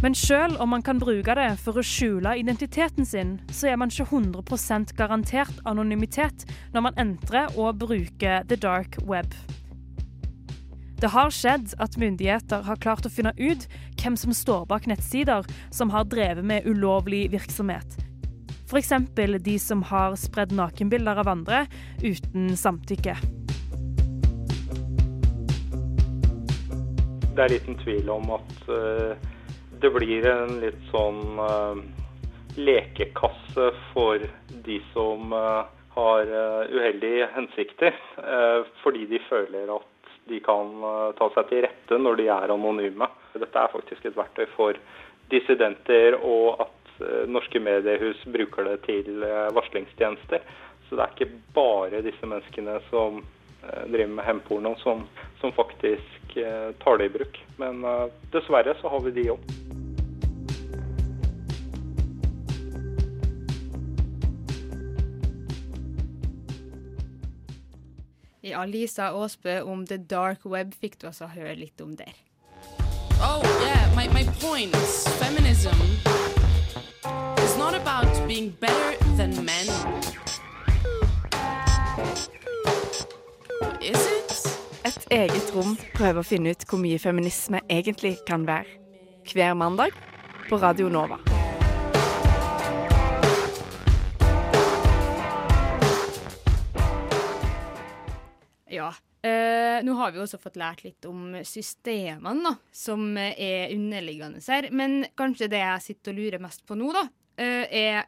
Men 0.06 0.14
selv 0.16 0.60
om 0.62 0.70
man 0.70 0.84
kan 0.86 1.00
bruke 1.02 1.34
det 1.34 1.48
for 1.58 1.80
å 1.82 1.84
skjule 1.84 2.36
identiteten 2.38 3.08
sin, 3.10 3.40
så 3.50 3.72
er 3.72 3.80
man 3.82 3.90
ikke 3.90 4.06
100% 4.14 4.94
garantert 5.00 5.64
anonymitet 5.66 6.46
når 6.76 6.86
man 6.86 7.00
entrer 7.02 7.58
og 7.58 7.80
bruker 7.82 8.46
the 8.46 8.60
dark 8.62 9.00
web. 9.10 9.34
Det 11.02 11.10
har 11.10 11.34
skjedd 11.34 11.74
at 11.82 11.98
myndigheter 11.98 12.62
har 12.70 12.84
klart 12.86 13.10
å 13.10 13.14
finne 13.16 13.34
ut 13.42 13.66
hvem 13.98 14.14
som 14.14 14.38
står 14.38 14.70
bak 14.70 14.86
nettsider 14.86 15.42
som 15.74 15.90
har 15.90 16.06
drevet 16.14 16.46
med 16.46 16.70
ulovlig 16.70 17.26
virksomhet. 17.34 17.98
F.eks. 18.70 18.94
de 19.42 19.58
som 19.58 19.82
har 19.90 20.14
spredd 20.22 20.54
nakenbilder 20.54 21.26
av 21.26 21.34
andre 21.34 21.66
uten 22.06 22.54
samtykke. 22.54 23.18
Det 27.34 27.42
er 27.42 27.58
liten 27.58 27.82
tvil 27.82 28.20
om 28.22 28.38
at 28.38 28.70
uh, 28.70 29.34
det 29.82 29.92
blir 29.94 30.28
en 30.30 30.60
litt 30.62 30.84
sånn 30.92 31.40
uh, 31.40 31.80
lekekasse 32.56 33.72
for 33.92 34.24
de 34.66 34.80
som 34.94 35.34
uh, 35.34 35.66
har 35.96 36.28
uheldige 36.76 37.30
hensikter, 37.32 37.96
fordi 38.82 39.06
de 39.08 39.20
føler 39.30 39.70
at 39.72 40.10
de 40.28 40.42
kan 40.44 40.74
ta 41.16 41.30
seg 41.32 41.48
til 41.48 41.62
rette 41.64 42.00
når 42.02 42.18
de 42.20 42.26
er 42.34 42.52
anonyme. 42.52 43.08
Dette 43.32 43.62
er 43.62 43.72
faktisk 43.72 44.10
et 44.10 44.18
verktøy 44.18 44.44
for 44.58 44.76
dissidenter, 45.32 46.18
og 46.20 46.66
at 46.66 47.00
norske 47.32 47.62
mediehus 47.64 48.26
bruker 48.28 48.68
det 48.68 48.82
til 48.90 49.24
varslingstjenester. 49.56 50.44
Så 50.90 51.00
det 51.00 51.06
er 51.06 51.16
ikke 51.16 51.40
bare 51.56 52.04
disse 52.04 52.28
menneskene 52.28 52.76
som 52.90 53.22
driver 53.88 54.18
med 54.18 54.28
hemporno 54.28 54.76
som, 54.84 55.08
som 55.40 55.56
faktisk 55.56 56.36
tar 56.84 57.00
det 57.00 57.08
i 57.08 57.16
bruk. 57.16 57.40
Men 57.56 57.80
dessverre 58.36 58.76
så 58.82 58.92
har 58.92 59.08
vi 59.08 59.16
de 59.16 59.30
òg. 59.38 59.56
Ja, 68.56 68.66
Lisa 68.66 69.04
Aasbø 69.04 69.62
om 69.62 69.82
the 69.88 69.98
dark 69.98 70.46
web 70.46 70.72
fikk 70.80 70.94
du 71.02 71.10
altså 71.10 71.28
høre 71.28 71.58
litt 71.60 71.82
om 71.84 71.92
der. 72.00 72.14
Oh, 73.20 73.44
yeah, 73.60 73.84
my, 73.98 74.08
my 74.16 74.24
point 74.40 74.72
is 74.80 75.04
feminism 75.20 75.76
is 77.44 77.58
not 77.58 77.76
about 77.76 78.08
being 78.30 78.56
better 78.62 78.96
than 79.18 79.36
men. 79.44 79.68
Is 83.82 84.08
it? 84.08 84.40
Et 84.88 85.08
eget 85.12 85.52
rom 85.52 85.76
prøver 85.92 86.24
å 86.24 86.28
finne 86.32 86.56
ut 86.56 86.64
hvor 86.70 86.80
mye 86.80 86.96
feminisme 86.96 87.60
egentlig 87.68 88.16
kan 88.24 88.48
være. 88.48 88.80
Hver 89.34 89.52
mandag 89.60 89.92
på 90.48 90.64
Radio 90.64 90.88
Nova. 90.88 91.20
Ja. 98.76 98.92
Eh, 99.26 99.80
nå 99.82 99.96
har 99.98 100.12
vi 100.14 100.22
også 100.22 100.38
fått 100.38 100.60
lært 100.60 100.84
litt 100.86 101.06
om 101.10 101.34
systemene 101.48 102.46
da, 102.46 102.52
som 102.76 103.08
er 103.18 103.74
underliggende 103.74 104.44
her. 104.46 104.70
Men 104.76 105.00
kanskje 105.18 105.50
det 105.50 105.64
jeg 105.64 105.86
sitter 105.88 106.14
og 106.14 106.20
lurer 106.20 106.44
mest 106.44 106.66
på 106.68 106.78
nå, 106.78 106.92
da, 106.94 107.08
eh, 107.42 107.66
er 107.66 108.06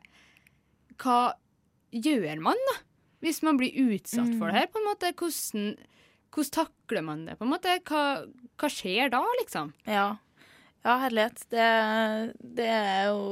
hva 1.02 1.34
gjør 1.94 2.44
man 2.44 2.60
da? 2.70 2.76
Hvis 3.26 3.42
man 3.42 3.58
blir 3.58 3.74
utsatt 3.96 4.30
for 4.38 4.52
det 4.52 4.60
her, 4.60 4.68
på 4.70 4.78
en 4.78 4.86
måte. 4.92 5.10
Hvordan, 5.18 5.72
hvordan 6.30 6.54
takler 6.54 7.06
man 7.06 7.26
det? 7.26 7.38
på 7.40 7.48
en 7.48 7.54
måte? 7.56 7.80
Hva, 7.90 8.04
hva 8.62 8.70
skjer 8.70 9.10
da, 9.14 9.24
liksom? 9.42 9.74
Ja. 9.90 10.08
Ja, 10.86 11.00
herlighet. 11.02 11.42
Det, 11.50 11.66
det 12.58 12.70
er 12.70 13.10
jo 13.10 13.24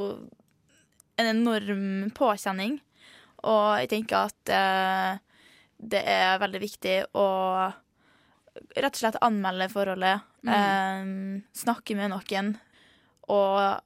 en 1.22 1.30
enorm 1.30 2.10
påkjenning. 2.18 2.80
Og 3.46 3.68
jeg 3.84 3.92
tenker 3.94 4.26
at 4.26 4.52
eh, 4.52 5.22
det 5.92 6.02
er 6.10 6.40
veldig 6.42 6.62
viktig 6.64 6.96
å 7.18 7.28
rett 8.76 8.94
og 8.94 9.00
slett 9.02 9.18
anmelde 9.26 9.68
forholdet. 9.72 10.24
Mm. 10.46 10.54
eh, 10.54 11.42
snakke 11.58 11.96
med 11.98 12.12
noen 12.14 12.52
og 13.34 13.82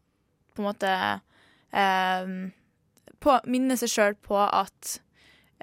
på 0.53 0.61
en 0.61 0.67
måte 0.67 0.91
eh, 1.71 2.31
på, 3.19 3.35
minne 3.47 3.77
seg 3.79 3.91
sjøl 3.93 4.17
på 4.19 4.35
at 4.39 4.97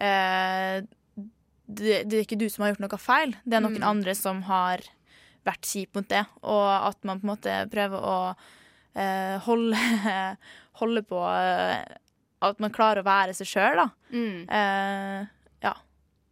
eh, 0.01 0.80
det, 1.66 2.03
det 2.07 2.16
er 2.16 2.24
ikke 2.24 2.39
du 2.41 2.47
som 2.53 2.64
har 2.64 2.72
gjort 2.72 2.84
noe 2.87 3.01
feil, 3.01 3.34
det 3.45 3.59
er 3.59 3.64
noen 3.64 3.80
Mm. 3.82 3.89
andre 3.91 4.14
som 4.16 4.43
har 4.49 4.84
vært 5.47 5.66
kjip 5.68 5.95
mot 5.95 6.09
det, 6.09 6.24
og 6.43 6.66
at 6.89 6.99
man 7.05 7.20
på 7.20 7.26
en 7.26 7.32
måte 7.34 7.57
prøver 7.70 8.03
å 8.03 8.18
eh, 8.97 9.37
holde, 9.47 9.76
holde 10.80 11.03
på 11.07 11.20
eh, 11.30 11.84
at 12.47 12.61
man 12.62 12.72
klarer 12.74 13.03
å 13.03 13.07
være 13.07 13.34
seg 13.37 13.51
sjøl, 13.51 13.82
da. 13.82 13.89
Mm. 14.11 14.47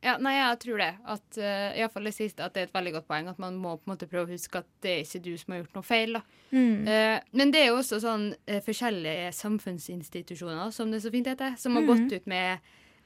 Ja. 0.04 0.18
Nei, 0.20 0.34
jeg 0.36 0.58
tror 0.60 0.80
det. 0.82 0.90
At, 1.14 1.26
uh, 1.40 1.70
i 1.80 1.88
fall 1.88 2.04
det 2.10 2.14
siste, 2.14 2.44
at 2.44 2.54
det 2.54 2.60
er 2.60 2.68
et 2.68 2.74
veldig 2.76 2.92
godt 2.98 3.06
poeng. 3.08 3.28
At 3.32 3.38
man 3.40 3.56
må 3.56 3.76
på 3.78 3.88
en 3.88 3.94
måte 3.94 4.08
prøve 4.10 4.28
å 4.28 4.34
huske 4.34 4.60
at 4.60 4.68
det 4.84 4.92
er 4.92 5.04
ikke 5.06 5.22
du 5.24 5.32
som 5.40 5.54
har 5.54 5.62
gjort 5.62 5.78
noe 5.78 5.86
feil. 5.88 6.20
Mm. 6.52 6.84
Uh, 6.84 7.18
men 7.40 7.54
det 7.54 7.62
er 7.62 7.70
jo 7.72 7.78
også 7.80 8.00
sånn 8.04 8.26
uh, 8.36 8.60
forskjellige 8.66 9.32
samfunnsinstitusjoner, 9.40 10.70
som 10.76 10.92
det 10.92 11.00
så 11.04 11.12
fint 11.14 11.30
heter, 11.32 11.56
som 11.58 11.76
har 11.78 11.82
Mhm. 11.82 11.88
gått 11.88 12.12
ut 12.20 12.26
med 12.26 12.58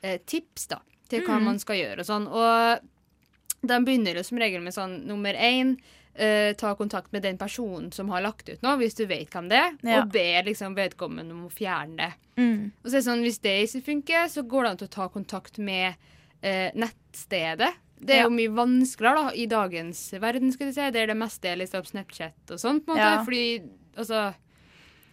uh, 0.05 0.17
tips 0.27 0.67
da, 0.75 0.81
til 1.09 1.23
hva 1.23 1.39
mm. 1.39 1.45
man 1.45 1.59
skal 1.63 1.77
gjøre 1.79 2.01
og 2.03 2.07
sånn. 2.11 2.27
Og 2.29 3.69
de 3.69 3.79
begynner 3.87 4.19
jo 4.19 4.27
som 4.27 4.39
regel 4.39 4.61
med 4.63 4.75
sånn 4.75 5.01
nummer 5.07 5.35
én 5.35 5.79
ta 6.59 6.73
kontakt 6.75 7.13
med 7.15 7.23
den 7.23 7.37
personen 7.39 7.93
som 7.95 8.09
har 8.11 8.25
lagt 8.25 8.49
ut 8.49 8.63
noe, 8.65 8.75
hvis 8.81 8.97
du 8.99 9.05
vet 9.07 9.31
hvem 9.31 9.47
det 9.53 9.59
er, 9.61 9.77
Ja. 9.87 10.01
og 10.01 10.09
be 10.11 10.43
liksom 10.43 10.75
vedkommende 10.75 11.31
om 11.31 11.45
å 11.47 11.51
fjerne 11.53 11.95
det. 11.97 12.13
Mm. 12.37 12.73
Og 12.83 12.91
så 12.91 12.97
er 12.97 12.99
det 12.99 13.07
sånn, 13.07 13.23
Hvis 13.23 13.39
det 13.39 13.53
ikke 13.69 13.85
funker, 13.87 14.25
så 14.27 14.43
går 14.43 14.63
det 14.65 14.71
an 14.71 14.77
til 14.79 14.89
å 14.89 14.97
ta 14.97 15.09
kontakt 15.09 15.59
med 15.59 15.95
eh, 16.43 16.71
nettstedet. 16.75 17.73
Det 18.01 18.15
er 18.15 18.19
Ja. 18.23 18.25
jo 18.29 18.31
mye 18.31 18.55
vanskeligere 18.55 19.25
da, 19.27 19.33
i 19.35 19.47
dagens 19.47 20.13
verden, 20.21 20.53
skal 20.53 20.69
du 20.69 20.73
si, 20.73 20.91
der 20.91 21.07
det 21.07 21.17
meste 21.17 21.49
er 21.51 21.57
liksom 21.57 21.85
Snapchat 21.85 22.51
og 22.51 22.59
sånt. 22.61 22.87
på 22.87 22.93
en 22.93 22.97
måte, 22.97 23.17
Ja. 23.17 23.25
Fordi, 23.25 23.63
altså 23.97 24.35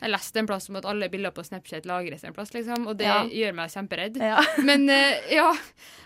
Jeg 0.02 0.12
leste 0.12 0.38
en 0.38 0.46
plass 0.46 0.70
om 0.70 0.76
at 0.76 0.86
alle 0.86 1.08
bilder 1.10 1.32
på 1.32 1.42
Snapchat 1.44 1.86
lagres 1.86 2.24
en 2.26 2.34
plass, 2.34 2.52
liksom, 2.54 2.86
og 2.86 2.98
det 2.98 3.06
Ja. 3.08 3.24
gjør 3.24 3.56
meg 3.56 3.70
kjemperedd. 3.72 4.18
Men 4.66 4.90
eh, 4.90 5.34
ja, 5.34 5.50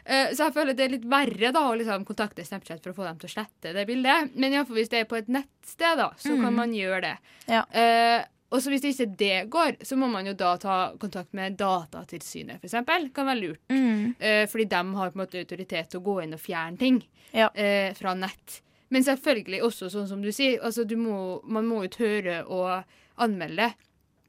eh, 0.05 0.29
så 0.31 0.45
jeg 0.45 0.53
føler 0.53 0.73
det 0.75 0.85
er 0.85 0.89
litt 0.93 1.05
verre 1.09 1.51
da 1.51 1.59
å 1.71 1.75
liksom 1.75 2.05
kontakte 2.05 2.45
Snapchat 2.45 2.81
for 2.83 2.91
å 2.93 2.95
få 2.95 3.03
dem 3.09 3.17
til 3.17 3.27
å 3.27 3.33
slette 3.33 3.73
det 3.73 3.87
bildet. 3.87 4.35
Men 4.37 4.53
iallfall 4.53 4.77
hvis 4.77 4.89
det 4.89 4.99
er 5.01 5.05
på 5.09 5.17
et 5.17 5.27
nettsted, 5.27 5.97
da, 5.97 6.11
så 6.17 6.37
Mm. 6.37 6.43
kan 6.43 6.55
man 6.55 6.71
gjøre 6.71 7.01
det. 7.01 7.17
Ja. 7.47 7.63
Eh, 7.73 8.23
og 8.49 8.61
så 8.61 8.71
hvis 8.73 8.85
ikke 8.89 9.05
det 9.17 9.49
går, 9.53 9.75
så 9.85 9.95
må 9.99 10.07
man 10.09 10.25
jo 10.25 10.33
da 10.33 10.55
ta 10.57 10.77
kontakt 10.99 11.33
med 11.37 11.57
Datatilsynet, 11.59 12.57
f.eks. 12.63 13.11
Kan 13.13 13.27
være 13.29 13.39
lurt. 13.43 13.61
Mm. 13.69 14.15
Eh, 14.19 14.45
fordi 14.49 14.65
de 14.71 14.79
har 14.97 15.11
på 15.11 15.19
en 15.19 15.23
måte 15.25 15.37
autoritet 15.43 15.89
til 15.91 15.99
å 16.01 16.03
gå 16.07 16.15
inn 16.23 16.33
og 16.33 16.41
fjerne 16.41 16.77
ting 16.81 17.03
Ja. 17.31 17.49
eh, 17.53 17.93
fra 17.93 18.15
nett. 18.17 18.61
Men 18.89 19.03
selvfølgelig 19.05 19.61
også 19.61 19.91
sånn 19.93 20.07
som 20.09 20.21
du 20.21 20.31
sier, 20.33 20.59
altså 20.65 20.83
du 20.87 20.95
må, 20.97 21.41
man 21.45 21.67
må 21.69 21.83
jo 21.85 21.89
tørre 21.99 22.39
å 22.49 22.83
anmelde. 23.21 23.69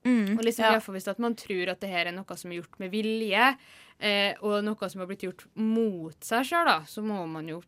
Mm. 0.04 0.36
Og 0.38 0.44
liksom, 0.44 0.64
Ja. 0.64 0.72
Iallfall 0.74 0.94
hvis 0.98 1.18
man 1.18 1.34
tror 1.34 1.68
at 1.72 1.80
det 1.80 1.88
her 1.88 2.06
er 2.06 2.12
noe 2.12 2.36
som 2.36 2.52
er 2.52 2.60
gjort 2.60 2.78
med 2.78 2.90
vilje, 2.92 3.56
eh, 4.00 4.34
og 4.42 4.62
noe 4.64 4.88
som 4.88 5.00
har 5.00 5.06
blitt 5.08 5.22
gjort 5.24 5.46
mot 5.56 6.16
seg 6.24 6.44
sjøl, 6.44 6.64
da, 6.68 6.80
så 6.84 7.02
må 7.02 7.26
man 7.28 7.48
jo 7.48 7.62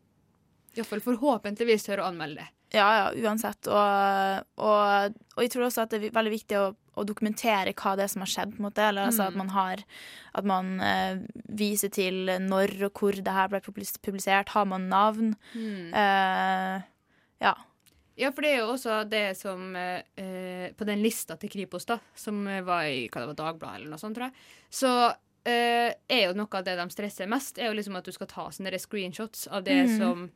iallfall 0.75 1.01
forhåpentligvis 1.01 1.85
tørre 1.85 2.01
å 2.05 2.09
anmelde 2.09 2.41
det. 2.41 2.47
Ja, 2.73 2.87
ja, 2.97 3.09
uansett. 3.27 3.67
Og, 3.69 4.45
og, 4.57 5.17
og 5.35 5.43
jeg 5.43 5.51
tror 5.53 5.67
også 5.67 5.83
at 5.83 5.93
det 5.93 5.99
er 6.07 6.15
veldig 6.15 6.31
viktig 6.33 6.57
å, 6.57 6.63
å 6.73 7.05
dokumentere 7.05 7.75
hva 7.77 7.93
det 7.97 8.07
er 8.07 8.13
som 8.13 8.23
har 8.25 8.31
skjedd. 8.31 8.55
en 8.57 8.65
måte, 8.65 8.87
eller 8.87 9.09
altså 9.09 9.27
Mm. 9.27 9.29
At 9.29 9.37
man 9.37 9.49
har 9.53 9.83
At 10.33 10.45
man 10.45 10.79
eh, 10.81 11.19
viser 11.53 11.89
til 11.93 12.31
når 12.41 12.89
og 12.89 12.97
hvor 12.97 13.13
det 13.13 13.35
her 13.35 13.51
ble 13.51 13.61
publisert. 13.61 14.49
Har 14.49 14.65
man 14.65 14.89
navn? 14.89 15.35
Mm. 15.53 15.93
Eh, 15.93 16.81
ja. 17.45 17.53
Ja, 18.17 18.29
for 18.29 18.41
det 18.41 18.53
er 18.53 18.59
jo 18.61 18.73
også 18.73 19.03
det 19.09 19.37
som 19.37 19.75
eh, 19.75 20.73
På 20.77 20.85
den 20.85 21.01
lista 21.01 21.37
til 21.37 21.49
Kripos, 21.49 21.85
da, 21.85 21.99
som 22.15 22.45
var 22.45 22.89
i 22.89 23.07
hva 23.07 23.21
det 23.21 23.29
var, 23.33 23.37
Dagbladet 23.37 23.75
eller 23.81 23.93
noe 23.93 24.01
sånt, 24.01 24.17
tror 24.17 24.29
jeg, 24.29 24.49
så 24.73 24.93
eh, 25.45 25.93
er 26.09 26.25
jo 26.27 26.37
noe 26.37 26.57
av 26.57 26.65
det 26.65 26.75
de 26.79 26.87
stresser 26.93 27.29
mest, 27.29 27.57
er 27.57 27.69
jo 27.69 27.77
liksom 27.77 27.97
at 27.99 28.05
du 28.05 28.13
skal 28.15 28.29
ta 28.29 28.47
sånne 28.53 28.81
screenshots 28.81 29.47
av 29.49 29.65
det 29.65 29.83
mm. 29.85 29.95
som 29.99 30.27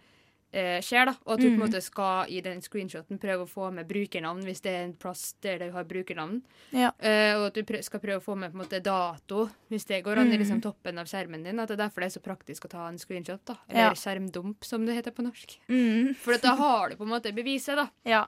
eh, 0.53 0.79
skjer, 0.81 1.05
da. 1.05 1.13
Og 1.25 1.33
at 1.33 1.39
du 1.39 1.45
på 1.47 1.53
en 1.53 1.59
Mhm. 1.59 1.67
måte 1.69 1.81
skal 1.83 2.25
i 2.29 2.39
den 2.41 2.61
screenshoten 2.61 3.19
prøve 3.19 3.43
å 3.45 3.49
få 3.49 3.71
med 3.73 3.87
brukernavn 3.87 4.43
hvis 4.43 4.61
det 4.61 4.71
er 4.71 4.83
en 4.85 4.93
plass 4.93 5.33
der 5.41 5.59
du 5.59 5.71
har 5.71 5.83
brukernavn. 5.83 6.41
Ja. 6.71 6.91
Eh, 6.99 7.35
og 7.35 7.47
at 7.47 7.53
du 7.53 7.63
prø 7.63 7.81
skal 7.83 7.99
prøve 7.99 8.19
å 8.21 8.23
få 8.23 8.37
med 8.37 8.51
på 8.53 8.59
en 8.59 8.65
måte 8.65 8.81
dato, 8.81 9.49
hvis 9.69 9.85
det 9.85 10.03
går 10.03 10.17
an 10.17 10.31
i 10.33 10.37
liksom 10.37 10.57
Mhm. 10.59 10.61
toppen 10.63 10.99
av 10.99 11.05
skjermen 11.05 11.43
din. 11.43 11.59
At 11.59 11.67
det 11.69 11.79
er 11.79 11.83
derfor 11.89 12.01
det 12.01 12.15
er 12.15 12.19
så 12.19 12.23
praktisk 12.23 12.65
å 12.65 12.69
ta 12.69 12.87
en 12.87 12.97
screenshot, 12.97 13.43
da. 13.45 13.57
Ja. 13.69 13.87
Eller 13.91 13.95
skjermdump, 13.95 14.63
som 14.63 14.85
det 14.85 14.95
heter 14.95 15.11
på 15.11 15.23
norsk. 15.23 15.57
Mm. 15.69 16.15
For 16.15 16.33
at 16.33 16.41
da 16.41 16.55
har 16.55 16.89
du 16.89 16.95
på 16.95 17.01
en 17.03 17.09
måte 17.09 17.33
beviset, 17.35 17.75
da. 17.75 17.89
Ja. 18.05 18.25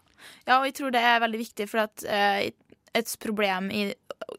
ja, 0.47 0.59
og 0.59 0.65
jeg 0.65 0.73
tror 0.75 0.91
det 0.91 1.01
er 1.01 1.19
veldig 1.19 1.39
viktig, 1.39 1.69
for 1.69 1.79
at 1.79 2.03
eh, 2.05 2.51
et 2.95 3.17
problem 3.19 3.69
i, 3.71 3.93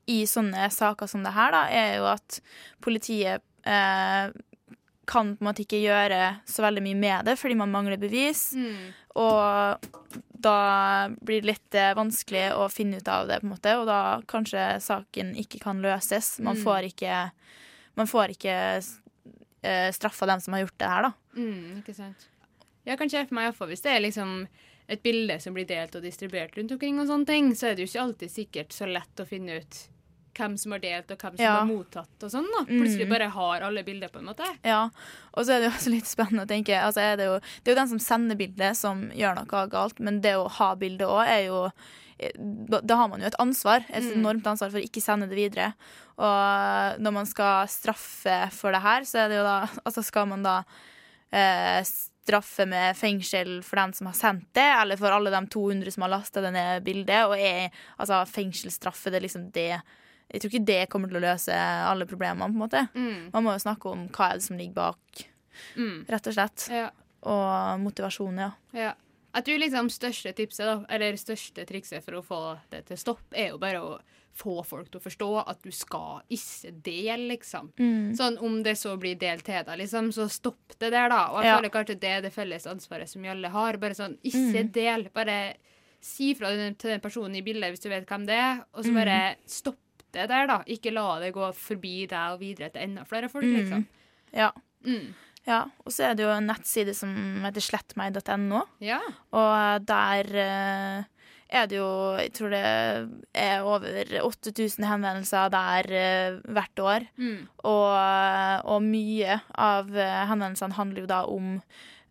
i 0.08 0.24
sånne 0.24 0.70
saker 0.70 1.06
som 1.08 1.22
det 1.22 1.32
her, 1.32 1.50
da, 1.52 1.64
er 1.70 1.96
jo 1.98 2.04
at 2.04 2.40
politiet 2.82 3.40
eh, 3.64 4.30
kan 5.10 5.34
på 5.36 5.42
en 5.44 5.48
måte 5.50 5.64
ikke 5.64 5.80
gjøre 5.82 6.20
så 6.48 6.62
veldig 6.64 6.82
mye 6.86 6.98
med 7.02 7.26
det 7.28 7.34
fordi 7.40 7.56
man 7.58 7.72
mangler 7.74 7.98
bevis. 8.00 8.44
Mm. 8.54 8.92
Og 9.20 9.88
da 10.40 10.54
blir 11.20 11.42
det 11.42 11.50
litt 11.50 11.74
eh, 11.76 11.90
vanskelig 11.98 12.46
å 12.56 12.68
finne 12.72 13.00
ut 13.02 13.08
av 13.10 13.26
det, 13.28 13.40
på 13.42 13.48
en 13.48 13.52
måte, 13.56 13.74
og 13.80 13.88
da 13.90 13.98
kanskje 14.30 14.68
saken 14.80 15.34
ikke 15.42 15.60
kan 15.66 15.82
løses. 15.84 16.38
Man 16.40 16.56
Mm. 16.56 16.62
får 16.64 16.88
ikke, 16.92 17.18
man 17.98 18.06
får 18.08 18.36
ikke 18.38 18.56
eh, 19.62 19.90
straffa 19.92 20.26
dem 20.30 20.40
som 20.40 20.54
har 20.56 20.62
gjort 20.64 20.78
det 20.80 20.88
her, 20.94 21.02
da. 21.02 21.12
Mm, 21.36 21.82
ikke 21.82 21.94
sant. 21.98 22.28
Jeg 22.86 22.96
kan 22.98 23.10
se 23.12 23.26
for 23.26 23.36
meg 23.36 23.50
iallfall 23.50 23.68
hvis 23.74 23.82
det 23.84 23.92
er 23.92 24.00
liksom 24.06 24.46
et 24.90 25.02
bilde 25.04 25.36
som 25.42 25.54
blir 25.54 25.66
delt 25.68 25.94
og 25.94 26.02
distribuert 26.02 26.56
rundt 26.56 26.72
omkring, 26.74 26.96
og 26.98 27.06
sånne 27.10 27.26
ting, 27.28 27.50
så 27.54 27.68
er 27.68 27.74
det 27.76 27.84
jo 27.84 27.90
ikke 27.92 28.06
alltid 28.06 28.30
sikkert 28.32 28.72
så 28.74 28.88
lett 28.88 29.20
å 29.22 29.26
finne 29.28 29.60
ut 29.60 29.76
hvem 30.34 30.56
som 30.58 30.72
har 30.72 30.78
delt, 30.80 31.10
og 31.10 31.18
hvem 31.18 31.36
som 31.36 31.44
Ja. 31.44 31.54
har 31.60 31.66
mottatt, 31.66 32.22
og 32.22 32.30
sånn. 32.30 32.46
da. 32.56 32.64
Plutselig 32.66 33.06
Mm. 33.06 33.10
bare 33.10 33.28
har 33.30 33.60
alle 33.62 33.82
bilder, 33.84 34.08
på 34.08 34.18
en 34.18 34.26
måte. 34.26 34.46
Ja, 34.64 34.90
og 35.34 35.44
så 35.44 35.52
er 35.56 35.60
det 35.60 35.70
jo 35.70 35.76
også 35.78 35.90
litt 35.90 36.04
spennende 36.06 36.44
å 36.44 36.48
tenke 36.48 36.74
altså 36.80 37.00
er 37.00 37.16
det, 37.16 37.26
jo, 37.26 37.40
det 37.64 37.68
er 37.70 37.74
jo 37.74 37.80
den 37.80 37.88
som 37.88 37.98
sender 37.98 38.36
bildet, 38.36 38.76
som 38.76 39.10
gjør 39.10 39.34
noe 39.36 39.68
galt, 39.68 39.98
men 40.00 40.20
det 40.20 40.34
å 40.36 40.48
ha 40.48 40.74
bildet 40.76 41.06
òg 41.08 41.26
er 41.26 41.46
jo 41.46 41.70
da, 42.68 42.96
har 42.96 43.08
man 43.08 43.20
jo 43.22 43.26
et 43.26 43.36
ansvar, 43.40 43.84
et 43.88 44.02
Mm. 44.04 44.18
enormt 44.20 44.42
ansvar 44.44 44.70
for 44.70 44.78
å 44.78 44.84
ikke 44.84 45.00
sende 45.00 45.26
det 45.26 45.36
videre. 45.38 45.72
Og 46.18 47.00
når 47.00 47.12
man 47.14 47.24
skal 47.24 47.66
straffe 47.66 48.52
for 48.52 48.72
det 48.72 48.82
her, 48.82 49.00
så 49.08 49.24
er 49.24 49.28
det 49.28 49.36
jo 49.38 49.44
da 49.44 49.66
Altså 49.86 50.04
skal 50.04 50.26
man 50.26 50.42
da 50.42 50.64
eh, 51.32 51.80
straffe 51.82 52.66
med 52.68 52.94
fengsel 52.96 53.62
for 53.64 53.76
den 53.76 53.92
som 53.94 54.06
har 54.08 54.14
sendt 54.14 54.46
det, 54.52 54.66
eller 54.82 54.96
for 54.98 55.10
alle 55.10 55.30
de 55.30 55.46
200 55.46 55.90
som 55.92 56.02
har 56.02 56.10
lasta 56.10 56.40
det 56.42 56.52
ned 56.52 56.84
bildet, 56.84 57.24
og 57.26 57.38
er 57.38 57.70
altså 57.98 58.26
fengselsstraffe, 58.28 59.10
det 59.10 59.14
er 59.22 59.26
liksom 59.28 59.50
det 59.52 59.80
Jeg 60.32 60.40
tror 60.42 60.50
ikke 60.52 60.66
det 60.66 60.88
kommer 60.90 61.08
til 61.08 61.18
å 61.18 61.24
løse 61.24 61.52
alle 61.52 62.06
problemene, 62.06 62.46
på 62.50 62.54
en 62.54 62.64
måte. 62.68 62.88
Mm. 62.94 63.30
Man 63.32 63.44
må 63.44 63.52
jo 63.56 63.64
snakke 63.64 63.90
om 63.90 64.08
hva 64.08 64.30
er 64.30 64.34
det 64.38 64.42
som 64.46 64.56
ligger 64.58 64.74
bak, 64.74 65.26
Mm. 65.76 66.06
rett 66.08 66.26
og 66.26 66.32
slett. 66.34 66.68
Ja. 66.70 66.90
Og 67.22 67.80
motivasjon, 67.80 68.38
ja. 68.38 68.50
Ja. 68.72 68.92
Jeg 69.34 69.44
tror 69.44 69.58
liksom 69.60 69.88
største 69.90 70.32
tipset, 70.34 70.64
da, 70.66 70.84
eller 70.88 71.12
største 71.18 71.66
trikset 71.66 72.02
for 72.02 72.12
å 72.18 72.22
få 72.24 72.58
det 72.70 72.86
til 72.86 72.96
stopp, 72.96 73.20
er 73.32 73.48
jo 73.50 73.58
bare 73.58 73.78
å 73.82 73.98
få 74.34 74.64
folk 74.64 74.90
til 74.90 75.00
å 75.00 75.04
forstå 75.04 75.48
at 75.50 75.60
du 75.62 75.70
skal 75.70 76.22
ikke 76.30 76.72
dele, 76.82 77.28
liksom. 77.36 77.72
Mm. 77.78 78.14
Sånn 78.16 78.38
om 78.42 78.62
det 78.62 78.76
så 78.78 78.96
blir 78.98 79.18
delt 79.18 79.44
til 79.44 79.62
deg, 79.64 79.78
liksom, 79.78 80.08
så 80.14 80.28
stopp 80.30 80.78
det 80.78 80.90
der, 80.94 81.08
da. 81.10 81.26
Og 81.34 81.42
jeg 81.42 81.50
Ja. 81.50 81.58
føler 81.58 81.70
kanskje 81.70 82.00
det 82.00 82.10
er 82.10 82.20
det 82.22 82.32
felles 82.32 82.66
ansvaret 82.66 83.08
som 83.08 83.22
vi 83.22 83.28
alle 83.28 83.48
har. 83.50 83.76
Bare 83.76 83.94
sånn, 83.94 84.16
ikke 84.24 84.64
Mm. 84.64 84.72
del. 84.72 85.08
Bare 85.12 85.54
si 86.00 86.32
fra 86.34 86.48
den, 86.56 86.74
til 86.76 86.90
den 86.90 87.00
personen 87.00 87.36
i 87.36 87.42
bildet 87.42 87.70
hvis 87.72 87.80
du 87.82 87.88
vet 87.90 88.06
hvem 88.06 88.26
det 88.26 88.34
er, 88.38 88.64
og 88.72 88.84
så 88.84 88.90
Mm. 88.90 88.94
bare 88.94 89.36
stopp 89.46 89.76
det 90.12 90.28
der, 90.28 90.46
da. 90.50 90.58
Ikke 90.66 90.92
la 90.92 91.18
det 91.22 91.32
gå 91.34 91.52
forbi 91.54 92.06
deg 92.10 92.34
og 92.36 92.40
videre 92.40 92.70
til 92.74 92.82
enda 92.88 93.04
flere 93.08 93.28
folk, 93.32 93.44
Mm. 93.44 93.56
liksom. 93.60 93.86
Ja. 94.32 94.50
Mm. 94.86 95.14
ja. 95.46 95.64
Og 95.84 95.92
så 95.92 96.10
er 96.10 96.14
det 96.14 96.24
jo 96.24 96.30
en 96.34 96.46
nettside 96.50 96.94
som 96.94 97.14
heter 97.44 97.60
slettmeg.no, 97.60 98.62
Ja. 98.80 99.00
og 99.32 99.86
der 99.86 100.24
eh, 100.36 101.04
er 101.50 101.66
det 101.66 101.76
jo 101.80 102.16
Jeg 102.16 102.32
tror 102.32 102.50
det 102.50 102.64
er 103.34 103.62
over 103.66 104.20
8000 104.22 104.84
henvendelser 104.86 105.50
der 105.50 105.90
eh, 105.90 106.40
hvert 106.46 106.78
år. 106.78 107.06
Mm. 107.18 107.48
Og, 107.64 108.64
og 108.70 108.82
mye 108.82 109.40
av 109.58 109.90
eh, 109.96 110.26
henvendelsene 110.30 110.74
handler 110.78 111.00
jo 111.02 111.06
da 111.10 111.24
om 111.26 111.56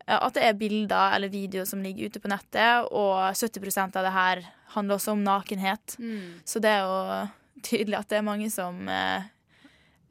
eh, 0.08 0.18
at 0.20 0.34
det 0.36 0.44
er 0.44 0.54
bilder 0.60 1.16
eller 1.16 1.30
videoer 1.32 1.66
som 1.70 1.82
ligger 1.82 2.10
ute 2.10 2.20
på 2.20 2.28
nettet, 2.32 2.90
og 2.92 3.32
70% 3.32 3.96
av 3.96 4.04
det 4.04 4.12
her 4.16 4.44
handler 4.76 4.96
også 5.00 5.12
om 5.16 5.24
nakenhet. 5.24 5.96
Mm. 6.00 6.42
Så 6.46 6.60
det 6.62 6.70
er 6.70 6.84
jo 6.84 7.30
tydelig 7.66 8.00
at 8.00 8.10
det 8.12 8.20
er 8.20 8.26
mange 8.28 8.50
som, 8.54 8.82
eh, 8.90 9.28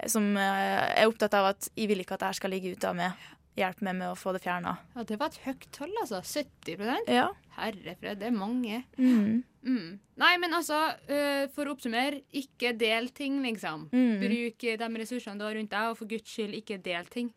som 0.07 0.31
eh, 0.37 0.85
er 1.03 1.09
opptatt 1.09 1.35
av 1.39 1.53
at 1.55 1.71
jeg 1.75 1.91
vil 1.91 2.05
ikke 2.05 2.19
at 2.19 2.27
dette 2.27 2.41
skal 2.41 2.55
ligge 2.55 2.77
ute 2.77 2.95
meg 2.97 3.29
Hjelp 3.59 3.81
meg 3.83 3.97
med 3.99 4.13
å 4.13 4.15
få 4.15 4.31
det 4.37 4.43
fjerna. 4.45 4.77
Ja, 4.95 5.03
det 5.03 5.17
var 5.19 5.33
et 5.33 5.41
høyt 5.43 5.65
tall, 5.75 5.91
altså. 5.99 6.21
70 6.23 7.09
Ja. 7.11 7.25
Herrefred, 7.57 8.21
det 8.21 8.29
er 8.29 8.35
mange. 8.37 8.85
Mm. 8.95 9.43
Mm. 9.67 9.99
Nei, 10.23 10.33
men 10.39 10.55
altså, 10.55 10.79
øh, 11.11 11.49
for 11.55 11.67
å 11.67 11.75
oppsummere, 11.75 12.23
ikke 12.39 12.71
del 12.79 13.11
ting, 13.11 13.41
liksom. 13.43 13.89
Mm. 13.91 14.21
Bruk 14.23 14.63
eh, 14.65 14.79
de 14.79 14.89
ressursene 15.03 15.41
du 15.41 15.47
har 15.49 15.59
rundt 15.59 15.75
deg, 15.75 15.91
og 15.91 15.99
for 15.99 16.11
guds 16.11 16.31
skyld, 16.31 16.55
ikke 16.55 16.79
del 16.85 17.11
ting. 17.11 17.33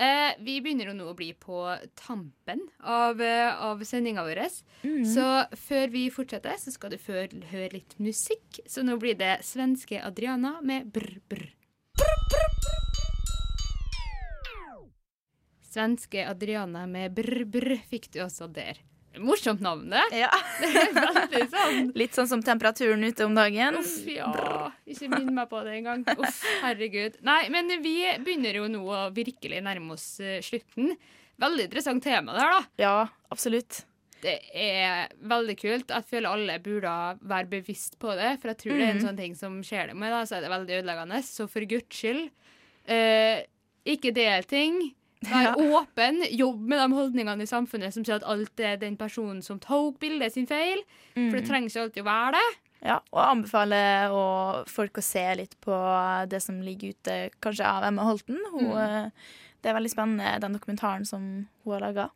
Eh, 0.00 0.32
vi 0.40 0.54
begynner 0.64 0.88
jo 0.88 0.94
nå 0.96 1.10
å 1.10 1.16
bli 1.16 1.34
på 1.36 1.60
tampen 1.98 2.62
av, 2.80 3.20
eh, 3.20 3.52
av 3.52 3.82
sendinga 3.84 4.22
vår. 4.24 4.38
Mm. 4.82 5.04
Så 5.04 5.26
før 5.52 5.90
vi 5.92 6.06
fortsetter, 6.08 6.56
så 6.56 6.72
skal 6.72 6.94
du 6.94 6.96
før, 6.96 7.28
høre 7.50 7.74
litt 7.74 7.98
musikk. 7.98 8.62
Så 8.64 8.80
nå 8.82 8.96
blir 8.96 9.18
det 9.18 9.42
svenske 9.44 10.00
Adriana 10.00 10.62
med 10.62 10.88
brr, 10.92 11.20
brr. 11.28 11.50
Svenske 15.70 16.24
Adriana 16.26 16.86
med 16.86 17.14
brr, 17.14 17.44
brr 17.44 17.76
fikk 17.90 18.10
du 18.10 18.22
også 18.24 18.48
der. 18.50 18.80
Morsomt 19.18 19.60
navn, 19.60 19.88
det. 19.90 20.02
Ja. 20.14 20.28
Sånn. 21.50 21.90
Litt 21.98 22.14
sånn 22.14 22.28
som 22.30 22.42
temperaturen 22.46 23.02
ute 23.04 23.24
om 23.26 23.34
dagen. 23.34 23.74
Uff, 23.80 23.96
ja. 24.06 24.28
Ikke 24.86 25.08
minn 25.10 25.32
meg 25.34 25.48
på 25.50 25.62
det 25.66 25.78
engang. 25.80 26.04
Uff, 26.14 26.42
herregud. 26.62 27.16
Nei, 27.26 27.48
men 27.50 27.72
vi 27.82 27.96
begynner 28.22 28.60
jo 28.60 28.68
nå 28.70 28.84
å 28.86 29.00
virkelig 29.16 29.60
nærme 29.66 29.96
oss 29.96 30.06
eh, 30.22 30.38
slutten. 30.46 30.92
Veldig 31.42 31.66
interessant 31.66 32.04
tema 32.04 32.36
det 32.36 32.44
her, 32.44 32.54
da. 32.54 32.62
Ja, 32.84 32.94
absolutt. 33.34 33.82
Det 34.20 34.36
er 34.52 35.08
veldig 35.24 35.56
kult. 35.58 35.90
Jeg 35.96 36.06
føler 36.10 36.28
alle 36.30 36.58
burde 36.62 36.94
være 37.24 37.48
bevisst 37.56 37.98
på 38.02 38.12
det. 38.18 38.34
For 38.42 38.52
jeg 38.52 38.60
tror 38.62 38.76
det 38.76 38.84
er 38.86 38.90
en 38.92 38.98
Mhm. 39.00 39.06
sånn 39.08 39.16
ting 39.24 39.34
som 39.34 39.58
skjer 39.64 39.88
det 39.90 39.96
med, 39.96 40.12
da, 40.12 40.22
så 40.28 40.36
er 40.38 40.42
det 40.46 40.50
veldig 40.54 40.78
ødeleggende. 40.82 41.22
Så 41.24 41.48
for 41.50 41.64
guds 41.66 41.96
skyld, 41.96 42.28
eh, 42.86 43.42
ikke 43.88 44.12
del 44.14 44.44
ting. 44.44 44.94
Vær 45.24 45.42
Ja. 45.42 45.54
åpen. 45.54 46.22
Jobb 46.30 46.60
med 46.68 46.78
de 46.80 46.94
holdningene 46.96 47.42
i 47.42 47.46
samfunnet 47.50 47.92
som 47.92 48.04
sier 48.04 48.16
at 48.16 48.24
alt 48.24 48.58
er 48.60 48.76
den 48.80 48.96
personen 48.96 49.42
som 49.44 49.58
tok 49.60 49.98
bildet, 50.00 50.32
sin 50.32 50.46
feil. 50.46 50.80
For 51.14 51.36
det 51.36 51.46
trengs 51.48 51.74
jo 51.76 51.82
alltid 51.82 52.02
å 52.02 52.08
være 52.08 52.32
det. 52.38 52.48
Ja, 52.82 53.00
og 53.12 53.20
anbefale 53.20 54.64
folk 54.66 54.96
å 54.96 55.02
se 55.04 55.34
litt 55.36 55.54
på 55.60 55.76
det 56.30 56.40
som 56.42 56.62
ligger 56.64 56.94
ute, 56.94 57.30
kanskje 57.42 57.66
av 57.68 57.84
Emma 57.84 58.02
Holten. 58.08 58.38
Hun, 58.52 58.70
Mm. 58.72 59.06
eh, 59.06 59.10
Det 59.62 59.68
er 59.68 59.74
veldig 59.78 59.90
spennende, 59.92 60.40
den 60.40 60.54
dokumentaren 60.56 61.04
som 61.06 61.46
hun 61.64 61.72
har 61.74 61.80
laga. 61.80 62.10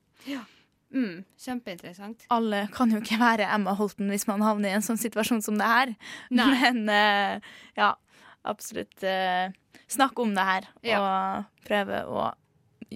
Mm, 0.94 1.24
kjempeinteressant. 1.38 2.24
Alle 2.30 2.68
kan 2.72 2.90
jo 2.90 3.00
ikke 3.00 3.18
være 3.18 3.52
Emma 3.52 3.74
Holten 3.74 4.08
hvis 4.08 4.26
man 4.26 4.40
havner 4.40 4.70
i 4.70 4.72
en 4.72 4.80
sånn 4.80 4.96
situasjon 4.96 5.42
som 5.42 5.58
det 5.58 5.66
her. 5.66 5.94
Nei. 6.30 6.46
Men 6.72 6.88
eh, 6.88 7.40
ja, 7.76 7.94
absolutt 8.46 9.02
eh, 9.04 9.50
snakk 9.88 10.18
om 10.22 10.34
det 10.34 10.44
her, 10.44 10.68
og 10.98 11.44
prøve 11.66 12.04
å 12.06 12.32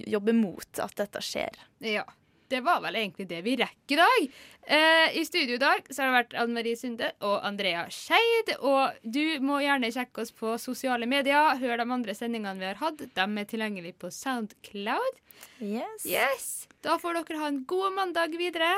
jobbe 0.07 0.33
mot 0.37 0.79
at 0.83 0.95
dette 0.99 1.21
skjer. 1.25 1.59
Ja. 1.83 2.05
Det 2.49 2.63
var 2.65 2.79
vel 2.81 2.95
egentlig 2.97 3.27
det 3.29 3.43
vi 3.45 3.51
rekker 3.59 3.93
i 3.93 3.97
dag. 3.99 4.23
Eh, 4.73 5.17
I 5.21 5.25
studio 5.25 5.53
i 5.53 5.61
dag 5.61 5.85
så 5.89 6.01
har 6.01 6.07
det 6.09 6.15
vært 6.15 6.33
Anne 6.41 6.55
Marie 6.57 6.77
Sunde 6.79 7.11
og 7.21 7.45
Andrea 7.45 7.83
Skeid. 7.93 8.55
Og 8.65 8.97
du 9.05 9.37
må 9.45 9.59
gjerne 9.61 9.91
sjekke 9.93 10.23
oss 10.23 10.33
på 10.33 10.55
sosiale 10.57 11.05
medier. 11.09 11.59
Hør 11.61 11.77
de 11.77 11.85
andre 11.85 12.15
sendingene 12.17 12.57
vi 12.57 12.71
har 12.71 12.81
hatt. 12.81 13.05
De 13.05 13.27
er 13.43 13.49
tilgjengelige 13.51 13.99
på 14.01 14.09
Soundcloud. 14.13 15.21
Yes. 15.61 16.07
yes. 16.09 16.49
Da 16.81 16.97
får 16.97 17.21
dere 17.21 17.37
ha 17.43 17.51
en 17.53 17.61
god 17.69 17.93
mandag 17.99 18.33
videre. 18.41 18.71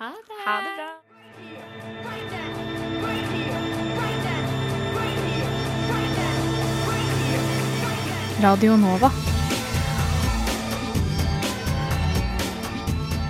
Ha 0.00 0.08
det. 0.16 0.40
Ha 0.46 0.56
det 0.64 0.72
bra. 0.80 0.90
Radio 8.42 8.76
Nova. 8.80 9.41